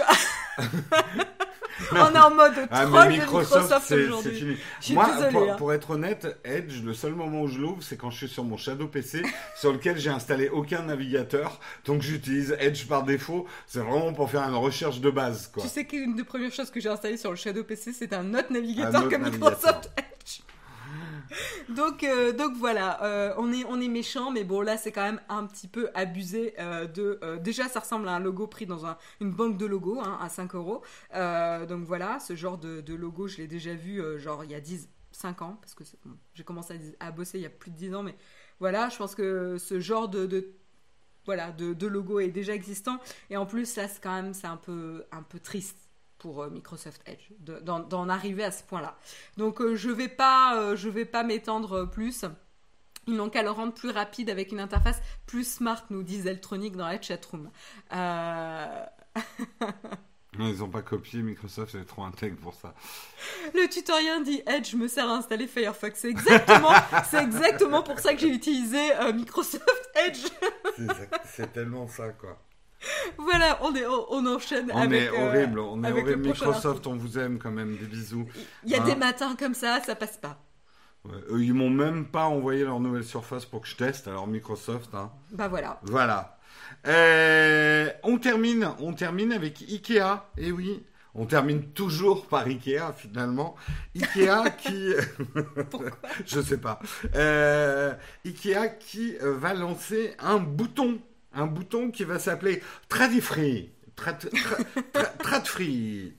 On 1.92 2.14
est 2.14 2.20
en 2.20 2.34
mode 2.34 2.54
ah, 2.70 2.86
troll 2.86 3.06
de 3.06 3.12
Microsoft 3.14 3.92
aujourd'hui. 3.92 4.58
Moi, 4.92 5.10
pour, 5.32 5.52
hein. 5.52 5.56
pour, 5.58 5.74
être 5.74 5.92
honnête, 5.92 6.40
Edge, 6.44 6.84
le 6.84 6.94
seul 6.94 7.14
moment 7.14 7.42
où 7.42 7.48
je 7.48 7.60
l'ouvre, 7.60 7.82
c'est 7.82 7.98
quand 7.98 8.10
je 8.12 8.18
suis 8.18 8.28
sur 8.28 8.44
mon 8.44 8.58
Shadow 8.58 8.88
PC, 8.88 9.24
sur 9.60 9.74
lequel 9.74 9.98
j'ai 9.98 10.10
installé 10.10 10.50
aucun 10.50 10.84
navigateur. 10.84 11.60
Donc 11.86 12.02
j'utilise 12.02 12.56
Edge 12.60 12.86
par 12.88 13.04
défaut. 13.04 13.48
C'est 13.68 13.80
vraiment 13.80 14.14
pour 14.14 14.30
faire 14.30 14.44
une 14.44 14.56
recherche 14.56 15.00
de 15.00 15.10
base. 15.10 15.50
Quoi. 15.54 15.64
Tu 15.64 15.70
sais 15.70 15.86
qu'une 15.86 16.16
des 16.16 16.24
premières 16.24 16.52
choses 16.52 16.70
que 16.70 16.80
j'ai 16.80 16.90
installé 16.90 17.18
sur 17.18 17.32
le 17.32 17.38
Shadow 17.38 17.64
PC, 17.64 17.94
c'est 17.94 18.14
un 18.14 18.34
autre 18.34 18.52
navigateur 18.52 19.10
que 19.10 19.16
Microsoft 19.16 19.92
Edge. 19.98 20.42
donc, 21.70 22.04
euh, 22.04 22.32
donc 22.32 22.56
voilà, 22.56 23.04
euh, 23.04 23.34
on 23.38 23.52
est, 23.52 23.66
on 23.66 23.78
méchant, 23.78 24.32
mais 24.32 24.44
bon 24.44 24.62
là 24.62 24.78
c'est 24.78 24.92
quand 24.92 25.04
même 25.04 25.22
un 25.30 25.46
petit 25.46 25.68
peu 25.68 25.90
abusé 25.94 26.54
euh, 26.60 26.88
de. 26.88 27.20
déjà 27.42 27.68
ça 27.68 27.80
ressemble 27.80 28.08
à 28.08 28.14
un 28.14 28.20
logo 28.20 28.48
pris 28.48 28.66
dans 28.66 28.86
un, 28.86 28.98
une 29.20 29.32
banque 29.32 29.58
de 29.58 29.66
logos 29.66 30.00
hein, 30.00 30.18
à 30.22 30.30
5 30.30 30.56
euros. 30.56 30.82
donc 31.14 31.86
voilà, 31.86 32.20
ce 32.20 32.36
genre 32.36 32.58
de, 32.58 32.94
logo 32.94 33.28
je 33.28 33.38
l'ai 33.38 33.48
déjà 33.48 33.74
vu 33.74 34.02
genre 34.20 34.44
il 34.44 34.52
y 34.52 34.56
a 34.56 34.62
10, 34.62 34.90
5 35.12 35.42
ans, 35.42 35.58
parce 35.62 35.74
que 35.74 35.84
j'ai 36.34 36.44
commencé 36.44 36.96
à, 37.00 37.12
bosser 37.12 37.40
il 37.40 37.42
y 37.42 37.46
a 37.46 37.50
plus 37.50 37.72
de 37.72 37.78
10 37.78 37.96
ans, 37.96 38.04
mais 38.04 38.16
voilà, 38.60 38.90
je 38.90 38.98
pense 38.98 39.16
que 39.16 39.58
ce 39.58 39.80
genre 39.80 40.08
de, 40.10 40.54
voilà, 41.26 41.52
de, 41.52 41.88
logo 41.88 42.20
est 42.20 42.30
déjà 42.30 42.54
existant. 42.54 43.00
Et 43.30 43.38
en 43.38 43.46
plus, 43.46 43.76
là, 43.76 43.88
c'est 43.88 44.02
quand 44.02 44.14
même, 44.14 44.34
c'est 44.34 44.48
un 44.48 44.58
peu, 44.58 45.06
un 45.12 45.24
peu 45.24 45.40
triste 45.40 45.83
pour 46.24 46.42
euh, 46.42 46.50
Microsoft 46.50 47.02
Edge, 47.06 47.20
d'en 47.42 48.08
arriver 48.08 48.46
à 48.46 48.52
ce 48.52 48.64
point-là. 48.64 48.98
Donc 49.36 49.60
euh, 49.60 49.76
je 49.76 49.90
vais 49.90 50.08
pas, 50.08 50.58
euh, 50.58 50.78
je 50.78 50.88
vais 50.88 51.04
pas 51.04 51.22
m'étendre 51.22 51.84
plus. 51.84 52.24
Ils 53.08 53.16
n'ont 53.16 53.30
qu'à 53.30 53.44
le 53.44 53.52
rendre 53.52 53.74
plus 53.74 53.90
rapide 53.90 54.30
avec 54.30 54.54
une 54.54 54.62
interface 54.62 55.02
plus 55.26 55.46
smart, 55.46 55.84
nous 55.90 56.02
disent 56.02 56.26
Eltronic 56.26 56.78
dans 56.78 56.88
la 56.88 57.02
chatroom. 57.02 57.50
ils 60.40 60.60
n'ont 60.60 60.70
pas 60.70 60.82
copié 60.82 61.22
Microsoft, 61.22 61.74
c'est 61.74 61.86
trop 61.86 62.04
intègre 62.04 62.38
pour 62.38 62.54
ça. 62.54 62.74
Le 63.54 63.68
tutoriel 63.68 64.24
dit 64.24 64.42
Edge 64.48 64.76
me 64.76 64.88
sert 64.88 65.10
à 65.10 65.18
installer 65.18 65.48
Firefox. 65.48 66.00
C'est 66.00 66.10
exactement, 66.10 66.72
c'est 67.12 67.22
exactement 67.22 67.84
pour 67.84 68.00
ça 68.00 68.14
que 68.14 68.22
j'ai 68.22 68.30
utilisé 68.30 68.80
Microsoft 69.14 69.90
Edge. 70.08 70.26
c'est 71.26 71.52
tellement 71.52 71.90
ça, 71.90 72.14
quoi. 72.14 72.40
voilà, 73.18 73.60
on, 73.62 73.76
est, 73.76 73.86
on, 73.86 74.26
enchaîne 74.26 74.70
on 74.74 74.82
avec. 74.82 75.04
Est 75.04 75.10
euh, 75.10 75.28
horrible, 75.28 75.60
on 75.60 75.84
est 75.84 75.92
horrible. 75.92 76.18
Microsoft, 76.18 76.88
on 76.88 76.96
vous 76.96 77.18
aime 77.18 77.40
quand 77.40 77.52
même, 77.52 77.76
des 77.78 77.86
bisous. 77.86 78.26
Il 78.64 78.72
y 78.72 78.76
a 78.76 78.80
des 78.80 78.92
hein 78.92 78.96
matins 78.96 79.36
comme 79.38 79.54
ça, 79.54 79.80
ça 79.86 79.96
passe 79.96 80.18
pas. 80.18 80.38
ils 81.32 81.54
m'ont 81.54 81.70
même 81.70 82.06
pas 82.06 82.26
envoyé 82.26 82.64
leur 82.64 82.80
nouvelle 82.80 83.04
surface 83.04 83.46
pour 83.46 83.62
que 83.62 83.68
je 83.68 83.76
teste, 83.76 84.08
alors 84.08 84.28
Microsoft. 84.28 84.94
Hein. 84.94 85.12
Bah 85.32 85.48
voilà. 85.48 85.80
Voilà. 85.84 86.38
Euh, 86.88 87.90
on 88.04 88.18
termine, 88.18 88.70
on 88.80 88.94
termine 88.94 89.32
avec 89.32 89.62
Ikea. 89.62 90.24
Et 90.38 90.48
eh 90.48 90.52
oui, 90.52 90.84
on 91.16 91.26
termine 91.26 91.72
toujours 91.72 92.28
par 92.28 92.48
Ikea 92.48 92.94
finalement. 92.96 93.56
Ikea 93.96 94.50
qui, 94.58 94.94
je 96.26 96.42
sais 96.42 96.58
pas. 96.58 96.80
Euh, 97.16 97.94
Ikea 98.26 98.68
qui 98.80 99.16
va 99.22 99.54
lancer 99.54 100.16
un 100.20 100.38
bouton 100.38 101.00
un 101.34 101.46
bouton 101.46 101.92
qui 101.92 102.04
va 102.04 102.20
s'appeler 102.20 102.62
Tradifree. 102.90 103.72
Trad, 103.96 105.46
free, 105.46 106.14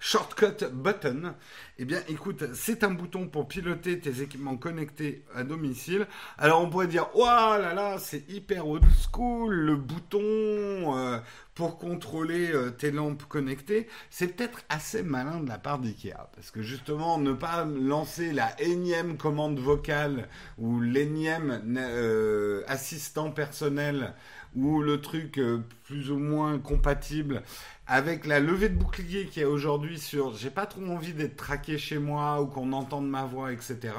shortcut 0.00 0.64
button. 0.72 1.34
Eh 1.78 1.84
bien, 1.84 2.00
écoute, 2.08 2.44
c'est 2.54 2.84
un 2.84 2.90
bouton 2.90 3.26
pour 3.26 3.48
piloter 3.48 3.98
tes 3.98 4.22
équipements 4.22 4.56
connectés 4.56 5.24
à 5.34 5.42
domicile. 5.42 6.06
Alors, 6.38 6.62
on 6.62 6.70
pourrait 6.70 6.86
dire, 6.86 7.08
oh 7.14 7.24
là 7.24 7.74
là, 7.74 7.96
c'est 7.98 8.28
hyper 8.30 8.68
old 8.68 8.84
school, 9.02 9.52
le 9.52 9.76
bouton 9.76 10.20
euh, 10.22 11.18
pour 11.54 11.78
contrôler 11.78 12.52
euh, 12.52 12.70
tes 12.70 12.90
lampes 12.90 13.24
connectées. 13.24 13.88
C'est 14.10 14.28
peut-être 14.28 14.60
assez 14.68 15.02
malin 15.02 15.40
de 15.40 15.48
la 15.48 15.58
part 15.58 15.78
d'IKEA, 15.78 16.30
parce 16.34 16.50
que 16.50 16.62
justement, 16.62 17.18
ne 17.18 17.32
pas 17.32 17.64
lancer 17.64 18.32
la 18.32 18.60
énième 18.60 19.16
commande 19.16 19.58
vocale 19.58 20.28
ou 20.58 20.80
l'énième 20.80 21.62
euh, 21.76 22.62
assistant 22.68 23.30
personnel 23.30 24.14
ou 24.54 24.80
le 24.82 25.00
truc 25.00 25.40
plus 25.84 26.10
ou 26.10 26.18
moins 26.18 26.58
compatible 26.58 27.42
avec 27.86 28.26
la 28.26 28.40
levée 28.40 28.70
de 28.70 28.76
bouclier 28.76 29.26
qui 29.26 29.40
est 29.40 29.44
aujourd'hui 29.44 29.98
sur 29.98 30.34
j'ai 30.36 30.50
pas 30.50 30.66
trop 30.66 30.86
envie 30.86 31.12
d'être 31.12 31.36
traqué 31.36 31.76
chez 31.76 31.98
moi 31.98 32.40
ou 32.40 32.46
qu'on 32.46 32.72
entende 32.72 33.08
ma 33.08 33.24
voix, 33.24 33.52
etc. 33.52 33.94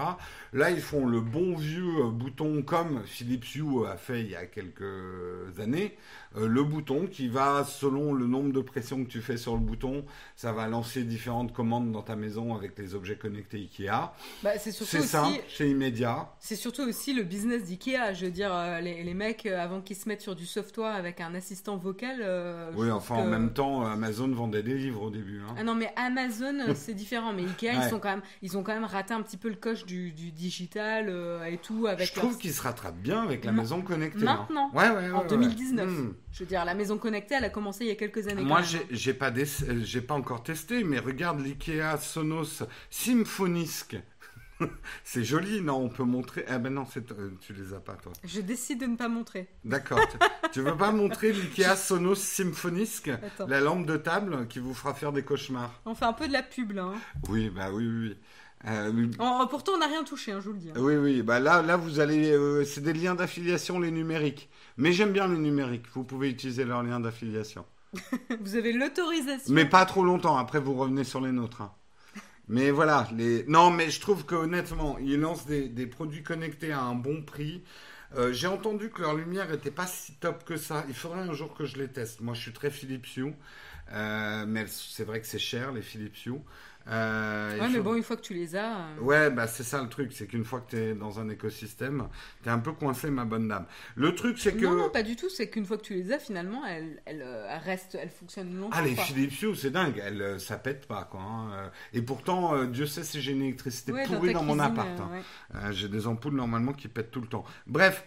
Là, 0.55 0.71
ils 0.71 0.79
font 0.79 1.05
le 1.05 1.19
bon 1.19 1.53
vieux 1.53 2.09
bouton 2.13 2.61
comme 2.61 3.01
Philips 3.05 3.55
Hue 3.55 3.85
a 3.91 3.97
fait 3.97 4.21
il 4.21 4.29
y 4.29 4.35
a 4.37 4.45
quelques 4.45 5.59
années. 5.59 5.97
Euh, 6.37 6.47
le 6.47 6.63
bouton 6.63 7.07
qui 7.07 7.27
va, 7.27 7.65
selon 7.65 8.13
le 8.13 8.25
nombre 8.25 8.53
de 8.53 8.61
pressions 8.61 9.03
que 9.03 9.09
tu 9.09 9.21
fais 9.21 9.35
sur 9.35 9.53
le 9.53 9.59
bouton, 9.59 10.05
ça 10.37 10.53
va 10.53 10.67
lancer 10.67 11.03
différentes 11.03 11.53
commandes 11.53 11.91
dans 11.91 12.01
ta 12.01 12.15
maison 12.15 12.55
avec 12.55 12.77
les 12.77 12.95
objets 12.95 13.17
connectés 13.17 13.57
Ikea. 13.57 14.13
Bah, 14.43 14.51
c'est 14.57 14.71
simple, 14.71 15.41
c'est 15.49 15.69
immédiat. 15.69 16.33
C'est 16.39 16.55
surtout 16.55 16.83
aussi 16.83 17.13
le 17.13 17.23
business 17.23 17.63
d'Ikea. 17.63 18.13
Je 18.13 18.25
veux 18.25 18.31
dire, 18.31 18.53
euh, 18.53 18.79
les, 18.79 19.13
mecs, 19.13 19.45
euh, 19.45 19.59
avant 19.59 19.81
qu'ils 19.81 19.97
se 19.97 20.07
mettent 20.07 20.21
sur 20.21 20.35
du 20.35 20.45
software 20.45 20.93
avec 20.93 21.19
un 21.19 21.35
assistant 21.35 21.75
vocal. 21.75 22.71
oui, 22.75 22.89
enfin, 22.91 23.15
en 23.15 23.25
même 23.25 23.51
temps, 23.51 23.85
Amazon 23.85 24.29
vendait 24.29 24.63
des 24.63 24.75
livres 24.75 25.03
au 25.03 25.09
début. 25.09 25.41
Hein. 25.41 25.55
Ah 25.57 25.63
non, 25.63 25.75
mais 25.75 25.91
Amazon, 25.97 26.73
c'est 26.75 26.93
différent. 26.93 27.33
Mais 27.33 27.43
Ikea, 27.43 27.73
ils, 27.75 27.89
sont 27.89 27.99
quand 27.99 28.09
même, 28.09 28.23
ils 28.41 28.57
ont 28.57 28.63
quand 28.63 28.73
même 28.73 28.85
raté 28.85 29.13
un 29.13 29.21
petit 29.21 29.37
peu 29.37 29.49
le 29.49 29.55
coche 29.55 29.85
du, 29.85 30.13
digital 30.45 31.13
et 31.47 31.57
tout. 31.57 31.87
Avec 31.87 32.07
Je 32.07 32.19
trouve 32.19 32.37
qu'ils 32.37 32.53
se 32.53 32.61
rattrapent 32.61 32.97
bien 32.97 33.23
avec 33.23 33.45
la 33.45 33.51
maison 33.51 33.81
connectée. 33.81 34.27
Hein. 34.27 34.45
Maintenant, 34.49 34.71
ouais, 34.73 34.89
ouais, 34.89 35.11
en 35.11 35.25
2019. 35.25 35.89
Je 36.31 36.39
veux 36.39 36.45
dire, 36.45 36.65
la 36.65 36.73
maison 36.75 36.97
connectée, 36.97 37.35
elle 37.35 37.45
a 37.45 37.49
commencé 37.49 37.85
il 37.85 37.87
y 37.87 37.91
a 37.91 37.95
quelques 37.95 38.27
années. 38.27 38.43
Moi, 38.43 38.61
j'ai 38.91 39.13
pas, 39.13 39.31
pas 39.31 40.13
encore 40.13 40.43
testé, 40.43 40.83
mais 40.83 40.99
regarde 40.99 41.39
l'IKEA 41.39 41.97
Sonos 41.97 42.63
Symphonisk. 42.89 43.97
c'est 45.03 45.23
joli, 45.23 45.61
non 45.61 45.77
On 45.77 45.89
peut 45.89 46.03
montrer. 46.03 46.45
Ah 46.47 46.57
ben 46.57 46.73
non, 46.73 46.85
euh, 46.95 47.29
tu 47.41 47.53
les 47.53 47.73
as 47.73 47.79
pas, 47.79 47.95
toi. 47.95 48.13
Je 48.23 48.41
décide 48.41 48.79
de 48.79 48.85
ne 48.85 48.95
pas 48.95 49.07
montrer. 49.07 49.47
D'accord. 49.63 49.99
tu 50.53 50.61
veux 50.61 50.77
pas 50.77 50.91
montrer 50.91 51.33
l'IKEA 51.33 51.75
Sonos 51.75 52.15
Symphonisk 52.15 53.11
La 53.47 53.59
lampe 53.59 53.85
de 53.85 53.97
table 53.97 54.47
qui 54.47 54.59
vous 54.59 54.73
fera 54.73 54.93
faire 54.93 55.11
des 55.11 55.23
cauchemars? 55.23 55.81
On 55.85 55.95
fait 55.95 56.05
un 56.05 56.13
peu 56.13 56.27
de 56.27 56.33
la 56.33 56.43
pub, 56.43 56.71
là. 56.71 56.83
Hein. 56.83 56.95
Oui, 57.29 57.49
bah 57.49 57.69
oui, 57.71 57.87
oui. 57.87 58.17
Euh, 58.67 59.07
pourtant, 59.49 59.73
on 59.75 59.77
n'a 59.77 59.87
rien 59.87 60.03
touché, 60.03 60.31
hein, 60.31 60.39
je 60.39 60.47
vous 60.47 60.53
le 60.53 60.59
dis. 60.59 60.69
Hein. 60.69 60.79
Oui, 60.79 60.95
oui. 60.95 61.21
Bah 61.21 61.39
là, 61.39 61.61
là, 61.61 61.77
vous 61.77 61.99
allez. 61.99 62.31
Euh, 62.31 62.63
c'est 62.65 62.81
des 62.81 62.93
liens 62.93 63.15
d'affiliation, 63.15 63.79
les 63.79 63.91
numériques. 63.91 64.49
Mais 64.77 64.91
j'aime 64.91 65.11
bien 65.11 65.27
les 65.27 65.37
numériques. 65.37 65.85
Vous 65.93 66.03
pouvez 66.03 66.29
utiliser 66.29 66.65
leurs 66.65 66.83
liens 66.83 66.99
d'affiliation. 66.99 67.65
vous 68.41 68.55
avez 68.55 68.73
l'autorisation. 68.73 69.53
Mais 69.53 69.65
pas 69.65 69.85
trop 69.85 70.03
longtemps. 70.03 70.37
Après, 70.37 70.59
vous 70.59 70.73
revenez 70.73 71.03
sur 71.03 71.21
les 71.21 71.31
nôtres. 71.31 71.61
Hein. 71.61 71.73
Mais 72.47 72.71
voilà. 72.71 73.07
Les... 73.15 73.43
Non, 73.47 73.69
mais 73.69 73.89
je 73.91 74.01
trouve 74.01 74.25
qu'honnêtement, 74.25 74.97
ils 74.99 75.19
lancent 75.19 75.45
des, 75.45 75.87
produits 75.87 76.23
connectés 76.23 76.71
à 76.71 76.81
un 76.81 76.95
bon 76.95 77.21
prix. 77.21 77.63
Euh, 78.15 78.33
j'ai 78.33 78.47
entendu 78.47 78.89
que 78.89 79.01
leur 79.01 79.13
lumière 79.13 79.49
n'était 79.49 79.71
pas 79.71 79.87
si 79.87 80.13
top 80.13 80.43
que 80.43 80.57
ça. 80.57 80.85
Il 80.87 80.95
faudrait 80.95 81.19
un 81.19 81.33
jour 81.33 81.53
que 81.53 81.65
je 81.65 81.77
les 81.77 81.87
teste. 81.87 82.21
Moi, 82.21 82.33
je 82.33 82.41
suis 82.41 82.53
très 82.53 82.71
Philips 82.71 83.15
Hue. 83.15 83.35
mais 83.91 84.65
c'est 84.67 85.03
vrai 85.03 85.21
que 85.21 85.27
c'est 85.27 85.37
cher, 85.37 85.71
les 85.71 85.83
Philips 85.83 86.25
Hue. 86.25 86.41
Euh, 86.87 87.59
ouais, 87.59 87.67
mais 87.69 87.79
bon, 87.79 87.95
une 87.95 88.03
fois 88.03 88.15
que 88.15 88.21
tu 88.21 88.33
les 88.33 88.55
as. 88.55 88.77
Euh, 88.77 88.99
ouais, 89.01 89.31
bah 89.31 89.47
c'est 89.47 89.63
ça 89.63 89.81
le 89.81 89.89
truc, 89.89 90.13
c'est 90.13 90.27
qu'une 90.27 90.43
fois 90.43 90.61
que 90.61 90.71
tu 90.71 90.77
es 90.77 90.93
dans 90.93 91.19
un 91.19 91.29
écosystème, 91.29 92.07
tu 92.43 92.49
es 92.49 92.51
un 92.51 92.59
peu 92.59 92.73
coincé, 92.73 93.09
ma 93.09 93.25
bonne 93.25 93.47
dame. 93.47 93.65
Le 93.95 94.13
truc, 94.13 94.37
c'est 94.37 94.55
que. 94.55 94.65
Non, 94.65 94.75
non, 94.75 94.89
pas 94.89 95.01
du 95.01 95.15
tout, 95.15 95.29
c'est 95.29 95.49
qu'une 95.49 95.65
fois 95.65 95.77
que 95.77 95.83
tu 95.83 95.95
les 95.95 96.11
as, 96.11 96.19
finalement, 96.19 96.63
elles, 96.65 97.01
elles, 97.05 97.23
euh, 97.23 97.57
restent, 97.57 97.97
elles 97.99 98.09
fonctionnent 98.09 98.55
longtemps. 98.55 98.77
Ah, 98.77 98.83
les 98.83 98.95
Philips 98.95 99.41
Hue, 99.41 99.55
c'est 99.55 99.71
dingue, 99.71 99.99
elles, 100.03 100.39
ça 100.39 100.57
pète 100.57 100.87
pas, 100.87 101.05
quoi. 101.05 101.21
Hein. 101.21 101.71
Et 101.93 102.03
pourtant, 102.03 102.65
Dieu 102.65 102.85
sait 102.85 103.03
si 103.03 103.19
j'ai 103.19 103.31
une 103.31 103.41
électricité 103.41 103.91
pourrie 104.05 104.33
dans, 104.33 104.43
mon 104.43 104.59
appart. 104.59 104.87
Hein. 104.99 105.71
j'ai 105.71 105.89
des 105.89 106.05
ampoules 106.05 106.35
normalement 106.35 106.73
qui 106.73 106.87
pètent 106.87 107.11
tout 107.11 107.21
le 107.21 107.27
temps. 107.27 107.45
Bref. 107.65 108.05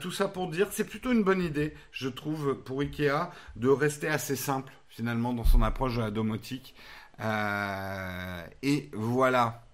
tout 0.00 0.10
ça 0.10 0.28
pour 0.28 0.50
dire, 0.50 0.68
c'est 0.72 0.84
plutôt 0.84 1.12
une 1.12 1.22
bonne 1.22 1.42
idée, 1.42 1.72
je 1.90 2.10
trouve, 2.10 2.54
pour 2.54 2.80
Ikea, 2.80 3.30
de 3.56 3.68
rester 3.68 4.08
assez 4.08 4.36
simple, 4.36 4.74
finalement, 4.90 5.32
dans 5.32 5.44
son 5.44 5.62
approche 5.62 5.96
de 5.96 6.02
la 6.02 6.10
domotique. 6.10 6.74
Euh, 7.20 8.46
et 8.62 8.90
voilà. 8.92 9.64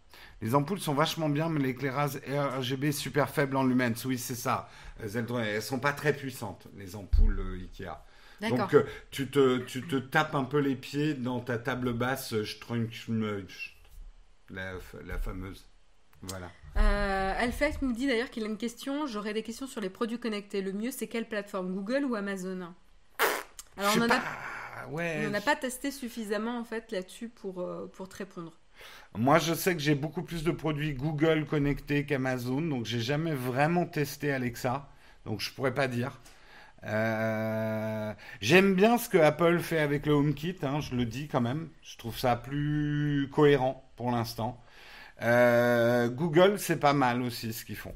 Les 0.40 0.54
ampoules 0.54 0.80
sont 0.80 0.94
vachement 0.94 1.28
bien, 1.28 1.48
mais 1.48 1.60
l'éclairage 1.60 2.16
RGB 2.28 2.88
est 2.88 2.92
super 2.92 3.30
faible 3.30 3.56
en 3.56 3.64
lumens. 3.64 4.04
Oui, 4.04 4.18
c'est 4.18 4.34
ça. 4.34 4.68
Elles, 5.02 5.16
elles 5.16 5.62
sont 5.62 5.78
pas 5.78 5.92
très 5.92 6.12
puissantes, 6.12 6.66
les 6.76 6.96
ampoules 6.96 7.40
euh, 7.40 7.54
Ikea. 7.54 7.96
Donc 8.50 8.74
euh, 8.74 8.84
tu, 9.10 9.30
te, 9.30 9.58
tu 9.58 9.86
te 9.86 9.96
tapes 9.96 10.34
un 10.34 10.44
peu 10.44 10.58
les 10.58 10.74
pieds 10.76 11.14
dans 11.14 11.40
ta 11.40 11.56
table 11.56 11.92
basse 11.94 12.34
la, 14.50 14.72
la 15.06 15.18
fameuse. 15.18 15.64
Voilà. 16.22 16.50
Euh, 16.76 17.32
nous 17.82 17.92
dit 17.92 18.06
d'ailleurs 18.06 18.30
qu'il 18.30 18.44
a 18.44 18.46
une 18.46 18.58
question. 18.58 19.06
J'aurais 19.06 19.32
des 19.32 19.42
questions 19.42 19.66
sur 19.66 19.80
les 19.80 19.90
produits 19.90 20.18
connectés. 20.18 20.60
Le 20.62 20.72
mieux, 20.72 20.90
c'est 20.90 21.06
quelle 21.06 21.28
plateforme? 21.28 21.72
Google 21.74 22.04
ou 22.04 22.14
Amazon? 22.14 22.74
Alors, 23.76 23.92
on 23.96 24.02
en 24.02 24.10
a 24.10 24.20
on 24.92 25.30
n'a 25.30 25.40
pas 25.40 25.56
testé 25.56 25.90
suffisamment 25.90 26.58
en 26.58 26.64
fait 26.64 26.90
là-dessus 26.92 27.28
pour, 27.28 27.60
euh, 27.60 27.90
pour 27.94 28.08
te 28.08 28.16
répondre. 28.16 28.52
Moi, 29.16 29.38
je 29.38 29.54
sais 29.54 29.74
que 29.74 29.80
j'ai 29.80 29.94
beaucoup 29.94 30.22
plus 30.22 30.42
de 30.42 30.50
produits 30.50 30.94
Google 30.94 31.46
connectés 31.46 32.04
qu'Amazon, 32.04 32.60
donc 32.60 32.84
j'ai 32.84 33.00
jamais 33.00 33.34
vraiment 33.34 33.86
testé 33.86 34.32
Alexa, 34.32 34.88
donc 35.24 35.40
je 35.40 35.52
pourrais 35.52 35.74
pas 35.74 35.86
dire. 35.86 36.20
Euh, 36.86 38.12
j'aime 38.40 38.74
bien 38.74 38.98
ce 38.98 39.08
que 39.08 39.16
Apple 39.18 39.60
fait 39.60 39.78
avec 39.78 40.06
le 40.06 40.12
HomeKit, 40.12 40.56
hein, 40.62 40.80
je 40.80 40.94
le 40.94 41.06
dis 41.06 41.28
quand 41.28 41.40
même. 41.40 41.68
Je 41.82 41.96
trouve 41.96 42.18
ça 42.18 42.36
plus 42.36 43.30
cohérent 43.32 43.90
pour 43.96 44.10
l'instant. 44.10 44.62
Euh, 45.22 46.08
Google, 46.08 46.58
c'est 46.58 46.78
pas 46.78 46.92
mal 46.92 47.22
aussi 47.22 47.52
ce 47.52 47.64
qu'ils 47.64 47.76
font. 47.76 47.94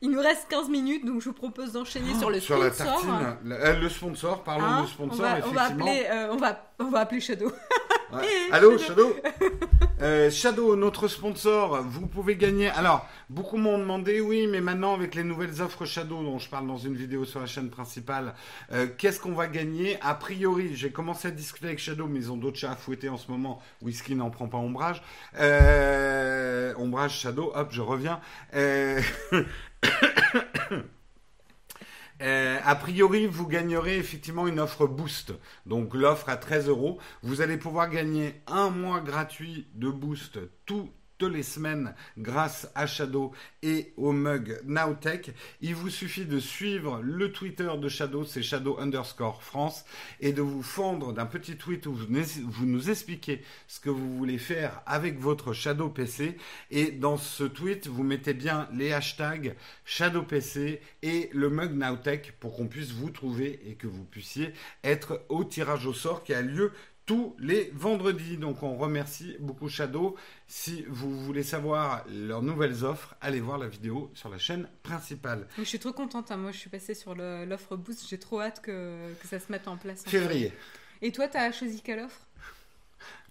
Il 0.00 0.10
nous 0.10 0.20
reste 0.20 0.46
15 0.48 0.68
minutes, 0.68 1.04
donc 1.04 1.20
je 1.20 1.28
vous 1.28 1.34
propose 1.34 1.72
d'enchaîner 1.72 2.14
sur 2.14 2.30
le 2.30 2.40
sur 2.40 2.56
sponsor. 2.56 2.86
La 2.86 3.24
tartine, 3.24 3.52
euh, 3.52 3.80
le 3.80 3.88
sponsor, 3.88 4.42
parlons 4.42 4.64
hein 4.64 4.82
du 4.82 4.88
sponsor. 4.88 5.26
On 5.46 5.52
va, 5.52 5.62
appeler, 5.62 6.06
euh, 6.10 6.32
on, 6.32 6.36
va, 6.36 6.74
on 6.80 6.90
va 6.90 7.00
appeler 7.00 7.20
Shadow. 7.20 7.52
Allô, 8.52 8.78
Shadow 8.78 9.14
euh, 10.02 10.30
Shadow, 10.30 10.76
notre 10.76 11.08
sponsor, 11.08 11.82
vous 11.82 12.06
pouvez 12.06 12.36
gagner. 12.36 12.68
Alors, 12.68 13.08
beaucoup 13.30 13.56
m'ont 13.56 13.78
demandé, 13.78 14.20
oui, 14.20 14.46
mais 14.46 14.60
maintenant 14.60 14.94
avec 14.94 15.14
les 15.14 15.24
nouvelles 15.24 15.62
offres 15.62 15.84
Shadow, 15.84 16.22
dont 16.22 16.38
je 16.38 16.48
parle 16.48 16.66
dans 16.66 16.76
une 16.76 16.94
vidéo 16.94 17.24
sur 17.24 17.40
la 17.40 17.46
chaîne 17.46 17.70
principale, 17.70 18.34
euh, 18.72 18.86
qu'est-ce 18.98 19.20
qu'on 19.20 19.32
va 19.32 19.46
gagner 19.46 19.98
A 20.02 20.14
priori, 20.14 20.74
j'ai 20.74 20.90
commencé 20.90 21.28
à 21.28 21.30
discuter 21.30 21.66
avec 21.66 21.78
Shadow, 21.78 22.06
mais 22.06 22.18
ils 22.18 22.32
ont 22.32 22.36
d'autres 22.36 22.58
chats 22.58 22.72
à 22.72 22.76
fouetter 22.76 23.08
en 23.08 23.16
ce 23.16 23.30
moment. 23.30 23.62
Whisky 23.82 24.14
n'en 24.14 24.30
prend 24.30 24.48
pas 24.48 24.58
ombrage. 24.58 25.02
Euh, 25.38 26.74
ombrage 26.76 27.18
Shadow, 27.18 27.52
hop, 27.54 27.68
je 27.70 27.80
reviens. 27.80 28.20
Euh, 32.24 32.58
a 32.64 32.74
priori, 32.74 33.26
vous 33.26 33.46
gagnerez 33.46 33.98
effectivement 33.98 34.46
une 34.46 34.58
offre 34.58 34.86
Boost. 34.86 35.34
Donc 35.66 35.94
l'offre 35.94 36.28
à 36.30 36.36
13 36.36 36.68
euros. 36.68 36.98
Vous 37.22 37.42
allez 37.42 37.58
pouvoir 37.58 37.90
gagner 37.90 38.42
un 38.46 38.70
mois 38.70 39.00
gratuit 39.00 39.68
de 39.74 39.90
Boost 39.90 40.38
tout 40.64 40.90
les 41.28 41.42
semaines 41.42 41.94
grâce 42.18 42.68
à 42.74 42.86
Shadow 42.86 43.32
et 43.62 43.92
au 43.96 44.12
mug 44.12 44.60
Nowtech. 44.64 45.32
Il 45.60 45.74
vous 45.74 45.90
suffit 45.90 46.26
de 46.26 46.38
suivre 46.38 47.00
le 47.02 47.32
Twitter 47.32 47.70
de 47.78 47.88
Shadow, 47.88 48.24
c'est 48.24 48.42
Shadow 48.42 48.78
underscore 48.78 49.42
France, 49.42 49.84
et 50.20 50.32
de 50.32 50.42
vous 50.42 50.62
fendre 50.62 51.12
d'un 51.12 51.26
petit 51.26 51.56
tweet 51.56 51.86
où 51.86 51.94
vous, 51.94 52.66
nous 52.66 52.90
expliquez 52.90 53.42
ce 53.66 53.80
que 53.80 53.90
vous 53.90 54.16
voulez 54.16 54.38
faire 54.38 54.82
avec 54.86 55.18
votre 55.18 55.52
Shadow 55.52 55.88
PC. 55.88 56.36
Et 56.70 56.90
dans 56.90 57.16
ce 57.16 57.44
tweet, 57.44 57.86
vous 57.86 58.02
mettez 58.02 58.34
bien 58.34 58.68
les 58.72 58.92
hashtags 58.92 59.56
Shadow 59.84 60.22
PC 60.22 60.80
et 61.02 61.30
le 61.32 61.50
mug 61.50 61.72
Nowtech 61.72 62.32
pour 62.38 62.56
qu'on 62.56 62.66
puisse 62.66 62.92
vous 62.92 63.10
trouver 63.10 63.60
et 63.66 63.74
que 63.74 63.86
vous 63.86 64.04
puissiez 64.04 64.52
être 64.82 65.24
au 65.28 65.44
tirage 65.44 65.86
au 65.86 65.92
sort 65.92 66.24
qui 66.24 66.34
a 66.34 66.42
lieu 66.42 66.72
tous 67.06 67.34
les 67.38 67.70
vendredis. 67.74 68.36
Donc 68.36 68.62
on 68.62 68.76
remercie 68.76 69.36
beaucoup 69.40 69.68
Shadow. 69.68 70.16
Si 70.46 70.84
vous 70.88 71.20
voulez 71.20 71.42
savoir 71.42 72.04
leurs 72.08 72.42
nouvelles 72.42 72.84
offres, 72.84 73.14
allez 73.20 73.40
voir 73.40 73.58
la 73.58 73.68
vidéo 73.68 74.10
sur 74.14 74.28
la 74.28 74.38
chaîne 74.38 74.68
principale. 74.82 75.46
Je 75.58 75.64
suis 75.64 75.78
trop 75.78 75.92
contente. 75.92 76.30
Hein. 76.30 76.36
Moi, 76.36 76.52
je 76.52 76.58
suis 76.58 76.70
passée 76.70 76.94
sur 76.94 77.14
l'offre 77.14 77.76
Boost. 77.76 78.08
J'ai 78.08 78.18
trop 78.18 78.40
hâte 78.40 78.60
que, 78.60 78.96
ça 79.24 79.38
se 79.38 79.50
mette 79.50 79.68
en 79.68 79.76
place. 79.76 80.04
Février. 80.06 80.52
Et 81.02 81.12
toi, 81.12 81.28
tu 81.28 81.36
as 81.36 81.52
choisi 81.52 81.80
quelle 81.82 82.00
offre? 82.00 82.20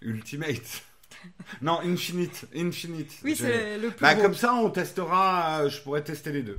Ultimate. 0.02 0.82
non, 1.62 1.80
Infinite. 1.80 2.46
Infinite. 2.54 3.12
Oui, 3.24 3.36
c'est 3.36 3.78
le 3.78 3.90
plus 3.90 4.00
bah, 4.00 4.14
Comme 4.14 4.34
ça, 4.34 4.54
on 4.54 4.70
testera. 4.70 5.62
Euh, 5.62 5.68
je 5.68 5.80
pourrais 5.82 6.02
tester 6.02 6.32
les 6.32 6.42
deux. 6.42 6.58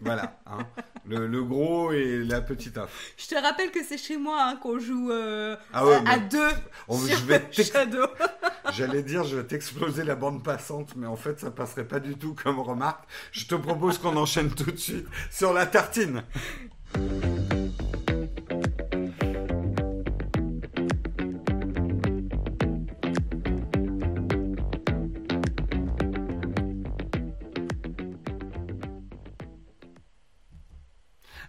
voilà. 0.00 0.38
Hein. 0.46 0.66
Le, 1.06 1.42
gros 1.42 1.92
et 1.92 2.24
la 2.24 2.40
petite 2.40 2.78
Je 3.16 3.26
te 3.26 3.34
rappelle 3.34 3.70
que 3.70 3.84
c'est 3.84 3.98
chez 3.98 4.16
moi 4.16 4.38
hein, 4.40 4.56
qu'on 4.56 4.78
joue 4.78 5.10
euh, 5.10 5.56
ah 5.72 5.84
à, 6.06 6.18
deux 6.18 6.50
on, 6.88 6.98
sur 6.98 7.16
je 7.16 7.24
vais 7.24 7.42
Shadow. 7.52 8.06
J'allais 8.72 9.02
dire, 9.02 9.24
je 9.24 9.36
vais 9.36 9.44
t'exploser 9.44 10.04
la 10.04 10.14
bande 10.14 10.42
passante, 10.42 10.94
mais 10.96 11.06
en 11.06 11.16
fait, 11.16 11.40
ça 11.40 11.50
passerait 11.50 11.86
pas 11.86 12.00
du 12.00 12.16
tout 12.16 12.34
comme 12.34 12.60
remarque. 12.60 13.04
Je 13.32 13.46
te 13.46 13.54
propose 13.54 13.98
qu'on 13.98 14.16
enchaîne 14.16 14.50
tout 14.50 14.70
de 14.70 14.76
suite 14.76 15.06
sur 15.30 15.52
la 15.52 15.66
tartine. 15.66 16.22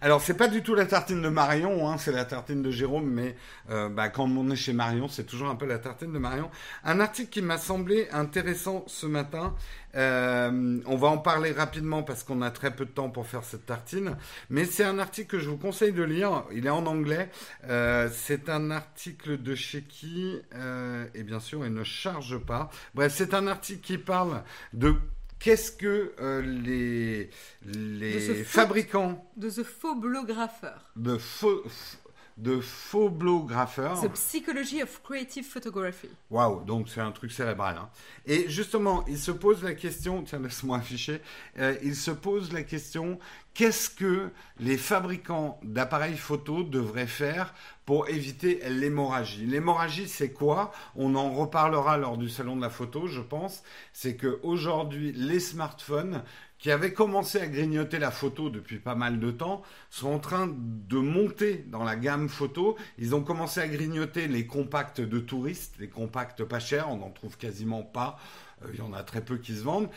Alors, 0.02 0.22
c'est 0.22 0.34
pas 0.34 0.48
du 0.48 0.62
tout 0.62 0.74
la 0.74 0.86
tartine 0.86 1.20
de 1.20 1.28
Marion, 1.28 1.86
hein, 1.86 1.98
c'est 1.98 2.12
la 2.12 2.24
tartine 2.24 2.62
de 2.62 2.70
Jérôme, 2.70 3.10
mais 3.10 3.36
euh, 3.68 3.90
bah, 3.90 4.08
quand 4.08 4.24
on 4.24 4.50
est 4.50 4.56
chez 4.56 4.72
Marion, 4.72 5.08
c'est 5.08 5.24
toujours 5.24 5.48
un 5.50 5.56
peu 5.56 5.66
la 5.66 5.78
tartine 5.78 6.10
de 6.10 6.18
Marion. 6.18 6.50
Un 6.84 7.00
article 7.00 7.28
qui 7.28 7.42
m'a 7.42 7.58
semblé 7.58 8.08
intéressant 8.10 8.82
ce 8.86 9.04
matin. 9.04 9.54
Euh, 9.96 10.80
on 10.86 10.96
va 10.96 11.08
en 11.08 11.18
parler 11.18 11.52
rapidement 11.52 12.02
parce 12.02 12.22
qu'on 12.22 12.40
a 12.40 12.50
très 12.50 12.70
peu 12.70 12.86
de 12.86 12.90
temps 12.90 13.10
pour 13.10 13.26
faire 13.26 13.44
cette 13.44 13.66
tartine, 13.66 14.16
mais 14.48 14.64
c'est 14.64 14.84
un 14.84 14.98
article 14.98 15.32
que 15.32 15.38
je 15.38 15.50
vous 15.50 15.58
conseille 15.58 15.92
de 15.92 16.02
lire. 16.02 16.44
Il 16.50 16.66
est 16.66 16.70
en 16.70 16.86
anglais. 16.86 17.28
Euh, 17.68 18.08
c'est 18.10 18.48
un 18.48 18.70
article 18.70 19.42
de 19.42 19.54
chez 19.54 19.82
qui, 19.82 20.40
et 21.14 21.22
bien 21.24 21.40
sûr, 21.40 21.66
il 21.66 21.74
ne 21.74 21.84
charge 21.84 22.38
pas. 22.38 22.70
Bref, 22.94 23.12
c'est 23.14 23.34
un 23.34 23.46
article 23.46 23.82
qui 23.82 23.98
parle 23.98 24.44
de 24.72 24.94
Qu'est-ce 25.40 25.72
que 25.72 26.12
euh, 26.20 26.42
les, 26.42 27.30
les 27.64 28.44
fabricants 28.44 29.28
de 29.36 29.50
ce 29.50 29.64
faux 29.64 29.94
blographeur 29.94 30.92
de 30.96 31.16
faux 31.16 31.64
de 32.40 32.58
faux 32.60 33.10
blographeurs. 33.10 34.00
The 34.00 34.08
Psychology 34.14 34.82
of 34.82 35.02
Creative 35.02 35.44
Photography. 35.44 36.08
Waouh, 36.30 36.64
donc 36.64 36.88
c'est 36.88 37.00
un 37.00 37.12
truc 37.12 37.32
cérébral. 37.32 37.76
Hein. 37.76 37.90
Et 38.26 38.48
justement, 38.48 39.04
il 39.06 39.18
se 39.18 39.30
pose 39.30 39.62
la 39.62 39.74
question, 39.74 40.22
tiens, 40.22 40.40
laisse-moi 40.40 40.78
afficher, 40.78 41.20
euh, 41.58 41.76
il 41.82 41.94
se 41.94 42.10
pose 42.10 42.52
la 42.52 42.62
question, 42.62 43.18
qu'est-ce 43.54 43.90
que 43.90 44.30
les 44.58 44.76
fabricants 44.76 45.60
d'appareils 45.62 46.16
photo 46.16 46.62
devraient 46.62 47.06
faire 47.06 47.54
pour 47.84 48.08
éviter 48.08 48.60
l'hémorragie? 48.68 49.46
L'hémorragie, 49.46 50.08
c'est 50.08 50.32
quoi? 50.32 50.72
On 50.96 51.14
en 51.14 51.32
reparlera 51.32 51.98
lors 51.98 52.16
du 52.16 52.28
salon 52.28 52.56
de 52.56 52.62
la 52.62 52.70
photo, 52.70 53.06
je 53.06 53.20
pense. 53.20 53.62
C'est 53.92 54.16
que 54.16 54.40
aujourd'hui, 54.42 55.12
les 55.12 55.40
smartphones 55.40 56.22
qui 56.60 56.70
avaient 56.70 56.92
commencé 56.92 57.40
à 57.40 57.46
grignoter 57.46 57.98
la 57.98 58.10
photo 58.10 58.50
depuis 58.50 58.78
pas 58.78 58.94
mal 58.94 59.18
de 59.18 59.30
temps, 59.30 59.62
sont 59.88 60.10
en 60.10 60.18
train 60.18 60.46
de 60.46 60.98
monter 60.98 61.64
dans 61.68 61.84
la 61.84 61.96
gamme 61.96 62.28
photo. 62.28 62.76
Ils 62.98 63.14
ont 63.14 63.22
commencé 63.22 63.60
à 63.60 63.66
grignoter 63.66 64.28
les 64.28 64.46
compacts 64.46 65.00
de 65.00 65.18
touristes, 65.18 65.76
les 65.78 65.88
compacts 65.88 66.44
pas 66.44 66.60
chers, 66.60 66.90
on 66.90 66.98
n'en 66.98 67.10
trouve 67.10 67.38
quasiment 67.38 67.82
pas. 67.82 68.18
Euh, 68.64 68.68
il 68.72 68.78
y 68.78 68.82
en 68.82 68.92
a 68.92 69.02
très 69.02 69.20
peu 69.20 69.38
qui 69.38 69.56
se 69.56 69.62
vendent. 69.62 69.88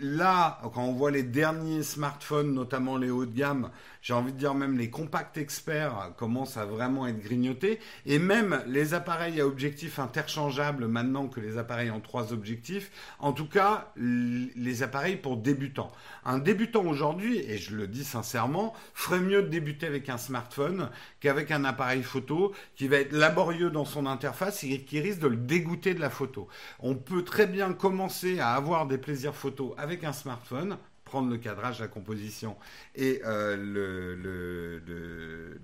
là, 0.00 0.60
quand 0.74 0.84
on 0.84 0.92
voit 0.92 1.10
les 1.10 1.22
derniers 1.22 1.82
smartphones, 1.82 2.52
notamment 2.52 2.96
les 2.96 3.10
hauts 3.10 3.26
de 3.26 3.36
gamme, 3.36 3.70
j'ai 4.02 4.14
envie 4.14 4.32
de 4.32 4.38
dire 4.38 4.54
même 4.54 4.78
les 4.78 4.90
compacts 4.90 5.36
experts 5.36 6.12
commencent 6.16 6.56
à 6.56 6.64
vraiment 6.64 7.06
être 7.06 7.20
grignotés. 7.20 7.78
Et 8.06 8.18
même 8.18 8.62
les 8.66 8.94
appareils 8.94 9.40
à 9.40 9.46
objectifs 9.46 9.98
interchangeables 9.98 10.86
maintenant 10.86 11.28
que 11.28 11.40
les 11.40 11.58
appareils 11.58 11.90
en 11.90 12.00
trois 12.00 12.32
objectifs. 12.32 12.90
En 13.18 13.32
tout 13.32 13.48
cas, 13.48 13.92
les 13.96 14.82
appareils 14.82 15.16
pour 15.16 15.36
débutants. 15.36 15.92
Un 16.24 16.38
débutant 16.38 16.84
aujourd'hui, 16.84 17.38
et 17.38 17.58
je 17.58 17.76
le 17.76 17.86
dis 17.86 18.04
sincèrement, 18.04 18.74
ferait 18.94 19.20
mieux 19.20 19.42
de 19.42 19.48
débuter 19.48 19.86
avec 19.86 20.08
un 20.08 20.18
smartphone 20.18 20.90
qu'avec 21.20 21.50
un 21.50 21.64
appareil 21.64 22.02
photo 22.02 22.52
qui 22.76 22.88
va 22.88 22.98
être 22.98 23.12
laborieux 23.12 23.70
dans 23.70 23.84
son 23.84 24.06
interface 24.06 24.64
et 24.64 24.82
qui 24.82 25.00
risque 25.00 25.20
de 25.20 25.28
le 25.28 25.36
dégoûter 25.36 25.94
de 25.94 26.00
la 26.00 26.10
photo. 26.10 26.48
On 26.80 26.94
peut 26.94 27.22
très 27.22 27.46
bien 27.46 27.72
commencer 27.72 27.99
à 28.38 28.54
avoir 28.54 28.86
des 28.86 28.98
plaisirs 28.98 29.34
photos 29.34 29.72
avec 29.76 30.04
un 30.04 30.12
smartphone 30.12 30.76
prendre 31.04 31.28
le 31.28 31.38
cadrage, 31.38 31.80
la 31.80 31.88
composition 31.88 32.56
et 32.94 33.20
euh, 33.24 33.56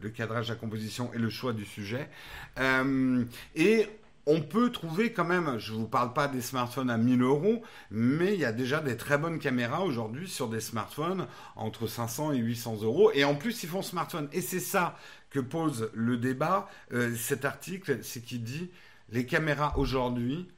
le, 0.01 0.09
cadrage, 0.11 0.49
la 0.49 0.57
composition 0.57 1.13
et 1.15 1.19
le 1.19 1.31
choix 1.31 1.53
du 1.53 1.65
sujet. 1.65 2.11
Euh, 2.59 3.25
et 3.55 3.89
on 4.27 4.41
peut 4.41 4.71
trouver 4.73 5.13
quand 5.13 5.25
même, 5.25 5.57
je 5.59 5.73
ne 5.73 5.79
vous 5.79 5.87
parle 5.87 6.13
pas 6.13 6.27
des 6.27 6.41
smartphones 6.41 6.91
à 6.91 6.97
1000 6.99 7.23
euros, 7.23 7.63
mais 7.93 8.35
il 8.35 8.41
y 8.41 8.45
a 8.45 8.53
déjà 8.53 8.81
des 8.81 8.97
très 8.97 9.19
bonnes 9.19 9.39
caméras 9.39 9.83
aujourd'hui 9.83 10.29
sur 10.29 10.49
des 10.49 10.61
smartphones 10.61 11.29
entre 11.55 11.87
500 11.87 12.33
et 12.33 12.39
800 12.39 12.83
euros. 12.83 13.13
Et 13.15 13.25
en 13.25 13.37
plus, 13.37 13.63
ils 13.63 13.69
font 13.69 13.83
smartphone. 13.83 14.29
Et 14.33 14.41
c'est 14.41 14.61
ça 14.61 14.99
que 15.31 15.39
pose 15.39 15.91
le 15.95 16.17
débat. 16.17 16.69
Euh, 16.93 17.15
cet 17.15 17.45
article, 17.45 18.01
c'est 18.03 18.21
qu'il 18.21 18.43
dit 18.43 18.71
les 19.11 19.27
caméras 19.27 19.79
aujourd'hui, 19.79 20.49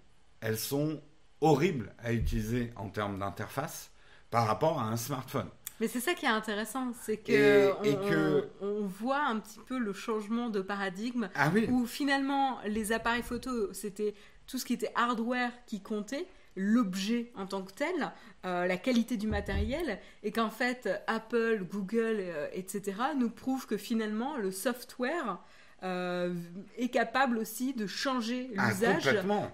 elles 0.40 0.58
sont 0.58 1.02
horribles 1.40 1.92
à 1.98 2.12
utiliser 2.12 2.72
en 2.76 2.88
termes 2.88 3.18
d'interface 3.18 3.90
par 4.30 4.46
rapport 4.46 4.80
à 4.80 4.84
un 4.84 4.96
smartphone. 4.96 5.48
Mais 5.80 5.86
c'est 5.86 6.00
ça 6.00 6.14
qui 6.14 6.26
est 6.26 6.28
intéressant, 6.28 6.92
c'est 7.02 7.18
que, 7.18 7.72
on, 8.60 8.86
voit 8.86 9.24
un 9.24 9.38
petit 9.38 9.60
peu 9.66 9.78
le 9.78 9.92
changement 9.92 10.50
de 10.50 10.60
paradigme 10.60 11.28
ah 11.36 11.50
où 11.68 11.86
finalement 11.86 12.58
les 12.66 12.90
appareils 12.90 13.22
photo 13.22 13.72
c'était 13.72 14.14
tout 14.48 14.58
ce 14.58 14.64
qui 14.64 14.72
était 14.72 14.90
hardware 14.96 15.52
qui 15.66 15.80
comptait, 15.80 16.26
l'objet 16.56 17.30
en 17.36 17.46
tant 17.46 17.62
que 17.62 17.72
tel, 17.72 18.12
euh, 18.44 18.66
la 18.66 18.76
qualité 18.76 19.16
du 19.16 19.28
matériel, 19.28 20.00
et 20.24 20.32
qu'en 20.32 20.50
fait 20.50 20.88
Apple, 21.06 21.64
Google, 21.70 22.16
euh, 22.18 22.48
etc. 22.52 22.96
nous 23.16 23.30
prouvent 23.30 23.66
que 23.66 23.76
finalement 23.76 24.36
le 24.36 24.50
software 24.50 25.38
euh, 25.84 26.34
est 26.76 26.88
capable 26.88 27.38
aussi 27.38 27.72
de 27.72 27.86
changer 27.86 28.50
ah, 28.56 28.68
l'usage. 28.68 29.08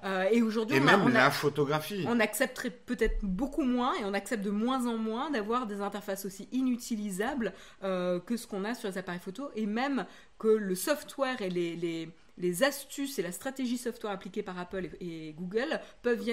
Euh, 0.04 0.24
et 0.32 0.40
aujourd'hui, 0.40 0.80
même 0.80 1.08
la 1.10 1.30
photographie. 1.30 2.04
On 2.08 2.18
accepterait 2.18 2.70
peut-être 2.70 3.22
beaucoup 3.22 3.64
moins 3.64 3.94
et 4.00 4.04
on 4.06 4.14
accepte 4.14 4.42
de 4.42 4.50
moins 4.50 4.86
en 4.86 4.96
moins 4.96 5.30
d'avoir 5.30 5.66
des 5.66 5.82
interfaces 5.82 6.24
aussi 6.24 6.48
inutilisables 6.50 7.52
euh, 7.82 8.20
que 8.20 8.38
ce 8.38 8.46
qu'on 8.46 8.64
a 8.64 8.74
sur 8.74 8.88
les 8.88 8.96
appareils 8.96 9.20
photo 9.20 9.50
et 9.54 9.66
même 9.66 10.06
que 10.38 10.48
le 10.48 10.74
software 10.74 11.42
et 11.42 11.50
les, 11.50 11.76
les, 11.76 12.08
les 12.38 12.62
astuces 12.62 13.18
et 13.18 13.22
la 13.22 13.32
stratégie 13.32 13.76
software 13.76 14.12
appliquée 14.12 14.42
par 14.42 14.58
Apple 14.58 14.88
et, 15.00 15.34
Google 15.36 15.78
peuvent, 16.02 16.24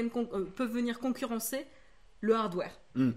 peuvent, 0.56 0.72
venir 0.72 1.00
concurrencer 1.00 1.66
le 2.22 2.34
hardware. 2.34 2.80
Hmm. 2.96 3.12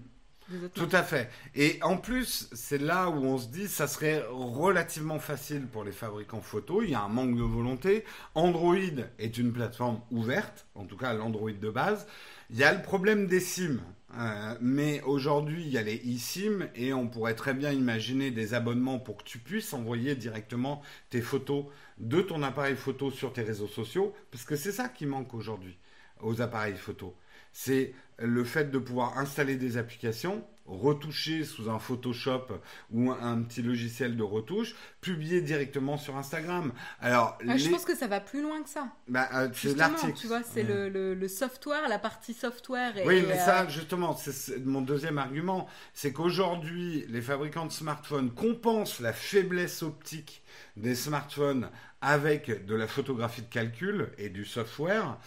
Tout 0.73 0.89
à 0.91 1.01
fait. 1.01 1.29
Et 1.55 1.79
en 1.81 1.97
plus, 1.97 2.49
c'est 2.53 2.77
là 2.77 3.09
où 3.09 3.23
on 3.23 3.37
se 3.37 3.47
dit, 3.47 3.67
ça 3.67 3.87
serait 3.87 4.23
relativement 4.29 5.19
facile 5.19 5.65
pour 5.65 5.83
les 5.83 5.91
fabricants 5.91 6.41
photo. 6.41 6.83
Il 6.83 6.91
y 6.91 6.95
a 6.95 7.01
un 7.01 7.09
manque 7.09 7.35
de 7.35 7.41
volonté. 7.41 8.03
Android 8.35 8.75
est 9.17 9.37
une 9.37 9.51
plateforme 9.51 10.01
ouverte, 10.11 10.67
en 10.75 10.85
tout 10.85 10.97
cas 10.97 11.13
l'Android 11.13 11.51
de 11.51 11.69
base. 11.69 12.05
Il 12.51 12.57
y 12.57 12.63
a 12.63 12.73
le 12.73 12.81
problème 12.81 13.25
des 13.25 13.39
SIM. 13.39 13.79
Euh, 14.17 14.55
mais 14.61 15.01
aujourd'hui, 15.01 15.63
il 15.63 15.69
y 15.69 15.77
a 15.77 15.81
les 15.81 15.95
eSIM 15.95 16.69
et 16.75 16.93
on 16.93 17.07
pourrait 17.07 17.35
très 17.35 17.53
bien 17.53 17.71
imaginer 17.71 18.31
des 18.31 18.53
abonnements 18.53 18.99
pour 18.99 19.17
que 19.17 19.23
tu 19.23 19.39
puisses 19.39 19.73
envoyer 19.73 20.15
directement 20.15 20.81
tes 21.09 21.21
photos 21.21 21.65
de 21.97 22.21
ton 22.21 22.41
appareil 22.43 22.75
photo 22.75 23.11
sur 23.11 23.33
tes 23.33 23.41
réseaux 23.41 23.67
sociaux, 23.67 24.13
parce 24.31 24.45
que 24.45 24.55
c'est 24.55 24.71
ça 24.71 24.87
qui 24.87 25.05
manque 25.05 25.33
aujourd'hui 25.33 25.77
aux 26.21 26.41
appareils 26.41 26.77
photo 26.77 27.13
c'est 27.55 27.93
le 28.19 28.43
fait 28.43 28.69
de 28.69 28.77
pouvoir 28.77 29.17
installer 29.17 29.55
des 29.55 29.77
applications, 29.77 30.45
retoucher 30.65 31.45
sous 31.45 31.69
un 31.69 31.79
Photoshop 31.79 32.47
ou 32.91 33.11
un, 33.11 33.41
petit 33.43 33.61
logiciel 33.61 34.17
de 34.17 34.23
retouche, 34.23 34.75
publier 34.99 35.39
directement 35.39 35.95
sur 35.95 36.17
Instagram. 36.17 36.73
Alors, 36.99 37.37
ah, 37.47 37.55
je 37.55 37.69
pense 37.69 37.85
que 37.85 37.95
ça 37.95 38.07
va 38.07 38.19
plus 38.19 38.41
loin 38.41 38.61
que 38.61 38.67
ça. 38.67 38.89
Bah, 39.07 39.29
euh, 39.35 39.47
c'est 39.53 39.77
l'article. 39.77 40.13
Tu 40.13 40.27
vois, 40.27 40.43
c'est 40.43 40.63
le, 40.63 41.27
software, 41.29 41.87
la 41.87 41.97
partie 41.97 42.33
software. 42.33 42.93
oui, 43.05 43.23
mais 43.25 43.37
ça, 43.37 43.61
euh, 43.61 43.69
justement, 43.69 44.17
c'est 44.17 44.65
mon 44.65 44.81
deuxième 44.81 45.17
argument, 45.17 45.67
c'est 45.93 46.11
qu'aujourd'hui, 46.11 47.05
les 47.07 47.21
fabricants 47.21 47.67
de 47.67 47.71
smartphones 47.71 48.31
compensent 48.31 49.01
la 49.01 49.13
faiblesse 49.13 49.81
optique 49.81 50.43
des 50.75 50.95
smartphones 50.95 51.69
avec 52.01 52.65
de 52.65 52.75
la 52.75 52.87
photographie 52.87 53.43
de 53.43 53.47
calcul 53.47 54.09
et 54.17 54.27
du 54.29 54.43
software. 54.43 55.17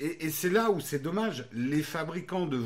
Et, 0.00 0.30
c'est 0.30 0.48
là 0.48 0.70
où 0.70 0.80
c'est 0.80 1.02
dommage. 1.02 1.46
Les 1.52 1.82
fabricants 1.82 2.46
de, 2.46 2.60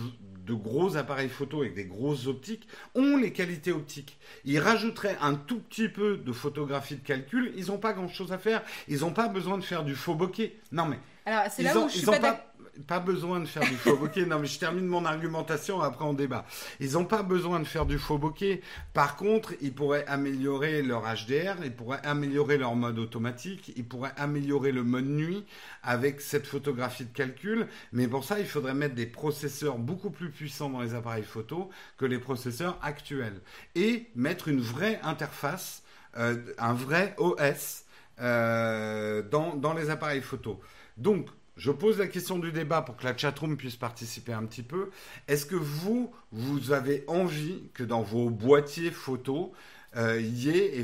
gros 0.48 0.96
appareils 0.96 1.28
photo 1.28 1.62
avec 1.62 1.74
des 1.74 1.84
grosses 1.84 2.26
optiques 2.26 2.68
ont 2.94 3.16
les 3.16 3.32
qualités 3.32 3.72
optiques. 3.72 4.18
Ils 4.44 4.60
rajouteraient 4.60 5.16
un 5.20 5.34
tout 5.34 5.58
petit 5.58 5.88
peu 5.88 6.16
de 6.16 6.32
photographie 6.32 6.96
de 6.96 7.04
calcul. 7.04 7.52
Ils 7.56 7.66
n'ont 7.66 7.78
pas 7.78 7.92
grand-chose 7.92 8.32
à 8.32 8.38
faire. 8.38 8.62
Ils 8.88 9.00
n'ont 9.00 9.12
pas 9.12 9.28
besoin 9.28 9.58
de 9.58 9.64
faire 9.64 9.84
du 9.84 9.94
faux 9.94 10.14
bokeh. 10.14 10.56
Non 10.70 10.86
mais. 10.86 10.98
Alors 11.26 11.44
c'est 11.50 11.62
là 11.62 11.76
où 11.78 11.88
je 11.88 11.98
suis 11.98 12.06
pas, 12.06 12.53
pas 12.86 13.00
besoin 13.00 13.40
de 13.40 13.46
faire 13.46 13.62
du 13.62 13.76
faux 13.76 13.96
bokeh. 13.96 14.26
Non, 14.26 14.38
mais 14.38 14.46
je 14.46 14.58
termine 14.58 14.86
mon 14.86 15.04
argumentation, 15.04 15.80
après 15.80 16.04
on 16.04 16.14
débat. 16.14 16.44
Ils 16.80 16.92
n'ont 16.92 17.04
pas 17.04 17.22
besoin 17.22 17.60
de 17.60 17.64
faire 17.64 17.86
du 17.86 17.98
faux 17.98 18.18
bokeh. 18.18 18.62
Par 18.92 19.16
contre, 19.16 19.54
ils 19.60 19.72
pourraient 19.72 20.06
améliorer 20.06 20.82
leur 20.82 21.02
HDR, 21.02 21.64
ils 21.64 21.74
pourraient 21.74 22.04
améliorer 22.04 22.58
leur 22.58 22.74
mode 22.74 22.98
automatique, 22.98 23.72
ils 23.76 23.86
pourraient 23.86 24.12
améliorer 24.16 24.72
le 24.72 24.84
mode 24.84 25.06
nuit 25.06 25.44
avec 25.82 26.20
cette 26.20 26.46
photographie 26.46 27.04
de 27.04 27.12
calcul. 27.12 27.68
Mais 27.92 28.08
pour 28.08 28.24
ça, 28.24 28.40
il 28.40 28.46
faudrait 28.46 28.74
mettre 28.74 28.94
des 28.94 29.06
processeurs 29.06 29.78
beaucoup 29.78 30.10
plus 30.10 30.30
puissants 30.30 30.70
dans 30.70 30.80
les 30.80 30.94
appareils 30.94 31.24
photo 31.24 31.70
que 31.98 32.06
les 32.06 32.18
processeurs 32.18 32.78
actuels. 32.82 33.40
Et 33.74 34.06
mettre 34.14 34.48
une 34.48 34.60
vraie 34.60 35.00
interface, 35.02 35.82
euh, 36.16 36.36
un 36.58 36.74
vrai 36.74 37.14
OS 37.18 37.84
euh, 38.20 39.22
dans, 39.22 39.56
dans 39.56 39.74
les 39.74 39.90
appareils 39.90 40.22
photo. 40.22 40.60
Donc, 40.96 41.28
je 41.56 41.70
pose 41.70 41.98
la 41.98 42.08
question 42.08 42.38
du 42.38 42.52
débat 42.52 42.82
pour 42.82 42.96
que 42.96 43.04
la 43.04 43.16
chatroom 43.16 43.56
puisse 43.56 43.76
participer 43.76 44.32
un 44.32 44.44
petit 44.44 44.62
peu. 44.62 44.90
Est-ce 45.28 45.46
que 45.46 45.54
vous, 45.54 46.12
vous 46.32 46.72
avez 46.72 47.04
envie 47.06 47.62
que 47.74 47.84
dans 47.84 48.02
vos 48.02 48.28
boîtiers 48.28 48.90
photos, 48.90 49.50
euh, 49.96 50.20
il 50.20 50.44
y 50.44 50.50
ait 50.50 50.78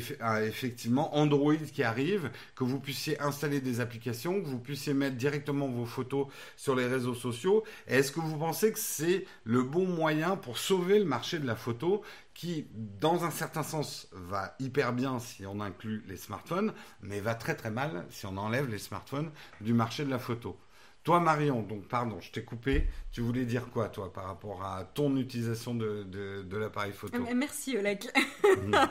effectivement 0.47 1.17
Android 1.17 1.57
qui 1.57 1.83
arrive, 1.83 2.31
que 2.55 2.65
vous 2.65 2.81
puissiez 2.81 3.21
installer 3.21 3.61
des 3.61 3.81
applications, 3.81 4.41
que 4.41 4.47
vous 4.47 4.59
puissiez 4.59 4.95
mettre 4.95 5.17
directement 5.17 5.69
vos 5.69 5.87
photos 5.87 6.27
sur 6.57 6.77
les 6.77 6.87
réseaux 6.87 7.15
sociaux. 7.15 7.65
Est-ce 7.87 8.13
que 8.13 8.21
vous 8.21 8.37
pensez 8.37 8.73
que 8.73 8.79
c'est 8.79 9.25
le 9.45 9.63
bon 9.63 9.87
moyen 9.87 10.37
pour 10.37 10.59
sauver 10.59 10.99
le 10.99 11.05
marché 11.05 11.39
de 11.39 11.47
la 11.47 11.57
photo 11.57 12.03
qui, 12.35 12.67
dans 12.75 13.25
un 13.25 13.31
certain 13.31 13.63
sens, 13.63 14.09
va 14.13 14.55
hyper 14.61 14.93
bien 14.93 15.19
si 15.19 15.45
on 15.47 15.61
inclut 15.61 16.05
les 16.07 16.17
smartphones, 16.17 16.73
mais 17.03 17.21
va 17.21 17.35
très 17.35 17.55
très 17.55 17.71
mal 17.71 18.07
si 18.11 18.27
on 18.27 18.37
enlève 18.37 18.69
les 18.69 18.79
smartphones 18.79 19.31
du 19.61 19.75
marché 19.75 20.05
de 20.05 20.11
la 20.11 20.19
photo? 20.19 20.59
Toi, 21.03 21.19
Marion, 21.19 21.63
donc 21.63 21.89
pardon, 21.89 22.21
je 22.21 22.31
t'ai 22.31 22.45
coupé. 22.45 22.87
Tu 23.11 23.23
voulais 23.23 23.47
dire 23.47 23.71
quoi, 23.71 23.89
toi, 23.89 24.13
par 24.13 24.27
rapport 24.27 24.63
à 24.63 24.85
ton 24.85 25.17
utilisation 25.17 25.75
de, 25.75 26.05
de, 26.05 26.57
l'appareil 26.59 26.93
photo 26.93 27.17
euh, 27.17 27.35
Merci, 27.35 27.77
Oleg. 27.77 28.05
Mhm. 28.45 28.75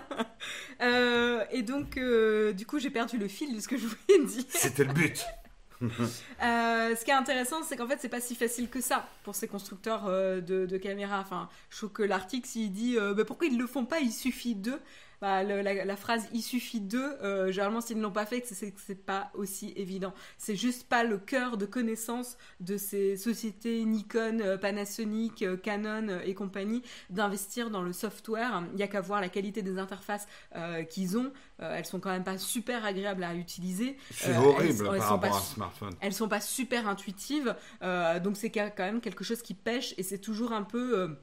Euh, 0.81 1.43
et 1.51 1.61
donc, 1.61 1.97
euh, 1.97 2.53
du 2.53 2.65
coup, 2.65 2.79
j'ai 2.79 2.89
perdu 2.89 3.17
le 3.17 3.27
fil 3.27 3.53
de 3.53 3.59
ce 3.59 3.67
que 3.67 3.75
je 3.75 3.85
voulais 3.85 4.25
dire. 4.25 4.45
C'était 4.47 4.85
le 4.85 4.93
but. 4.93 5.25
ce 5.81 7.03
qui 7.03 7.11
est 7.11 7.13
intéressant, 7.13 7.61
c'est 7.63 7.75
qu'en 7.75 7.85
fait, 7.85 7.97
c'est 7.99 8.07
pas 8.07 8.21
si 8.21 8.33
facile 8.33 8.69
que 8.69 8.79
ça 8.79 9.09
pour 9.25 9.35
ces 9.35 9.49
constructeurs 9.49 10.05
de, 10.05 10.77
caméras. 10.77 11.19
Enfin, 11.19 11.49
je 11.69 11.77
trouve 11.77 11.91
que 11.91 12.03
l'article, 12.03 12.47
s'il 12.47 12.71
dit 12.71 12.95
bah, 12.97 13.25
pourquoi 13.25 13.47
ils 13.47 13.57
le 13.57 13.67
font 13.67 13.85
pas, 13.85 13.99
il 13.99 14.13
suffit 14.13 14.55
d'eux 14.55 14.79
bah, 15.21 15.43
la, 15.43 15.95
phrase 15.97 16.29
il 16.33 16.41
suffit 16.41 16.79
d'eux, 16.79 17.17
euh, 17.21 17.51
généralement 17.51 17.81
s'ils 17.81 17.97
ne 17.97 18.03
l'ont 18.03 18.11
pas 18.11 18.25
fait, 18.25 18.43
c'est 18.45 18.71
que 18.71 18.79
c'est 18.79 19.05
pas 19.05 19.31
aussi 19.33 19.73
évident. 19.75 20.13
C'est 20.37 20.55
juste 20.55 20.87
pas 20.87 21.03
le 21.03 21.17
cœur 21.17 21.57
de 21.57 21.65
connaissance 21.65 22.37
de 22.61 22.77
ces 22.77 23.17
sociétés 23.17 23.83
Nikon, 23.83 24.39
euh, 24.39 24.57
Panasonic, 24.57 25.41
euh, 25.41 25.57
Canon 25.57 26.21
et 26.23 26.33
compagnie 26.33 26.83
d'investir 27.09 27.69
dans 27.69 27.81
le 27.81 27.91
software. 27.91 28.63
Il 28.73 28.79
y 28.79 28.83
a 28.83 28.87
qu'à 28.87 29.01
voir 29.01 29.19
la 29.19 29.27
qualité 29.27 29.61
des 29.61 29.77
interfaces 29.77 30.27
qu'ils 30.89 31.17
ont. 31.17 31.31
elles 31.59 31.85
sont 31.85 31.99
quand 31.99 32.11
même 32.11 32.23
pas 32.23 32.37
super 32.37 32.85
agréables 32.85 33.23
à 33.23 33.35
utiliser. 33.35 33.97
C'est 34.11 34.35
horrible 34.37 34.89
elles, 34.93 34.99
par 34.99 35.09
rapport 35.09 35.35
à 35.35 35.37
un 35.37 35.41
smartphone. 35.41 35.93
Elles 35.99 36.13
sont 36.13 36.29
pas 36.29 36.41
super 36.41 36.87
intuitives, 36.87 37.55
donc 38.23 38.37
c'est 38.37 38.51
quand 38.51 38.71
même 38.79 39.01
quelque 39.01 39.23
chose 39.23 39.41
qui 39.41 39.53
pêche 39.53 39.93
et 39.97 40.03
c'est 40.03 40.19
toujours 40.19 40.53
un 40.53 40.63
peu 40.63 41.17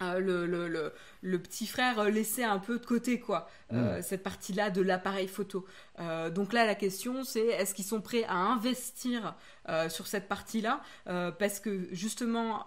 le, 0.00 0.46
le, 0.46 0.68
le, 0.68 0.92
le, 1.22 1.38
petit 1.38 1.66
frère 1.66 2.04
laissé 2.04 2.44
un 2.44 2.58
peu 2.58 2.78
de 2.78 2.86
côté, 2.86 3.20
quoi, 3.20 3.48
euh, 3.72 3.98
mm. 3.98 4.02
cette 4.02 4.22
partie-là 4.22 4.70
de 4.70 4.82
l'appareil 4.82 5.28
photo. 5.28 5.66
Euh, 6.00 6.30
donc 6.30 6.52
là, 6.52 6.64
la 6.64 6.74
question, 6.74 7.24
c'est 7.24 7.46
est-ce 7.46 7.74
qu'ils 7.74 7.84
sont 7.84 8.00
prêts 8.00 8.24
à 8.24 8.36
investir 8.36 9.34
euh, 9.68 9.88
sur 9.88 10.06
cette 10.06 10.28
partie-là 10.28 10.80
Parce 11.04 11.60
que 11.60 11.88
justement, 11.92 12.66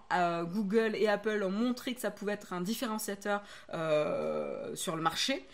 Google 0.52 0.94
et 0.94 1.08
Apple 1.08 1.42
ont 1.42 1.50
montré 1.50 1.94
que 1.94 2.00
ça 2.00 2.10
pouvait 2.10 2.32
être 2.32 2.52
un 2.52 2.60
différenciateur 2.60 3.42
sur 4.74 4.96
le 4.96 5.02
marché 5.02 5.46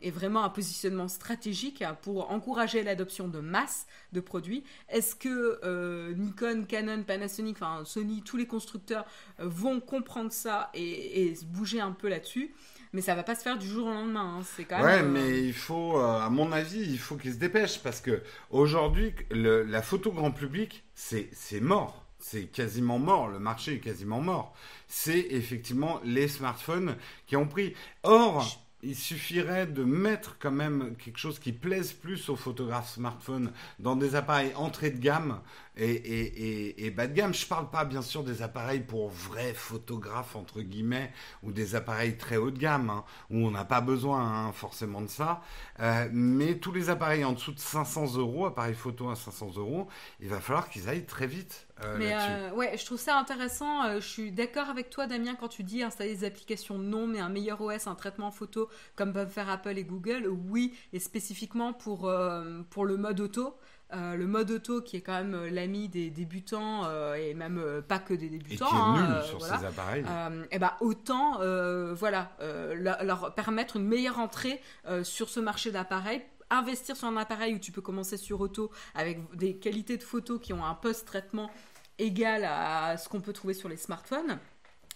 et 0.00 0.10
vraiment 0.10 0.44
un 0.44 0.48
positionnement 0.48 1.08
stratégique 1.08 1.84
pour 2.02 2.30
encourager 2.30 2.82
l'adoption 2.82 3.28
de 3.28 3.40
masse 3.40 3.86
de 4.12 4.20
produits. 4.20 4.64
Est-ce 4.88 5.14
que 5.14 6.12
Nikon, 6.14 6.64
Canon, 6.68 7.02
Panasonic, 7.02 7.56
enfin 7.60 7.84
Sony, 7.84 8.22
tous 8.22 8.36
les 8.36 8.46
constructeurs 8.46 9.04
vont 9.38 9.80
comprendre 9.80 10.32
ça 10.32 10.70
et, 10.74 11.28
et 11.28 11.34
bouger 11.46 11.80
un 11.80 11.92
peu 11.92 12.08
là-dessus 12.22 12.54
mais 12.92 13.00
ça 13.00 13.14
va 13.14 13.22
pas 13.22 13.34
se 13.34 13.42
faire 13.42 13.58
du 13.58 13.66
jour 13.66 13.86
au 13.86 13.90
lendemain. 13.90 14.38
Hein. 14.38 14.42
C'est 14.44 14.64
quand 14.64 14.76
même. 14.76 14.84
Ouais, 14.84 15.02
euh, 15.02 15.08
mais 15.08 15.42
il 15.42 15.54
faut, 15.54 15.98
euh, 15.98 16.20
à 16.20 16.28
mon 16.28 16.52
avis, 16.52 16.80
il 16.80 16.98
faut 16.98 17.16
qu'ils 17.16 17.32
se 17.32 17.38
dépêchent 17.38 17.82
parce 17.82 18.00
que 18.00 18.22
aujourd'hui, 18.50 19.14
la 19.30 19.82
photo 19.82 20.12
grand 20.12 20.30
public, 20.30 20.84
c'est 20.94 21.30
mort. 21.60 22.04
C'est 22.18 22.44
quasiment 22.44 22.98
mort. 22.98 23.28
Le 23.28 23.38
marché 23.38 23.74
est 23.74 23.78
quasiment 23.78 24.20
mort. 24.20 24.54
C'est 24.88 25.26
effectivement 25.30 26.00
les 26.04 26.28
smartphones 26.28 26.96
qui 27.26 27.36
ont 27.36 27.48
pris. 27.48 27.74
Or 28.02 28.62
il 28.82 28.96
suffirait 28.96 29.66
de 29.66 29.84
mettre 29.84 30.38
quand 30.40 30.50
même 30.50 30.96
quelque 30.96 31.18
chose 31.18 31.38
qui 31.38 31.52
plaise 31.52 31.92
plus 31.92 32.28
aux 32.28 32.36
photographes 32.36 32.94
smartphones 32.94 33.52
dans 33.78 33.94
des 33.94 34.16
appareils 34.16 34.52
entrée 34.56 34.90
de 34.90 34.98
gamme 34.98 35.40
et, 35.76 36.92
bas 36.94 37.06
de 37.06 37.14
gamme. 37.14 37.34
Je 37.34 37.44
ne 37.44 37.48
parle 37.48 37.70
pas 37.70 37.84
bien 37.84 38.02
sûr 38.02 38.24
des 38.24 38.42
appareils 38.42 38.80
pour 38.80 39.08
vrais 39.08 39.54
photographes 39.54 40.36
entre 40.36 40.60
guillemets 40.60 41.12
ou 41.42 41.52
des 41.52 41.74
appareils 41.74 42.16
très 42.16 42.36
haut 42.36 42.50
de 42.50 42.58
gamme 42.58 42.90
hein, 42.90 43.04
où 43.30 43.38
on 43.38 43.50
n'a 43.50 43.64
pas 43.64 43.80
besoin 43.80 44.20
hein, 44.20 44.52
forcément 44.52 45.00
de 45.00 45.08
ça. 45.08 45.42
Euh, 45.80 46.08
mais 46.12 46.56
tous 46.56 46.72
les 46.72 46.90
appareils 46.90 47.24
en 47.24 47.32
dessous 47.32 47.52
de 47.52 47.58
500 47.58 48.16
euros, 48.16 48.46
appareils 48.46 48.74
photo 48.74 49.10
à 49.10 49.16
500 49.16 49.52
euros, 49.56 49.88
il 50.20 50.28
va 50.28 50.40
falloir 50.40 50.68
qu'ils 50.68 50.88
aillent 50.88 51.06
très 51.06 51.26
vite. 51.26 51.66
Euh, 51.84 51.96
mais 51.98 52.12
euh, 52.12 52.52
ouais, 52.52 52.76
je 52.76 52.84
trouve 52.84 52.98
ça 52.98 53.18
intéressant. 53.18 53.84
Euh, 53.84 54.00
je 54.00 54.06
suis 54.06 54.32
d'accord 54.32 54.68
avec 54.68 54.90
toi, 54.90 55.06
Damien, 55.06 55.34
quand 55.34 55.48
tu 55.48 55.62
dis 55.62 55.82
installer 55.82 56.14
des 56.14 56.24
applications 56.24 56.78
non, 56.78 57.06
mais 57.06 57.18
un 57.18 57.28
meilleur 57.28 57.60
OS, 57.60 57.86
un 57.86 57.94
traitement 57.94 58.30
photo 58.30 58.68
comme 58.94 59.12
peuvent 59.12 59.30
faire 59.30 59.48
Apple 59.50 59.76
et 59.78 59.84
Google. 59.84 60.28
Oui, 60.28 60.74
et 60.92 60.98
spécifiquement 60.98 61.72
pour, 61.72 62.12
pour 62.70 62.84
le 62.84 62.96
mode 62.96 63.20
auto. 63.20 63.56
Le 63.92 64.26
mode 64.26 64.50
auto 64.50 64.80
qui 64.80 64.96
est 64.96 65.00
quand 65.00 65.12
même 65.12 65.46
l'ami 65.46 65.88
des 65.88 66.10
débutants 66.10 66.82
et 67.14 67.34
même 67.34 67.82
pas 67.86 67.98
que 67.98 68.14
des 68.14 68.28
débutants. 68.28 68.66
Et 68.66 68.70
qui 68.70 68.76
est 68.76 69.02
nul 69.02 69.16
hein, 69.16 69.22
sur 69.24 69.42
ces 69.42 69.52
appareils. 69.52 70.04
et 70.50 70.58
ben 70.58 70.72
autant 70.80 71.38
voilà 71.94 72.36
leur 72.74 73.34
permettre 73.34 73.76
une 73.76 73.86
meilleure 73.86 74.18
entrée 74.18 74.60
sur 75.02 75.28
ce 75.28 75.40
marché 75.40 75.70
d'appareils 75.70 76.22
investir 76.58 76.96
sur 76.96 77.08
un 77.08 77.16
appareil 77.16 77.54
où 77.54 77.58
tu 77.58 77.72
peux 77.72 77.80
commencer 77.80 78.16
sur 78.16 78.40
auto 78.40 78.70
avec 78.94 79.34
des 79.36 79.56
qualités 79.56 79.96
de 79.96 80.02
photos 80.02 80.40
qui 80.40 80.52
ont 80.52 80.64
un 80.64 80.74
post-traitement 80.74 81.50
égal 81.98 82.44
à 82.44 82.96
ce 82.96 83.08
qu'on 83.08 83.20
peut 83.20 83.32
trouver 83.32 83.54
sur 83.54 83.68
les 83.68 83.76
smartphones 83.76 84.38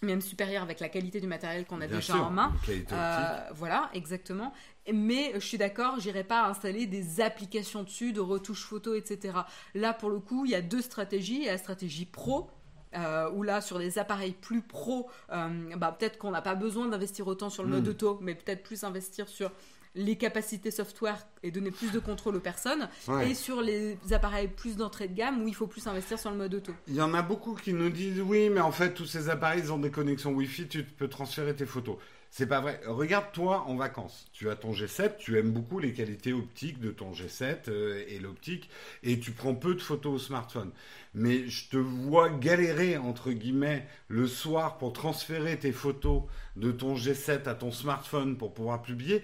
même 0.03 0.20
supérieur 0.20 0.62
avec 0.62 0.80
la 0.80 0.88
qualité 0.88 1.20
du 1.20 1.26
matériel 1.26 1.64
qu'on 1.64 1.80
a 1.80 1.86
déjà 1.86 2.16
en 2.16 2.30
main. 2.30 2.53
Euh, 2.68 3.38
voilà, 3.55 3.90
exactement. 3.94 4.53
Mais 4.92 5.32
je 5.34 5.40
suis 5.40 5.59
d'accord, 5.59 5.99
j'irai 5.99 6.22
pas 6.22 6.47
installer 6.47 6.86
des 6.86 7.20
applications 7.20 7.82
dessus 7.82 8.12
de 8.12 8.20
retouches 8.20 8.64
photo, 8.64 8.94
etc. 8.94 9.38
Là, 9.74 9.92
pour 9.94 10.11
le 10.11 10.20
coup, 10.20 10.44
il 10.44 10.53
y 10.53 10.55
a 10.55 10.62
deux 10.62 10.82
stratégies. 10.82 11.36
Il 11.36 11.44
y 11.44 11.49
a 11.49 11.53
la 11.53 11.59
stratégie 11.59 12.05
pro, 12.05 12.51
euh, 12.94 13.30
où 13.30 13.42
là 13.42 13.61
sur 13.61 13.78
des 13.78 13.99
appareils 13.99 14.32
plus 14.32 14.62
pro, 14.62 15.09
euh, 15.32 15.76
bah, 15.76 15.97
peut-être 15.99 16.18
qu'on 16.18 16.30
n'a 16.30 16.42
pas 16.42 16.55
besoin 16.55 16.88
d'investir 16.88 17.26
autant 17.26 17.51
sur 17.51 17.62
le 17.62 17.70
mode 17.70 17.86
hmm. 17.86 17.90
auto, 17.90 18.18
mais 18.20 18.34
peut-être 18.34 18.62
plus 18.62 18.84
investir 18.84 19.28
sur 19.28 19.51
les 19.97 20.16
capacités 20.16 20.70
software 20.70 21.26
et 21.42 21.51
donner 21.51 21.70
plus 21.70 21.90
de 21.90 21.99
contrôle 21.99 22.36
aux 22.36 22.40
personnes, 22.40 22.88
et 23.24 23.34
sur 23.34 23.62
les 23.62 23.99
appareils 24.12 24.49
plus 24.49 24.76
d'entrée 24.76 25.09
de 25.09 25.14
gamme 25.14 25.42
où 25.42 25.49
il 25.49 25.55
faut 25.55 25.66
plus 25.66 25.86
investir 25.86 26.18
sur 26.18 26.30
le 26.30 26.36
mode 26.36 26.55
auto. 26.55 26.72
Il 26.86 26.94
y 26.94 27.03
en 27.03 27.14
a 27.14 27.22
beaucoup 27.22 27.55
qui 27.55 27.72
nous 27.72 27.90
disent 27.90 28.20
oui, 28.20 28.51
mais 28.51 28.61
en 28.61 28.72
fait 28.72 28.94
tous 28.94 29.07
ces 29.07 29.28
appareils 29.28 29.61
ils 29.61 29.72
ont 29.72 29.78
des 29.78 29.90
connexions 29.90 30.32
Wi-Fi, 30.32 30.68
tu 30.68 30.84
peux 30.84 31.09
transférer 31.09 31.57
tes 31.57 31.66
photos. 31.66 31.97
C'est 32.30 32.47
pas 32.47 32.61
vrai. 32.61 32.80
Regarde-toi 32.86 33.64
en 33.66 33.76
vacances. 33.76 34.26
Tu 34.32 34.51
as 34.51 34.57
ton 34.57 34.72
G7, 34.72 35.16
tu 35.16 35.38
aimes 35.38 35.53
beaucoup 35.53 35.78
les 35.78 35.94
qualités 35.94 36.34
optiques 36.34 36.80
de 36.80 36.90
ton 36.90 37.12
G7 37.12 37.68
euh, 37.68 38.05
et 38.09 38.18
l'optique, 38.18 38.68
et 39.03 39.18
tu 39.18 39.30
prends 39.30 39.55
peu 39.55 39.74
de 39.74 39.80
photos 39.80 40.14
au 40.14 40.18
smartphone. 40.18 40.70
Mais 41.14 41.49
je 41.49 41.70
te 41.70 41.78
vois 41.78 42.28
galérer, 42.28 42.99
entre 42.99 43.30
guillemets, 43.30 43.86
le 44.09 44.26
soir 44.26 44.76
pour 44.76 44.92
transférer 44.92 45.59
tes 45.59 45.72
photos 45.72 46.24
de 46.57 46.72
ton 46.72 46.94
G7 46.94 47.49
à 47.49 47.55
ton 47.55 47.70
smartphone 47.70 48.36
pour 48.36 48.53
pouvoir 48.53 48.82
publier 48.82 49.22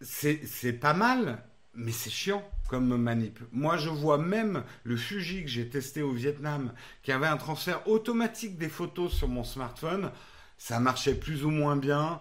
c'est 0.00 0.72
pas 0.72 0.94
mal, 0.94 1.42
mais 1.74 1.92
c'est 1.92 2.10
chiant 2.10 2.48
comme 2.68 2.96
manip. 2.96 3.40
Moi, 3.52 3.76
je 3.76 3.88
vois 3.88 4.18
même 4.18 4.64
le 4.84 4.96
Fuji 4.96 5.42
que 5.42 5.50
j'ai 5.50 5.68
testé 5.68 6.02
au 6.02 6.12
Vietnam, 6.12 6.72
qui 7.02 7.12
avait 7.12 7.26
un 7.26 7.36
transfert 7.36 7.86
automatique 7.88 8.58
des 8.58 8.68
photos 8.68 9.12
sur 9.12 9.28
mon 9.28 9.44
smartphone. 9.44 10.10
Ça 10.56 10.80
marchait 10.80 11.14
plus 11.14 11.44
ou 11.44 11.50
moins 11.50 11.76
bien. 11.76 12.20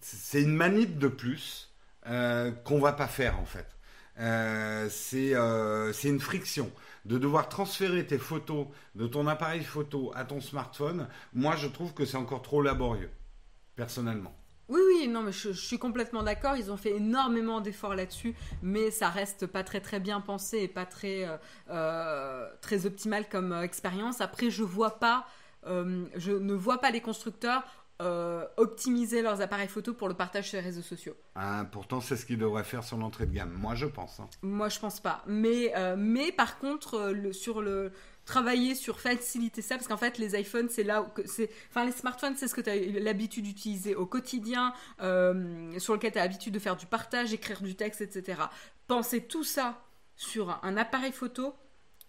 C'est 0.00 0.42
une 0.42 0.54
manip 0.54 0.98
de 0.98 1.08
plus 1.08 1.72
euh, 2.06 2.50
qu'on 2.50 2.80
va 2.80 2.92
pas 2.92 3.06
faire 3.06 3.38
en 3.38 3.44
fait. 3.44 3.66
Euh, 4.20 4.88
euh, 5.14 5.92
c'est 5.92 6.08
une 6.08 6.20
friction 6.20 6.72
de 7.04 7.18
devoir 7.18 7.48
transférer 7.48 8.06
tes 8.06 8.18
photos 8.18 8.66
de 8.94 9.06
ton 9.06 9.26
appareil 9.26 9.62
photo 9.62 10.12
à 10.14 10.24
ton 10.24 10.40
smartphone. 10.40 11.08
Moi, 11.34 11.56
je 11.56 11.68
trouve 11.68 11.94
que 11.94 12.04
c'est 12.04 12.16
encore 12.16 12.42
trop 12.42 12.62
laborieux, 12.62 13.10
personnellement. 13.76 14.34
Oui, 14.68 14.80
oui, 14.86 15.08
non, 15.08 15.22
mais 15.22 15.32
je, 15.32 15.52
je 15.52 15.60
suis 15.66 15.78
complètement 15.78 16.22
d'accord. 16.22 16.56
Ils 16.56 16.70
ont 16.70 16.76
fait 16.76 16.96
énormément 16.96 17.60
d'efforts 17.60 17.94
là-dessus, 17.94 18.34
mais 18.62 18.90
ça 18.90 19.08
reste 19.08 19.46
pas 19.46 19.64
très 19.64 19.80
très 19.80 19.98
bien 20.00 20.20
pensé 20.20 20.58
et 20.58 20.68
pas 20.68 20.84
très 20.86 21.24
euh, 21.26 21.36
euh, 21.70 22.48
très 22.60 22.84
optimal 22.86 23.28
comme 23.28 23.52
euh, 23.52 23.62
expérience. 23.62 24.20
Après, 24.20 24.50
je 24.50 24.62
vois 24.62 24.98
pas, 24.98 25.26
euh, 25.66 26.04
je 26.16 26.32
ne 26.32 26.54
vois 26.54 26.78
pas 26.78 26.90
les 26.90 27.00
constructeurs 27.00 27.62
euh, 28.00 28.44
optimiser 28.58 29.22
leurs 29.22 29.40
appareils 29.40 29.66
photo 29.68 29.92
pour 29.92 30.06
le 30.06 30.14
partage 30.14 30.50
sur 30.50 30.58
les 30.58 30.64
réseaux 30.64 30.82
sociaux. 30.82 31.16
Ah, 31.34 31.66
pourtant, 31.72 32.00
c'est 32.00 32.16
ce 32.16 32.24
qu'ils 32.26 32.38
devraient 32.38 32.62
faire 32.62 32.84
sur 32.84 32.96
l'entrée 32.96 33.26
de 33.26 33.34
gamme. 33.34 33.52
Moi, 33.52 33.74
je 33.74 33.86
pense. 33.86 34.20
hein. 34.20 34.28
Moi, 34.42 34.68
je 34.68 34.78
pense 34.78 35.00
pas. 35.00 35.24
Mais, 35.26 35.72
euh, 35.76 35.96
mais 35.98 36.30
par 36.30 36.58
contre, 36.58 37.10
le, 37.10 37.32
sur 37.32 37.60
le 37.60 37.90
travailler 38.28 38.74
sur 38.74 39.00
faciliter 39.00 39.62
ça, 39.62 39.76
parce 39.76 39.88
qu'en 39.88 39.96
fait, 39.96 40.18
les 40.18 40.38
iPhones, 40.38 40.68
c'est 40.68 40.82
là 40.82 41.10
c'est, 41.24 41.50
enfin, 41.70 41.86
les 41.86 41.92
smartphones, 41.92 42.36
c'est 42.36 42.46
ce 42.46 42.54
que 42.54 42.60
tu 42.60 42.68
as 42.68 42.76
l'habitude 43.00 43.44
d'utiliser 43.44 43.94
au 43.94 44.04
quotidien, 44.04 44.74
euh, 45.00 45.78
sur 45.78 45.94
lequel 45.94 46.12
tu 46.12 46.18
as 46.18 46.22
l'habitude 46.22 46.52
de 46.52 46.58
faire 46.58 46.76
du 46.76 46.84
partage, 46.84 47.32
écrire 47.32 47.62
du 47.62 47.74
texte, 47.74 48.02
etc. 48.02 48.42
Penser 48.86 49.22
tout 49.22 49.44
ça 49.44 49.82
sur 50.14 50.60
un 50.62 50.76
appareil 50.76 51.12
photo. 51.12 51.54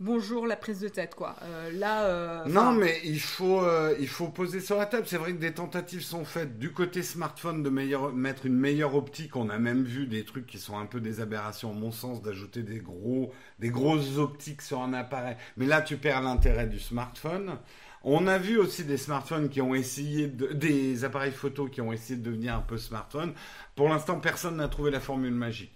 Bonjour 0.02 0.48
la 0.48 0.56
prise 0.56 0.80
de 0.80 0.88
tête 0.88 1.14
quoi. 1.14 1.36
Euh, 1.44 1.72
là. 1.74 2.06
euh, 2.06 2.46
Non, 2.46 2.72
mais 2.72 3.02
il 3.04 3.20
faut, 3.20 3.62
euh, 3.62 3.94
il 4.00 4.08
faut 4.08 4.30
poser 4.30 4.62
sur 4.62 4.78
la 4.78 4.86
table. 4.86 5.06
C'est 5.08 5.18
vrai 5.18 5.34
que 5.34 5.40
des 5.40 5.54
tentatives 5.54 6.02
sont 6.04 6.24
faites 6.24 6.58
du 6.58 6.72
côté 6.72 7.04
smartphone 7.04 7.64
de 7.64 7.70
meilleure- 7.70 8.14
mettre 8.14 8.46
une 8.46 8.56
meilleure 8.56 8.96
optique. 8.96 9.36
On 9.36 9.50
a 9.50 9.60
même 9.60 9.84
vu 9.84 10.08
des 10.08 10.24
trucs 10.24 10.48
qui 10.48 10.58
sont 10.58 10.78
un 10.78 10.86
peu 10.86 11.02
des 11.02 11.20
aberrations, 11.20 11.72
à 11.72 11.74
mon 11.74 11.92
sens, 11.92 12.22
d'ajouter 12.22 12.64
des 12.64 12.80
gros, 12.80 13.34
des 13.60 13.70
grosses 13.72 14.18
optiques 14.18 14.62
sur 14.62 14.82
un 14.82 14.94
appareil. 14.94 15.36
Mais 15.58 15.66
là, 15.66 15.82
tu 15.82 15.98
perds 15.98 16.22
l'intérêt 16.22 16.68
du 16.68 16.80
smartphone. 16.80 17.58
On 18.02 18.26
a 18.28 18.38
vu 18.38 18.58
aussi 18.58 18.86
des 18.86 18.96
smartphones 18.96 19.50
qui 19.50 19.60
ont 19.60 19.76
essayé 19.76 20.28
de, 20.28 20.54
des 20.54 21.04
appareils 21.04 21.34
photo 21.34 21.66
qui 21.68 21.82
ont 21.82 21.92
essayé 21.92 22.18
de 22.18 22.24
devenir 22.24 22.56
un 22.56 22.62
peu 22.62 22.78
smartphone. 22.78 23.34
Pour 23.76 23.90
l'instant, 23.90 24.22
personne 24.22 24.56
n'a 24.56 24.70
trouvé 24.70 24.92
la 24.92 25.02
formule 25.02 25.34
magique. 25.34 25.74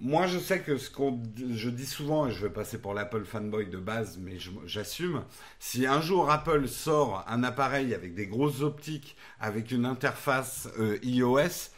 Moi, 0.00 0.28
je 0.28 0.38
sais 0.38 0.60
que 0.60 0.76
ce 0.76 0.90
qu'on, 0.90 1.20
je 1.36 1.70
dis 1.70 1.86
souvent, 1.86 2.28
et 2.28 2.30
je 2.30 2.46
vais 2.46 2.52
passer 2.52 2.78
pour 2.78 2.94
l'Apple 2.94 3.24
fanboy 3.24 3.66
de 3.66 3.78
base, 3.78 4.16
mais 4.16 4.38
j'assume, 4.64 5.24
si 5.58 5.86
un 5.86 6.00
jour 6.00 6.30
Apple 6.30 6.68
sort 6.68 7.24
un 7.26 7.42
appareil 7.42 7.92
avec 7.94 8.14
des 8.14 8.28
grosses 8.28 8.60
optiques, 8.60 9.16
avec 9.40 9.72
une 9.72 9.84
interface 9.84 10.68
euh, 10.78 10.98
iOS, 11.02 11.70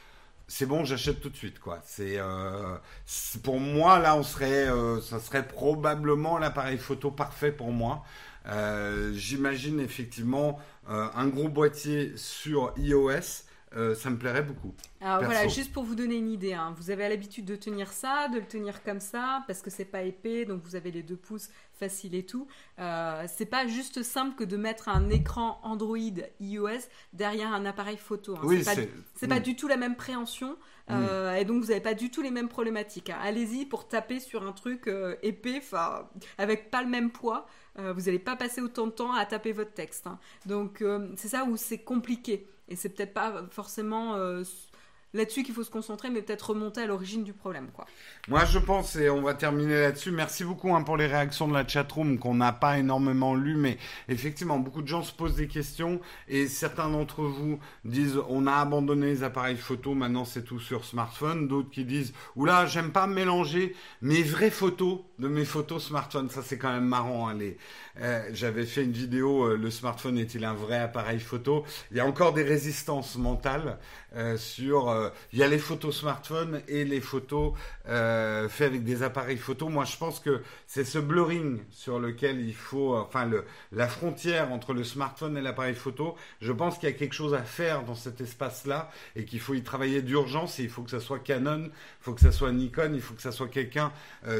c'est 0.49 0.67
bon, 0.67 0.85
j'achète 0.85 1.21
tout 1.23 1.31
de 1.31 1.37
suite, 1.37 1.61
quoi. 1.61 1.81
C'est, 1.87 2.19
euh, 2.19 2.77
pour 3.43 3.59
moi, 3.59 3.99
là, 3.99 4.15
on 4.17 4.23
serait, 4.23 4.69
euh, 4.69 5.01
ça 5.01 5.19
serait 5.19 5.47
probablement 5.47 6.37
l'appareil 6.37 6.77
photo 6.77 7.11
parfait 7.11 7.53
pour 7.53 7.73
moi. 7.73 8.05
J'imagine 9.15 9.81
effectivement 9.81 10.59
un 10.89 11.29
gros 11.29 11.49
boîtier 11.49 12.13
sur 12.17 12.73
iOS, 12.79 13.45
euh, 13.77 13.95
ça 13.95 14.11
me 14.11 14.17
plairait 14.19 14.43
beaucoup. 14.43 14.75
Alors 15.01 15.21
Perso. 15.21 15.33
voilà, 15.35 15.49
juste 15.49 15.73
pour 15.73 15.85
vous 15.85 15.95
donner 15.95 16.17
une 16.17 16.31
idée, 16.31 16.55
hein, 16.55 16.75
vous 16.77 16.91
avez 16.91 17.09
l'habitude 17.09 17.45
de 17.45 17.57
tenir 17.57 17.93
ça, 17.93 18.29
de 18.29 18.39
le 18.39 18.45
tenir 18.47 18.83
comme 18.83 19.01
ça, 19.01 19.45
parce 19.47 19.63
que 19.63 19.71
c'est 19.71 19.85
pas 19.85 20.03
épais, 20.03 20.45
donc 20.45 20.63
vous 20.65 20.75
avez 20.77 20.91
les 20.91 21.03
deux 21.03 21.17
pouces 21.17 21.49
facile 21.79 22.15
et 22.15 22.27
tout. 22.27 22.47
Euh, 22.79 23.25
c'est 23.29 23.47
pas 23.47 23.67
juste 23.67 24.03
simple 24.03 24.35
que 24.37 24.45
de 24.45 24.57
mettre 24.57 24.89
un 24.89 25.09
écran 25.09 25.61
Android 25.63 25.97
iOS 26.41 26.69
derrière 27.13 27.53
un 27.55 27.65
appareil 27.65 27.97
photo. 27.97 28.35
hein. 28.37 28.41
Oui, 28.43 28.59
c'est 28.59 28.65
pas, 28.65 28.75
c'est- 28.75 28.91
c'est 29.15 29.29
pas 29.29 29.39
Mm. 29.41 29.43
du 29.45 29.57
tout 29.57 29.69
la 29.69 29.77
même 29.79 29.97
préhension, 29.97 30.57
euh, 30.91 31.35
et 31.37 31.45
donc 31.45 31.63
vous 31.63 31.69
n'avez 31.69 31.81
pas 31.81 31.95
du 31.95 32.11
tout 32.11 32.21
les 32.23 32.31
mêmes 32.33 32.49
problématiques. 32.49 33.11
hein. 33.11 33.19
Allez-y 33.23 33.65
pour 33.67 33.87
taper 33.89 34.19
sur 34.21 34.43
un 34.47 34.53
truc 34.53 34.89
euh, 34.89 35.15
épais, 35.23 35.63
avec 36.39 36.71
pas 36.71 36.83
le 36.83 36.89
même 36.89 37.11
poids. 37.11 37.47
vous 37.77 38.03
n'allez 38.03 38.19
pas 38.19 38.37
passer 38.37 38.61
autant 38.61 38.87
de 38.89 38.93
temps 38.93 39.13
à 39.15 39.25
taper 39.25 39.53
votre 39.53 39.73
texte. 39.73 40.07
hein. 40.07 40.19
Donc 40.45 40.85
c'est 41.17 41.29
ça 41.29 41.45
où 41.45 41.57
c'est 41.57 41.79
compliqué. 41.79 42.47
Et 42.71 42.77
c'est 42.77 42.89
peut-être 42.89 43.13
pas 43.13 43.45
forcément 43.51 44.15
euh, 44.15 44.45
là-dessus 45.13 45.43
qu'il 45.43 45.55
faut 45.55 45.65
se 45.65 45.71
concentrer, 45.71 46.11
mais 46.11 46.23
peut-être 46.23 46.51
remonter 46.51 46.83
à 46.83 46.87
l'origine 46.87 47.25
du 47.25 47.33
problème. 47.33 47.69
Quoi. 47.75 47.87
Moi, 48.29 48.45
je 48.45 48.59
pense, 48.59 48.97
et 48.97 49.11
on 49.11 49.23
va 49.23 49.35
terminer 49.35 49.81
là-dessus. 49.81 50.11
Merci 50.13 50.45
beaucoup 50.45 50.75
hein, 50.75 50.83
pour 50.83 50.97
les 50.97 51.07
réactions 51.07 51.49
de 51.49 51.55
la 51.55 51.67
chatroom 51.67 52.19
qu'on 52.19 52.35
n'a 52.35 52.53
pas 52.53 52.79
énormément 52.79 53.35
lues, 53.35 53.57
mais 53.57 53.79
effectivement, 54.09 54.59
beaucoup 54.59 54.83
de 54.83 54.89
gens 54.89 55.03
se 55.03 55.13
posent 55.13 55.37
des 55.37 55.49
questions 55.49 56.01
et 56.29 56.47
certains 56.47 56.89
d'entre 56.89 57.23
vous 57.23 57.59
disent 57.85 58.19
on 58.29 58.47
a 58.47 58.55
abandonné 58.55 59.07
les 59.07 59.23
appareils 59.23 59.57
photo, 59.57 59.95
maintenant 59.95 60.25
c'est 60.25 60.45
tout 60.45 60.61
sur 60.61 60.85
smartphone. 60.85 61.49
D'autres 61.49 61.71
qui 61.71 61.85
disent 61.85 62.13
oula, 62.37 62.67
j'aime 62.67 62.93
pas 62.93 63.07
mélanger 63.07 63.75
mes 64.03 64.23
vraies 64.23 64.51
photos 64.51 65.01
de 65.21 65.29
mes 65.29 65.45
photos 65.45 65.85
smartphone. 65.85 66.31
Ça, 66.31 66.43
c'est 66.43 66.59
quand 66.59 66.73
même 66.73 66.87
marrant. 66.87 67.29
hein, 67.29 67.35
les- 67.35 67.57
euh, 68.01 68.29
J'avais 68.33 68.65
fait 68.65 68.83
une 68.85 68.93
vidéo, 68.93 69.45
euh, 69.45 69.57
le 69.57 69.71
smartphone 69.71 70.17
est-il 70.19 70.45
un 70.45 70.55
vrai 70.55 70.79
appareil 70.79 71.21
photo? 71.21 71.65
Il 71.91 71.97
y 71.99 72.01
a 72.01 72.07
encore 72.07 72.33
des 72.33 72.43
résistances 72.43 73.17
mentales 73.17 73.79
euh, 74.17 74.37
sur. 74.37 75.13
Il 75.33 75.39
y 75.39 75.43
a 75.43 75.49
les 75.49 75.59
photos 75.59 75.97
smartphone 75.99 76.63
et 76.69 76.85
les 76.85 77.01
photos 77.01 77.53
faites 77.85 78.61
avec 78.69 78.85
des 78.85 79.03
appareils 79.03 79.37
photo. 79.37 79.69
Moi, 79.69 79.85
je 79.85 79.97
pense 79.97 80.21
que 80.21 80.43
c'est 80.67 80.85
ce 80.85 80.99
blurring 80.99 81.61
sur 81.71 81.99
lequel 82.01 82.41
il 82.41 82.55
faut. 82.55 82.97
Enfin, 82.97 83.27
le, 83.27 83.45
la 83.73 83.89
frontière 83.89 84.53
entre 84.53 84.73
le 84.73 84.85
smartphone 84.85 85.37
et 85.37 85.43
l'appareil 85.43 85.75
photo. 85.75 86.17
Je 86.41 86.53
pense 86.53 86.79
qu'il 86.79 86.89
y 86.89 86.93
a 86.93 86.97
quelque 86.97 87.15
chose 87.15 87.35
à 87.35 87.43
faire 87.43 87.83
dans 87.85 87.95
cet 87.95 88.21
espace-là 88.21 88.91
et 89.17 89.25
qu'il 89.25 89.41
faut 89.41 89.55
y 89.55 89.63
travailler 89.63 90.01
d'urgence. 90.03 90.59
Il 90.59 90.71
faut 90.71 90.83
que 90.83 90.91
ça 90.91 91.01
soit 91.01 91.19
Canon, 91.19 91.65
il 91.65 91.71
faut 92.01 92.15
que 92.15 92.21
ça 92.21 92.33
soit 92.33 92.53
Nikon, 92.53 92.93
il 92.95 93.03
faut 93.03 93.15
que 93.15 93.23
ça 93.23 93.33
soit 93.33 93.49
quelqu'un 93.49 93.93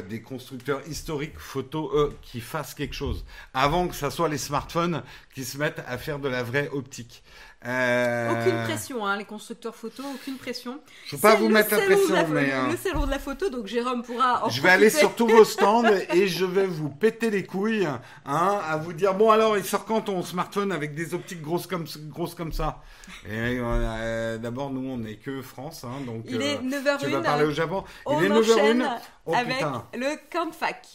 des 0.09 0.21
constructeurs 0.21 0.70
historiques 0.87 1.37
photo 1.37 1.91
euh, 1.93 2.13
qui 2.21 2.41
fasse 2.41 2.73
quelque 2.73 2.95
chose 2.95 3.25
avant 3.53 3.87
que 3.87 3.95
ça 3.95 4.09
soit 4.11 4.29
les 4.29 4.37
smartphones 4.37 5.03
qui 5.33 5.43
se 5.43 5.57
mettent 5.57 5.83
à 5.87 5.97
faire 5.97 6.19
de 6.19 6.29
la 6.29 6.43
vraie 6.43 6.69
optique. 6.69 7.23
Euh, 7.63 8.31
Aucune 8.31 8.63
pression, 8.63 9.05
hein, 9.05 9.17
les 9.17 9.25
constructeurs 9.25 9.75
photos, 9.75 10.03
aucune 10.15 10.37
pression. 10.37 10.79
Je 11.05 11.15
peux 11.15 11.21
pas 11.21 11.33
C'est 11.33 11.37
vous 11.37 11.49
mettre 11.49 11.69
la 11.75 11.81
pression, 11.83 12.15
la- 12.15 12.23
mais 12.25 12.45
le, 12.47 12.53
euh, 12.53 12.67
le 12.71 12.77
salon 12.77 13.05
de 13.05 13.11
la 13.11 13.19
photo, 13.19 13.49
donc 13.51 13.67
Jérôme 13.67 14.01
pourra. 14.01 14.45
en 14.45 14.49
je 14.49 14.61
vais 14.63 14.69
aller 14.69 14.89
sur 14.89 15.13
tous 15.13 15.27
vos 15.27 15.45
stands 15.45 15.83
et 16.11 16.27
je 16.27 16.43
vais 16.45 16.65
vous 16.65 16.89
péter 16.89 17.29
les 17.29 17.45
couilles, 17.45 17.85
hein, 18.25 18.59
à 18.67 18.77
vous 18.77 18.93
dire 18.93 19.13
bon 19.13 19.29
alors 19.29 19.57
il 19.59 19.63
sort 19.63 19.85
quand 19.85 20.01
ton 20.01 20.23
smartphone 20.23 20.71
avec 20.71 20.95
des 20.95 21.13
optiques 21.13 21.43
grosses 21.43 21.67
comme 21.67 21.85
grosses 22.09 22.33
comme 22.33 22.51
ça? 22.51 22.79
Et 23.27 23.59
euh, 23.59 24.39
d'abord 24.39 24.71
nous 24.71 24.89
on 24.89 24.97
n'est 24.97 25.17
que 25.17 25.43
France, 25.43 25.83
hein, 25.83 26.01
donc 26.05 26.23
Il 26.27 26.41
est 26.41 26.57
euh, 26.57 26.61
9h01. 26.61 26.97
tu 26.99 27.07
vas 27.09 27.21
parler 27.21 27.45
au 27.45 27.51
Japon? 27.51 27.83
On 28.07 28.19
il 28.21 28.25
est 28.25 28.31
enchaîne 28.31 28.81
9h01. 28.81 28.97
Oh 29.27 29.35
avec 29.35 29.53
putain. 29.57 29.85
le 29.93 30.15
Camfac. 30.31 30.87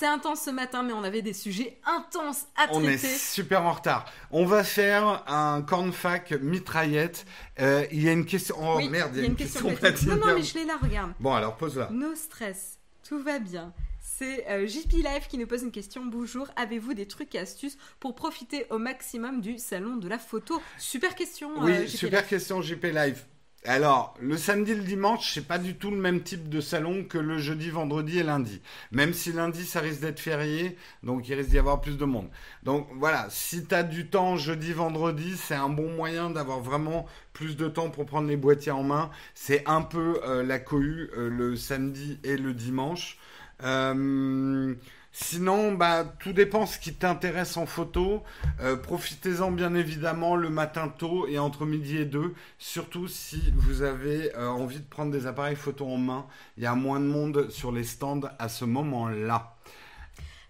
C'est 0.00 0.06
intense 0.06 0.40
ce 0.40 0.48
matin, 0.50 0.82
mais 0.82 0.94
on 0.94 1.04
avait 1.04 1.20
des 1.20 1.34
sujets 1.34 1.76
intenses 1.84 2.46
à 2.56 2.68
On 2.72 2.80
est 2.84 2.96
traiter. 2.96 3.14
super 3.18 3.64
en 3.64 3.72
retard. 3.72 4.10
On 4.30 4.46
va 4.46 4.64
faire 4.64 5.22
un 5.30 5.60
cornfac 5.60 6.30
mitraillette. 6.40 7.26
Euh, 7.58 7.84
il 7.92 8.02
y 8.02 8.08
a 8.08 8.12
une 8.12 8.24
question. 8.24 8.56
Oh 8.58 8.78
Oui, 8.78 8.88
merde, 8.88 9.10
il 9.16 9.20
y 9.20 9.24
a 9.24 9.26
une 9.26 9.36
question. 9.36 9.74
platine. 9.74 10.08
Non, 10.08 10.16
non, 10.16 10.34
mais 10.34 10.42
je 10.42 10.54
l'ai 10.54 10.64
là, 10.64 10.78
regarde. 10.82 11.12
Bon 11.20 11.34
alors 11.34 11.54
pose-la. 11.58 11.90
No 11.90 12.14
stress, 12.14 12.78
tout 13.06 13.22
va 13.22 13.40
bien. 13.40 13.74
C'est 14.00 14.48
euh, 14.48 14.66
JP 14.66 14.90
Live 14.90 15.26
qui 15.28 15.36
nous 15.36 15.46
pose 15.46 15.64
une 15.64 15.70
question. 15.70 16.06
Bonjour, 16.06 16.48
avez-vous 16.56 16.94
des 16.94 17.06
trucs 17.06 17.34
et 17.34 17.38
astuces 17.38 17.76
pour 17.98 18.14
profiter 18.14 18.64
au 18.70 18.78
maximum 18.78 19.42
du 19.42 19.58
salon 19.58 19.96
de 19.96 20.08
la 20.08 20.18
photo? 20.18 20.62
Super 20.78 21.14
question. 21.14 21.50
Oui, 21.58 21.72
euh, 21.72 21.86
JP 21.86 21.96
super 21.98 22.26
question 22.26 22.62
JP 22.62 22.84
Live. 22.84 23.22
Alors, 23.66 24.14
le 24.20 24.38
samedi 24.38 24.72
et 24.72 24.74
le 24.74 24.82
dimanche, 24.82 25.34
c'est 25.34 25.46
pas 25.46 25.58
du 25.58 25.74
tout 25.74 25.90
le 25.90 25.98
même 25.98 26.22
type 26.22 26.48
de 26.48 26.62
salon 26.62 27.04
que 27.04 27.18
le 27.18 27.36
jeudi, 27.36 27.68
vendredi 27.68 28.18
et 28.18 28.22
lundi. 28.22 28.62
Même 28.90 29.12
si 29.12 29.32
lundi, 29.32 29.66
ça 29.66 29.80
risque 29.80 30.00
d'être 30.00 30.18
férié, 30.18 30.78
donc 31.02 31.28
il 31.28 31.34
risque 31.34 31.50
d'y 31.50 31.58
avoir 31.58 31.82
plus 31.82 31.98
de 31.98 32.06
monde. 32.06 32.30
Donc 32.62 32.88
voilà, 32.94 33.26
si 33.28 33.66
tu 33.66 33.74
as 33.74 33.82
du 33.82 34.08
temps 34.08 34.36
jeudi, 34.36 34.72
vendredi, 34.72 35.36
c'est 35.36 35.54
un 35.54 35.68
bon 35.68 35.90
moyen 35.94 36.30
d'avoir 36.30 36.60
vraiment 36.60 37.04
plus 37.34 37.54
de 37.54 37.68
temps 37.68 37.90
pour 37.90 38.06
prendre 38.06 38.28
les 38.28 38.36
boîtiers 38.38 38.72
en 38.72 38.82
main. 38.82 39.10
C'est 39.34 39.62
un 39.68 39.82
peu 39.82 40.20
euh, 40.24 40.42
la 40.42 40.58
cohue 40.58 41.10
euh, 41.18 41.28
le 41.28 41.54
samedi 41.54 42.18
et 42.24 42.38
le 42.38 42.54
dimanche. 42.54 43.18
Euh, 43.62 44.74
Sinon, 45.12 45.72
bah, 45.72 46.04
tout 46.20 46.32
dépend 46.32 46.66
ce 46.66 46.78
qui 46.78 46.94
t'intéresse 46.94 47.56
en 47.56 47.66
photo. 47.66 48.22
Euh, 48.60 48.76
Profitez-en 48.76 49.50
bien 49.50 49.74
évidemment 49.74 50.36
le 50.36 50.50
matin 50.50 50.88
tôt 50.88 51.26
et 51.26 51.38
entre 51.38 51.66
midi 51.66 51.96
et 51.96 52.04
deux. 52.04 52.34
Surtout 52.58 53.08
si 53.08 53.52
vous 53.56 53.82
avez 53.82 54.34
euh, 54.36 54.48
envie 54.48 54.78
de 54.78 54.88
prendre 54.88 55.10
des 55.10 55.26
appareils 55.26 55.56
photo 55.56 55.86
en 55.86 55.96
main. 55.98 56.26
Il 56.56 56.62
y 56.62 56.66
a 56.66 56.74
moins 56.76 57.00
de 57.00 57.06
monde 57.06 57.50
sur 57.50 57.72
les 57.72 57.84
stands 57.84 58.20
à 58.38 58.48
ce 58.48 58.64
moment-là. 58.64 59.56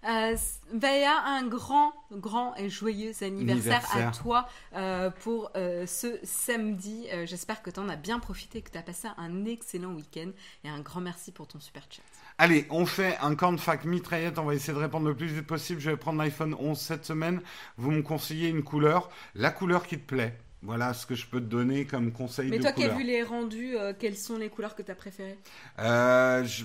Euh, 0.08 0.34
Vaya, 0.72 1.18
un 1.26 1.46
grand, 1.46 1.92
grand 2.12 2.54
et 2.56 2.70
joyeux 2.70 3.12
anniversaire, 3.20 3.84
à 3.94 4.10
toi 4.12 4.48
euh, 4.74 5.10
pour 5.10 5.50
euh, 5.56 5.84
ce 5.86 6.18
samedi. 6.22 7.06
Euh, 7.12 7.26
J'espère 7.26 7.60
que 7.62 7.70
tu 7.70 7.80
en 7.80 7.88
as 7.88 7.96
bien 7.96 8.18
profité, 8.18 8.62
que 8.62 8.70
tu 8.70 8.78
as 8.78 8.82
passé 8.82 9.08
un 9.18 9.44
excellent 9.44 9.92
week-end. 9.92 10.30
Et 10.64 10.68
un 10.68 10.80
grand 10.80 11.00
merci 11.02 11.32
pour 11.32 11.48
ton 11.48 11.60
super 11.60 11.82
chat. 11.90 12.02
Allez, 12.38 12.66
on 12.70 12.86
fait 12.86 13.18
un 13.20 13.34
cornfac 13.34 13.84
mitraillette. 13.84 14.38
On 14.38 14.44
va 14.44 14.54
essayer 14.54 14.72
de 14.72 14.78
répondre 14.78 15.06
le 15.06 15.14
plus 15.14 15.26
vite 15.26 15.46
possible. 15.46 15.80
Je 15.80 15.90
vais 15.90 15.96
prendre 15.98 16.18
l'iPhone 16.18 16.54
11 16.58 16.78
cette 16.78 17.04
semaine. 17.04 17.42
Vous 17.76 17.90
me 17.90 18.02
conseillez 18.02 18.48
une 18.48 18.62
couleur, 18.62 19.10
la 19.34 19.50
couleur 19.50 19.86
qui 19.86 19.98
te 19.98 20.06
plaît. 20.06 20.38
Voilà 20.62 20.94
ce 20.94 21.04
que 21.06 21.14
je 21.14 21.26
peux 21.26 21.40
te 21.40 21.46
donner 21.46 21.84
comme 21.86 22.12
conseil 22.12 22.48
Mais 22.50 22.58
de 22.58 22.62
toi 22.62 22.72
qui 22.72 22.82
as 22.84 22.88
couleur. 22.88 22.98
vu 22.98 23.04
les 23.04 23.22
rendus, 23.22 23.76
quelles 23.98 24.16
sont 24.16 24.36
les 24.36 24.48
couleurs 24.50 24.74
que 24.76 24.82
tu 24.82 24.90
as 24.90 24.94
préférées 24.94 25.38
je- 25.78 26.64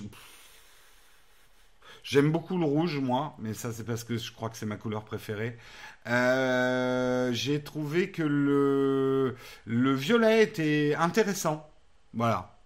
J'aime 2.08 2.30
beaucoup 2.30 2.56
le 2.56 2.64
rouge, 2.64 2.98
moi, 3.00 3.34
mais 3.40 3.52
ça 3.52 3.72
c'est 3.72 3.82
parce 3.82 4.04
que 4.04 4.16
je 4.16 4.32
crois 4.32 4.48
que 4.48 4.56
c'est 4.56 4.64
ma 4.64 4.76
couleur 4.76 5.04
préférée. 5.04 5.58
Euh, 6.06 7.32
J'ai 7.32 7.64
trouvé 7.64 8.12
que 8.12 8.22
le, 8.22 9.34
le 9.64 9.92
violet 9.92 10.44
était 10.44 10.94
intéressant. 10.96 11.68
Voilà. 12.14 12.56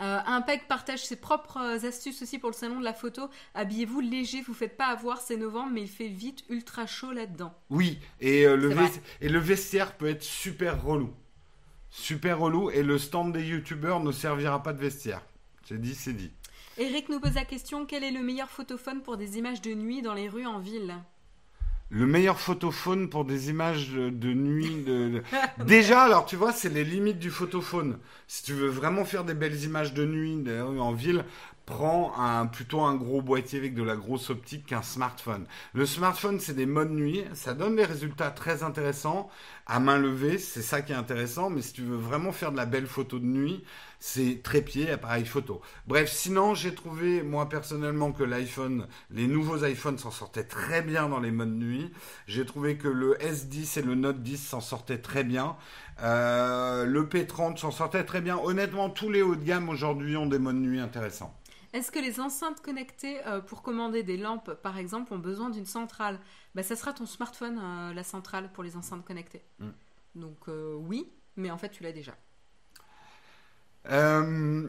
Euh, 0.00 0.20
Impec 0.26 0.68
partage 0.68 1.04
ses 1.04 1.16
propres 1.16 1.58
euh, 1.58 1.88
astuces 1.88 2.22
aussi 2.22 2.38
pour 2.38 2.48
le 2.48 2.54
salon 2.54 2.78
de 2.78 2.84
la 2.84 2.94
photo. 2.94 3.28
Habillez-vous 3.54 4.00
léger, 4.00 4.40
vous 4.42 4.54
faites 4.54 4.76
pas 4.76 4.86
avoir, 4.86 5.20
c'est 5.20 5.36
novembre, 5.36 5.72
mais 5.72 5.82
il 5.82 5.88
fait 5.88 6.06
vite 6.06 6.44
ultra 6.48 6.86
chaud 6.86 7.10
là-dedans. 7.12 7.52
Oui, 7.70 7.98
et, 8.20 8.46
euh, 8.46 8.56
le 8.56 8.70
C'est 8.86 9.02
et 9.20 9.28
le 9.28 9.40
vestiaire 9.40 9.96
peut 9.96 10.08
être 10.08 10.22
super 10.22 10.80
relou. 10.84 11.12
Super 11.90 12.38
relou, 12.38 12.70
et 12.70 12.84
le 12.84 12.98
stand 12.98 13.32
des 13.32 13.44
youtubeurs 13.44 13.98
ne 13.98 14.12
servira 14.12 14.62
pas 14.62 14.72
de 14.72 14.78
vestiaire. 14.78 15.22
J'ai 15.68 15.78
dit, 15.78 15.96
c'est 15.96 16.12
dit. 16.12 16.30
Eric 16.76 17.08
nous 17.08 17.20
pose 17.20 17.34
la 17.34 17.44
question 17.44 17.86
quel 17.86 18.02
est 18.02 18.10
le 18.10 18.22
meilleur 18.22 18.50
photophone 18.50 19.00
pour 19.00 19.16
des 19.16 19.38
images 19.38 19.62
de 19.62 19.74
nuit 19.74 20.02
dans 20.02 20.14
les 20.14 20.28
rues 20.28 20.46
en 20.46 20.58
ville? 20.58 20.96
Le 21.90 22.04
meilleur 22.04 22.40
photophone 22.40 23.08
pour 23.08 23.24
des 23.24 23.50
images 23.50 23.90
de, 23.90 24.32
nuit. 24.32 24.84
Déjà, 25.66 26.02
alors 26.02 26.26
tu 26.26 26.34
vois, 26.34 26.52
c'est 26.52 26.70
les 26.70 26.82
limites 26.82 27.20
du 27.20 27.30
photophone. 27.30 27.98
Si 28.26 28.42
tu 28.42 28.54
veux 28.54 28.68
vraiment 28.68 29.04
faire 29.04 29.22
des 29.22 29.34
belles 29.34 29.62
images 29.62 29.94
de 29.94 30.04
nuit 30.04 30.42
en 30.80 30.92
ville, 30.92 31.24
prends 31.66 32.12
plutôt 32.48 32.80
un 32.80 32.96
gros 32.96 33.22
boîtier 33.22 33.58
avec 33.58 33.74
de 33.74 33.82
la 33.84 33.94
grosse 33.94 34.30
optique 34.30 34.66
qu'un 34.66 34.82
smartphone. 34.82 35.46
Le 35.74 35.86
smartphone, 35.86 36.40
c'est 36.40 36.54
des 36.54 36.66
modes 36.66 36.90
nuit. 36.90 37.22
Ça 37.34 37.54
donne 37.54 37.76
des 37.76 37.84
résultats 37.84 38.30
très 38.30 38.64
intéressants 38.64 39.30
à 39.66 39.78
main 39.78 39.98
levée. 39.98 40.38
C'est 40.38 40.62
ça 40.62 40.82
qui 40.82 40.92
est 40.92 40.96
intéressant. 40.96 41.50
Mais 41.50 41.62
si 41.62 41.72
tu 41.72 41.82
veux 41.82 41.96
vraiment 41.96 42.32
faire 42.32 42.50
de 42.50 42.56
la 42.56 42.66
belle 42.66 42.88
photo 42.88 43.20
de 43.20 43.26
nuit, 43.26 43.62
c'est 44.06 44.42
trépied, 44.42 44.90
appareil 44.90 45.24
photo. 45.24 45.62
Bref, 45.86 46.12
sinon, 46.12 46.54
j'ai 46.54 46.74
trouvé, 46.74 47.22
moi 47.22 47.48
personnellement, 47.48 48.12
que 48.12 48.22
l'iPhone, 48.22 48.86
les 49.10 49.26
nouveaux 49.26 49.64
iPhones 49.64 49.96
s'en 49.96 50.10
sortaient 50.10 50.44
très 50.44 50.82
bien 50.82 51.08
dans 51.08 51.20
les 51.20 51.30
modes 51.30 51.56
nuit. 51.56 51.90
J'ai 52.26 52.44
trouvé 52.44 52.76
que 52.76 52.86
le 52.86 53.14
S10 53.14 53.78
et 53.78 53.82
le 53.82 53.94
Note 53.94 54.22
10 54.22 54.36
s'en 54.36 54.60
sortaient 54.60 55.00
très 55.00 55.24
bien. 55.24 55.56
Euh, 56.02 56.84
le 56.84 57.06
P30 57.06 57.56
s'en 57.56 57.70
sortait 57.70 58.04
très 58.04 58.20
bien. 58.20 58.36
Honnêtement, 58.36 58.90
tous 58.90 59.08
les 59.08 59.22
hauts 59.22 59.36
de 59.36 59.42
gamme 59.42 59.70
aujourd'hui 59.70 60.18
ont 60.18 60.26
des 60.26 60.38
modes 60.38 60.56
nuit 60.56 60.80
intéressants. 60.80 61.34
Est-ce 61.72 61.90
que 61.90 61.98
les 61.98 62.20
enceintes 62.20 62.60
connectées 62.60 63.26
euh, 63.26 63.40
pour 63.40 63.62
commander 63.62 64.02
des 64.02 64.18
lampes, 64.18 64.52
par 64.62 64.76
exemple, 64.76 65.14
ont 65.14 65.18
besoin 65.18 65.48
d'une 65.48 65.64
centrale? 65.64 66.20
Bah, 66.54 66.62
Ça 66.62 66.76
sera 66.76 66.92
ton 66.92 67.06
smartphone, 67.06 67.58
euh, 67.58 67.94
la 67.94 68.04
centrale 68.04 68.52
pour 68.52 68.64
les 68.64 68.76
enceintes 68.76 69.06
connectées. 69.06 69.42
Mm. 69.60 69.70
Donc 70.16 70.48
euh, 70.48 70.74
oui, 70.74 71.10
mais 71.36 71.50
en 71.50 71.56
fait 71.56 71.70
tu 71.70 71.82
l'as 71.82 71.92
déjà. 71.92 72.14
Euh, 73.90 74.68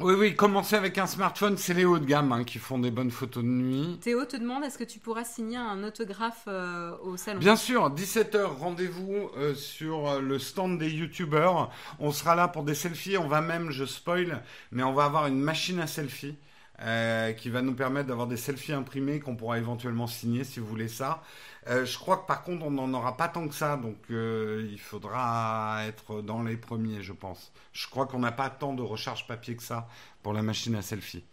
oui, 0.00 0.14
oui, 0.14 0.36
commencer 0.36 0.76
avec 0.76 0.96
un 0.98 1.06
smartphone, 1.06 1.56
c'est 1.56 1.74
les 1.74 1.84
hauts 1.84 1.98
de 1.98 2.04
gamme 2.04 2.32
hein, 2.32 2.44
qui 2.44 2.58
font 2.58 2.78
des 2.78 2.90
bonnes 2.90 3.10
photos 3.10 3.42
de 3.42 3.48
nuit. 3.48 3.98
Théo 4.00 4.24
te 4.24 4.36
demande 4.36 4.62
est-ce 4.62 4.78
que 4.78 4.84
tu 4.84 5.00
pourras 5.00 5.24
signer 5.24 5.56
un 5.56 5.82
autographe 5.82 6.44
euh, 6.46 6.96
au 7.02 7.16
salon? 7.16 7.40
Bien 7.40 7.56
sûr, 7.56 7.92
17h, 7.92 8.44
rendez-vous 8.44 9.30
euh, 9.36 9.54
sur 9.54 10.20
le 10.20 10.38
stand 10.38 10.78
des 10.78 10.90
youtubeurs. 10.90 11.70
On 11.98 12.12
sera 12.12 12.36
là 12.36 12.46
pour 12.46 12.62
des 12.62 12.74
selfies. 12.74 13.18
On 13.18 13.26
va 13.26 13.40
même, 13.40 13.70
je 13.70 13.84
spoil, 13.84 14.42
mais 14.70 14.84
on 14.84 14.92
va 14.92 15.04
avoir 15.04 15.26
une 15.26 15.40
machine 15.40 15.80
à 15.80 15.86
selfie 15.86 16.36
euh, 16.80 17.32
qui 17.32 17.50
va 17.50 17.60
nous 17.60 17.74
permettre 17.74 18.08
d'avoir 18.08 18.28
des 18.28 18.36
selfies 18.36 18.72
imprimés 18.72 19.18
qu'on 19.18 19.34
pourra 19.34 19.58
éventuellement 19.58 20.06
signer 20.06 20.44
si 20.44 20.60
vous 20.60 20.66
voulez 20.66 20.88
ça. 20.88 21.22
Euh, 21.66 21.84
je 21.84 21.98
crois 21.98 22.18
que 22.18 22.26
par 22.26 22.44
contre, 22.44 22.64
on 22.64 22.70
n'en 22.70 22.92
aura 22.94 23.16
pas 23.16 23.28
tant 23.28 23.48
que 23.48 23.54
ça, 23.54 23.76
donc 23.76 23.96
euh, 24.10 24.66
il 24.70 24.78
faudra 24.78 25.80
être 25.86 26.22
dans 26.22 26.42
les 26.42 26.56
premiers, 26.56 27.02
je 27.02 27.12
pense. 27.12 27.52
Je 27.72 27.88
crois 27.88 28.06
qu'on 28.06 28.20
n'a 28.20 28.32
pas 28.32 28.48
tant 28.48 28.74
de 28.74 28.82
recharge 28.82 29.26
papier 29.26 29.56
que 29.56 29.62
ça 29.62 29.88
pour 30.22 30.32
la 30.32 30.42
machine 30.42 30.76
à 30.76 30.82
selfie. 30.82 31.24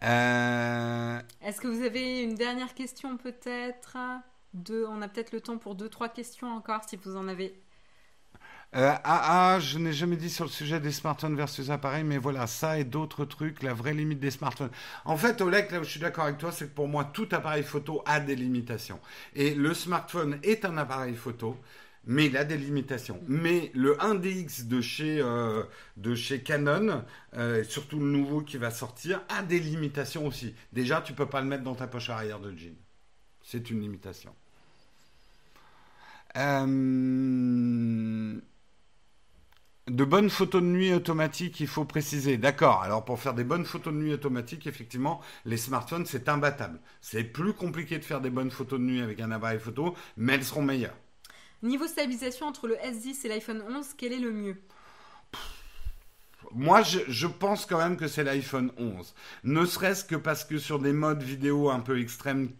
Est-ce 0.00 1.60
que 1.60 1.68
vous 1.68 1.82
avez 1.82 2.22
une 2.22 2.34
dernière 2.34 2.74
question 2.74 3.16
peut-être? 3.16 3.96
Deux, 4.54 4.84
On 4.86 5.00
a 5.00 5.08
peut-être 5.08 5.32
le 5.32 5.40
temps 5.40 5.58
pour 5.58 5.74
deux, 5.74 5.88
trois 5.88 6.08
questions 6.08 6.48
encore 6.48 6.82
si 6.88 6.96
vous 6.96 7.16
en 7.16 7.28
avez. 7.28 7.61
Euh, 8.74 8.94
ah, 9.04 9.54
ah, 9.54 9.60
je 9.60 9.78
n'ai 9.78 9.92
jamais 9.92 10.16
dit 10.16 10.30
sur 10.30 10.44
le 10.46 10.50
sujet 10.50 10.80
des 10.80 10.92
smartphones 10.92 11.36
versus 11.36 11.68
appareils, 11.68 12.04
mais 12.04 12.16
voilà, 12.16 12.46
ça 12.46 12.78
et 12.78 12.84
d'autres 12.84 13.26
trucs, 13.26 13.62
la 13.62 13.74
vraie 13.74 13.92
limite 13.92 14.18
des 14.18 14.30
smartphones. 14.30 14.70
En 15.04 15.16
fait, 15.18 15.42
Oleg, 15.42 15.70
là 15.70 15.80
où 15.80 15.84
je 15.84 15.90
suis 15.90 16.00
d'accord 16.00 16.24
avec 16.24 16.38
toi, 16.38 16.52
c'est 16.52 16.68
que 16.68 16.74
pour 16.74 16.88
moi, 16.88 17.04
tout 17.04 17.28
appareil 17.32 17.64
photo 17.64 18.02
a 18.06 18.18
des 18.18 18.34
limitations. 18.34 18.98
Et 19.34 19.54
le 19.54 19.74
smartphone 19.74 20.38
est 20.42 20.64
un 20.64 20.78
appareil 20.78 21.14
photo, 21.14 21.60
mais 22.06 22.26
il 22.26 22.36
a 22.36 22.44
des 22.44 22.56
limitations. 22.56 23.20
Mais 23.28 23.70
le 23.74 23.94
1DX 24.00 24.66
de 24.68 24.80
chez, 24.80 25.20
euh, 25.20 25.64
de 25.98 26.14
chez 26.14 26.42
Canon, 26.42 27.04
euh, 27.34 27.64
surtout 27.64 27.98
le 28.00 28.06
nouveau 28.06 28.40
qui 28.40 28.56
va 28.56 28.70
sortir, 28.70 29.22
a 29.28 29.42
des 29.42 29.60
limitations 29.60 30.26
aussi. 30.26 30.54
Déjà, 30.72 31.02
tu 31.02 31.12
peux 31.12 31.26
pas 31.26 31.42
le 31.42 31.46
mettre 31.46 31.64
dans 31.64 31.74
ta 31.74 31.86
poche 31.86 32.08
arrière 32.08 32.40
de 32.40 32.56
jean. 32.56 32.74
C'est 33.42 33.70
une 33.70 33.80
limitation. 33.82 34.34
De 39.88 40.04
bonnes 40.04 40.30
photos 40.30 40.62
de 40.62 40.68
nuit 40.68 40.92
automatiques, 40.94 41.58
il 41.58 41.66
faut 41.66 41.84
préciser. 41.84 42.36
D'accord. 42.36 42.82
Alors 42.82 43.04
pour 43.04 43.18
faire 43.18 43.34
des 43.34 43.42
bonnes 43.42 43.64
photos 43.64 43.92
de 43.92 43.98
nuit 43.98 44.12
automatiques, 44.12 44.68
effectivement, 44.68 45.20
les 45.44 45.56
smartphones, 45.56 46.06
c'est 46.06 46.28
imbattable. 46.28 46.80
C'est 47.00 47.24
plus 47.24 47.52
compliqué 47.52 47.98
de 47.98 48.04
faire 48.04 48.20
des 48.20 48.30
bonnes 48.30 48.52
photos 48.52 48.78
de 48.78 48.84
nuit 48.84 49.02
avec 49.02 49.20
un 49.20 49.32
appareil 49.32 49.58
photo, 49.58 49.96
mais 50.16 50.34
elles 50.34 50.44
seront 50.44 50.62
meilleures. 50.62 50.96
Niveau 51.62 51.86
stabilisation 51.88 52.46
entre 52.46 52.68
le 52.68 52.76
S10 52.76 53.26
et 53.26 53.28
l'iPhone 53.28 53.62
11, 53.68 53.86
quel 53.96 54.12
est 54.12 54.20
le 54.20 54.32
mieux? 54.32 54.56
Moi, 56.52 56.82
je, 56.82 56.98
je 57.08 57.26
pense 57.26 57.66
quand 57.66 57.78
même 57.78 57.96
que 57.96 58.08
c'est 58.08 58.24
l'iPhone 58.24 58.70
11. 58.76 59.14
Ne 59.44 59.64
serait-ce 59.64 60.04
que 60.04 60.16
parce 60.16 60.44
que 60.44 60.58
sur 60.58 60.78
des 60.78 60.92
modes 60.92 61.22
vidéo 61.22 61.70
un 61.70 61.80
peu 61.80 62.00
extrêmes, 62.00 62.50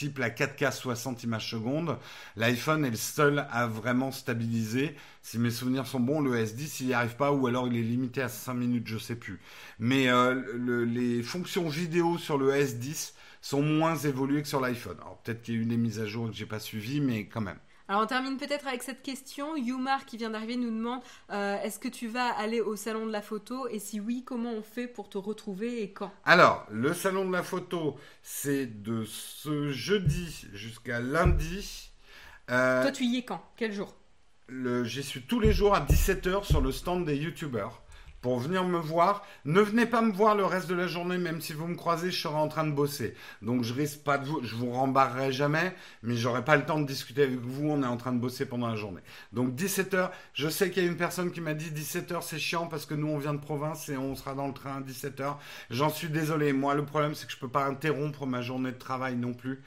type 0.00 0.18
la 0.18 0.30
4K 0.30 0.72
60 0.72 1.22
images 1.24 1.50
secondes, 1.50 1.98
l'iPhone 2.36 2.84
est 2.84 2.90
le 2.90 2.96
seul 2.96 3.46
à 3.50 3.66
vraiment 3.66 4.12
stabiliser. 4.12 4.94
Si 5.22 5.38
mes 5.38 5.50
souvenirs 5.50 5.86
sont 5.86 6.00
bons, 6.00 6.20
le 6.20 6.36
S10, 6.36 6.80
il 6.80 6.86
n'y 6.88 6.94
arrive 6.94 7.16
pas, 7.16 7.32
ou 7.32 7.46
alors 7.46 7.68
il 7.68 7.76
est 7.76 7.82
limité 7.82 8.22
à 8.22 8.28
5 8.28 8.54
minutes, 8.54 8.86
je 8.86 8.98
sais 8.98 9.16
plus. 9.16 9.40
Mais 9.78 10.08
euh, 10.08 10.34
le- 10.56 10.84
les 10.84 11.22
fonctions 11.22 11.68
vidéo 11.68 12.18
sur 12.18 12.38
le 12.38 12.50
S10 12.54 13.14
sont 13.42 13.62
moins 13.62 13.96
évoluées 13.96 14.42
que 14.42 14.48
sur 14.48 14.60
l'iPhone. 14.60 14.96
Alors 15.00 15.18
peut-être 15.22 15.42
qu'il 15.42 15.54
y 15.54 15.58
a 15.58 15.60
eu 15.62 15.66
des 15.66 15.76
mises 15.76 16.00
à 16.00 16.06
jour 16.06 16.28
que 16.30 16.34
j'ai 16.36 16.46
pas 16.46 16.60
suivies, 16.60 17.00
mais 17.00 17.26
quand 17.26 17.40
même. 17.40 17.58
Alors 17.90 18.02
on 18.02 18.06
termine 18.06 18.36
peut-être 18.36 18.68
avec 18.68 18.84
cette 18.84 19.02
question. 19.02 19.56
Yumar 19.56 20.04
qui 20.06 20.16
vient 20.16 20.30
d'arriver 20.30 20.54
nous 20.54 20.70
demande 20.70 21.00
euh, 21.32 21.60
est-ce 21.60 21.80
que 21.80 21.88
tu 21.88 22.06
vas 22.06 22.28
aller 22.38 22.60
au 22.60 22.76
salon 22.76 23.04
de 23.04 23.10
la 23.10 23.20
photo 23.20 23.66
et 23.66 23.80
si 23.80 23.98
oui, 23.98 24.22
comment 24.24 24.52
on 24.52 24.62
fait 24.62 24.86
pour 24.86 25.08
te 25.08 25.18
retrouver 25.18 25.82
et 25.82 25.90
quand? 25.90 26.12
Alors, 26.24 26.64
le 26.70 26.94
salon 26.94 27.26
de 27.26 27.32
la 27.32 27.42
photo, 27.42 27.98
c'est 28.22 28.66
de 28.84 29.02
ce 29.04 29.72
jeudi 29.72 30.46
jusqu'à 30.52 31.00
lundi. 31.00 31.90
Euh, 32.52 32.82
Toi 32.82 32.92
tu 32.92 33.02
y 33.06 33.16
es 33.18 33.24
quand? 33.24 33.42
Quel 33.56 33.72
jour? 33.72 33.92
le- 34.46 34.84
J'y 34.84 35.02
suis 35.02 35.22
tous 35.22 35.40
les 35.40 35.52
jours 35.52 35.74
à 35.74 35.80
17h 35.80 36.44
sur 36.44 36.60
le 36.60 36.70
stand 36.70 37.04
des 37.04 37.16
youtubeurs 37.16 37.82
pour 38.20 38.38
venir 38.38 38.64
me 38.64 38.78
voir. 38.78 39.26
Ne 39.44 39.60
venez 39.60 39.86
pas 39.86 40.02
me 40.02 40.12
voir 40.12 40.34
le 40.34 40.44
reste 40.44 40.68
de 40.68 40.74
la 40.74 40.86
journée, 40.86 41.18
même 41.18 41.40
si 41.40 41.52
vous 41.52 41.66
me 41.66 41.74
croisez, 41.74 42.10
je 42.10 42.20
serai 42.20 42.36
en 42.36 42.48
train 42.48 42.66
de 42.66 42.72
bosser. 42.72 43.14
Donc 43.42 43.64
je 43.64 43.72
risque 43.72 44.00
pas 44.00 44.18
de 44.18 44.26
vous, 44.26 44.42
je 44.42 44.54
vous 44.54 44.70
rembarrerai 44.70 45.32
jamais, 45.32 45.74
mais 46.02 46.16
j'aurai 46.16 46.44
pas 46.44 46.56
le 46.56 46.64
temps 46.64 46.80
de 46.80 46.86
discuter 46.86 47.22
avec 47.22 47.40
vous. 47.40 47.68
On 47.68 47.82
est 47.82 47.86
en 47.86 47.96
train 47.96 48.12
de 48.12 48.18
bosser 48.18 48.46
pendant 48.46 48.68
la 48.68 48.76
journée. 48.76 49.00
Donc 49.32 49.54
17h, 49.54 50.10
je 50.34 50.48
sais 50.48 50.70
qu'il 50.70 50.82
y 50.82 50.86
a 50.86 50.88
une 50.88 50.96
personne 50.96 51.30
qui 51.30 51.40
m'a 51.40 51.54
dit 51.54 51.70
17h 51.70 52.22
c'est 52.22 52.38
chiant 52.38 52.66
parce 52.66 52.86
que 52.86 52.94
nous 52.94 53.08
on 53.08 53.18
vient 53.18 53.34
de 53.34 53.40
province 53.40 53.88
et 53.88 53.96
on 53.96 54.14
sera 54.14 54.34
dans 54.34 54.46
le 54.46 54.54
train 54.54 54.76
à 54.76 54.80
17h. 54.80 55.36
J'en 55.70 55.90
suis 55.90 56.08
désolé. 56.08 56.52
Moi 56.52 56.74
le 56.74 56.84
problème 56.84 57.14
c'est 57.14 57.26
que 57.26 57.32
je 57.32 57.38
peux 57.38 57.48
pas 57.48 57.64
interrompre 57.64 58.26
ma 58.26 58.42
journée 58.42 58.72
de 58.72 58.78
travail 58.78 59.16
non 59.16 59.32
plus. 59.32 59.62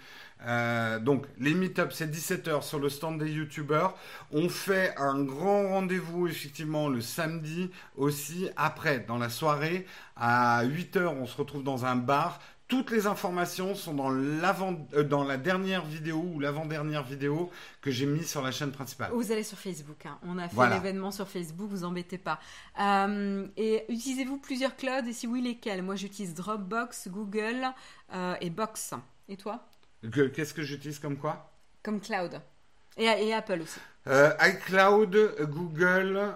Euh, 0.45 0.99
donc, 0.99 1.25
les 1.39 1.53
meet-ups, 1.53 1.95
c'est 1.95 2.11
17h 2.11 2.63
sur 2.63 2.79
le 2.79 2.89
stand 2.89 3.19
des 3.19 3.31
youtubeurs. 3.31 3.97
On 4.31 4.49
fait 4.49 4.93
un 4.97 5.23
grand 5.23 5.69
rendez-vous, 5.69 6.27
effectivement, 6.27 6.89
le 6.89 7.01
samedi 7.01 7.69
aussi. 7.95 8.42
Après, 8.57 8.99
dans 8.99 9.17
la 9.17 9.29
soirée, 9.29 9.85
à 10.15 10.63
8h, 10.65 11.05
on 11.07 11.25
se 11.25 11.37
retrouve 11.37 11.63
dans 11.63 11.85
un 11.85 11.95
bar. 11.95 12.39
Toutes 12.69 12.91
les 12.91 13.05
informations 13.07 13.75
sont 13.75 13.93
dans, 13.93 14.09
l'avant, 14.09 14.87
euh, 14.93 15.03
dans 15.03 15.23
la 15.23 15.37
dernière 15.37 15.83
vidéo 15.85 16.17
ou 16.33 16.39
l'avant-dernière 16.39 17.03
vidéo 17.03 17.51
que 17.81 17.91
j'ai 17.91 18.05
mis 18.07 18.23
sur 18.23 18.41
la 18.41 18.51
chaîne 18.51 18.71
principale. 18.71 19.11
Vous 19.13 19.31
allez 19.31 19.43
sur 19.43 19.59
Facebook. 19.59 20.05
hein. 20.05 20.17
On 20.23 20.37
a 20.39 20.47
fait 20.47 20.55
Voilà. 20.55 20.75
l'événement 20.75 21.11
sur 21.11 21.27
Facebook, 21.27 21.69
vous 21.69 21.83
embêtez 21.83 22.17
pas. 22.17 22.39
Euh, 22.79 23.45
et 23.57 23.83
utilisez-vous 23.89 24.37
plusieurs 24.37 24.75
clouds? 24.75 25.07
Et 25.07 25.13
si 25.13 25.27
oui, 25.27 25.41
lesquels? 25.41 25.83
Moi 25.83 25.95
j'utilise 25.95 26.33
Dropbox, 26.33 27.09
Google 27.09 27.67
euh, 28.15 28.35
et 28.41 28.49
Box. 28.49 28.93
Et 29.29 29.37
toi? 29.37 29.67
Que- 30.11 30.27
Qu'est-ce 30.27 30.53
que 30.53 30.63
j'utilise 30.63 30.99
comme 30.99 31.17
quoi? 31.17 31.51
Comme 31.83 31.99
cloud. 31.99 32.41
Et, 32.97 33.03
et 33.05 33.33
Apple 33.33 33.59
aussi. 33.61 33.79
Euh, 34.07 34.31
iCloud, 34.41 35.35
Google. 35.49 36.35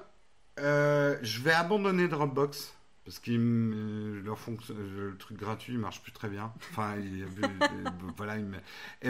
Euh, 0.60 1.18
je 1.22 1.42
vais 1.42 1.52
abandonner 1.52 2.08
Dropbox 2.08 2.74
parce 3.06 3.20
que 3.20 3.32
leur 4.24 4.38
fonction, 4.38 4.74
euh, 4.78 5.12
le 5.12 5.18
truc 5.18 5.38
gratuit 5.38 5.74
il 5.74 5.80
marche 5.80 6.02
plus 6.02 6.12
très 6.12 6.28
bien. 6.28 6.52
Enfin, 6.72 6.96
il, 7.00 7.24
euh, 7.44 7.90
voilà. 8.18 8.38
il 8.38 8.48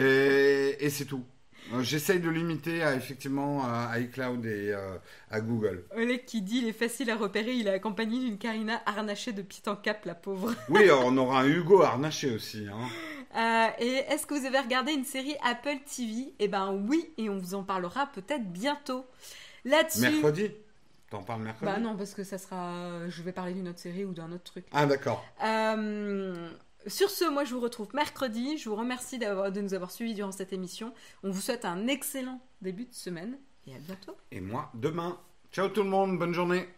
et, 0.00 0.76
et 0.84 0.90
c'est 0.90 1.04
tout. 1.04 1.24
Euh, 1.72 1.82
J'essaye 1.82 2.20
de 2.20 2.30
limiter 2.30 2.82
à, 2.82 2.94
effectivement 2.94 3.64
à 3.64 3.98
iCloud 3.98 4.46
et 4.46 4.72
euh, 4.72 4.96
à 5.30 5.40
Google. 5.40 5.84
Oleg 5.96 6.24
qui 6.24 6.40
dit 6.42 6.58
il 6.58 6.68
est 6.68 6.72
facile 6.72 7.10
à 7.10 7.16
repérer, 7.16 7.52
il 7.52 7.66
est 7.66 7.72
accompagné 7.72 8.20
d'une 8.20 8.38
Karina 8.38 8.80
harnachée 8.86 9.32
de 9.32 9.42
pied 9.42 9.62
en 9.66 9.76
cap, 9.76 10.04
la 10.04 10.14
pauvre. 10.14 10.54
Oui, 10.68 10.88
on 10.90 11.16
aura 11.16 11.40
un 11.40 11.48
Hugo 11.48 11.82
harnaché 11.82 12.30
aussi. 12.34 12.66
Hein. 12.72 12.88
Euh, 13.36 13.84
et 13.84 14.12
est-ce 14.12 14.26
que 14.26 14.34
vous 14.34 14.46
avez 14.46 14.58
regardé 14.58 14.92
une 14.92 15.04
série 15.04 15.36
Apple 15.44 15.78
TV 15.84 16.32
Eh 16.38 16.48
ben 16.48 16.72
oui, 16.88 17.10
et 17.18 17.28
on 17.28 17.38
vous 17.38 17.54
en 17.54 17.62
parlera 17.64 18.06
peut-être 18.06 18.50
bientôt. 18.50 19.04
Là-dessus. 19.64 20.00
Mercredi? 20.00 20.50
T'en 21.10 21.22
parles 21.22 21.42
mercredi? 21.42 21.72
Bah 21.72 21.78
non, 21.78 21.96
parce 21.96 22.14
que 22.14 22.22
ça 22.22 22.36
sera. 22.38 23.08
Je 23.08 23.22
vais 23.22 23.32
parler 23.32 23.54
d'une 23.54 23.68
autre 23.68 23.78
série 23.78 24.04
ou 24.04 24.12
d'un 24.12 24.30
autre 24.32 24.44
truc. 24.44 24.66
Ah 24.72 24.86
d'accord. 24.86 25.24
Euh, 25.42 26.50
sur 26.86 27.08
ce, 27.10 27.28
moi 27.30 27.44
je 27.44 27.54
vous 27.54 27.60
retrouve 27.60 27.88
mercredi. 27.94 28.58
Je 28.58 28.68
vous 28.68 28.76
remercie 28.76 29.18
de 29.18 29.60
nous 29.60 29.74
avoir 29.74 29.90
suivis 29.90 30.14
durant 30.14 30.32
cette 30.32 30.52
émission. 30.52 30.92
On 31.22 31.30
vous 31.30 31.40
souhaite 31.40 31.64
un 31.64 31.86
excellent 31.86 32.40
début 32.60 32.84
de 32.84 32.94
semaine 32.94 33.38
et 33.66 33.74
à 33.74 33.78
bientôt. 33.78 34.16
Et 34.30 34.40
moi, 34.40 34.70
demain. 34.74 35.18
Ciao 35.50 35.68
tout 35.68 35.82
le 35.82 35.88
monde, 35.88 36.18
bonne 36.18 36.34
journée. 36.34 36.68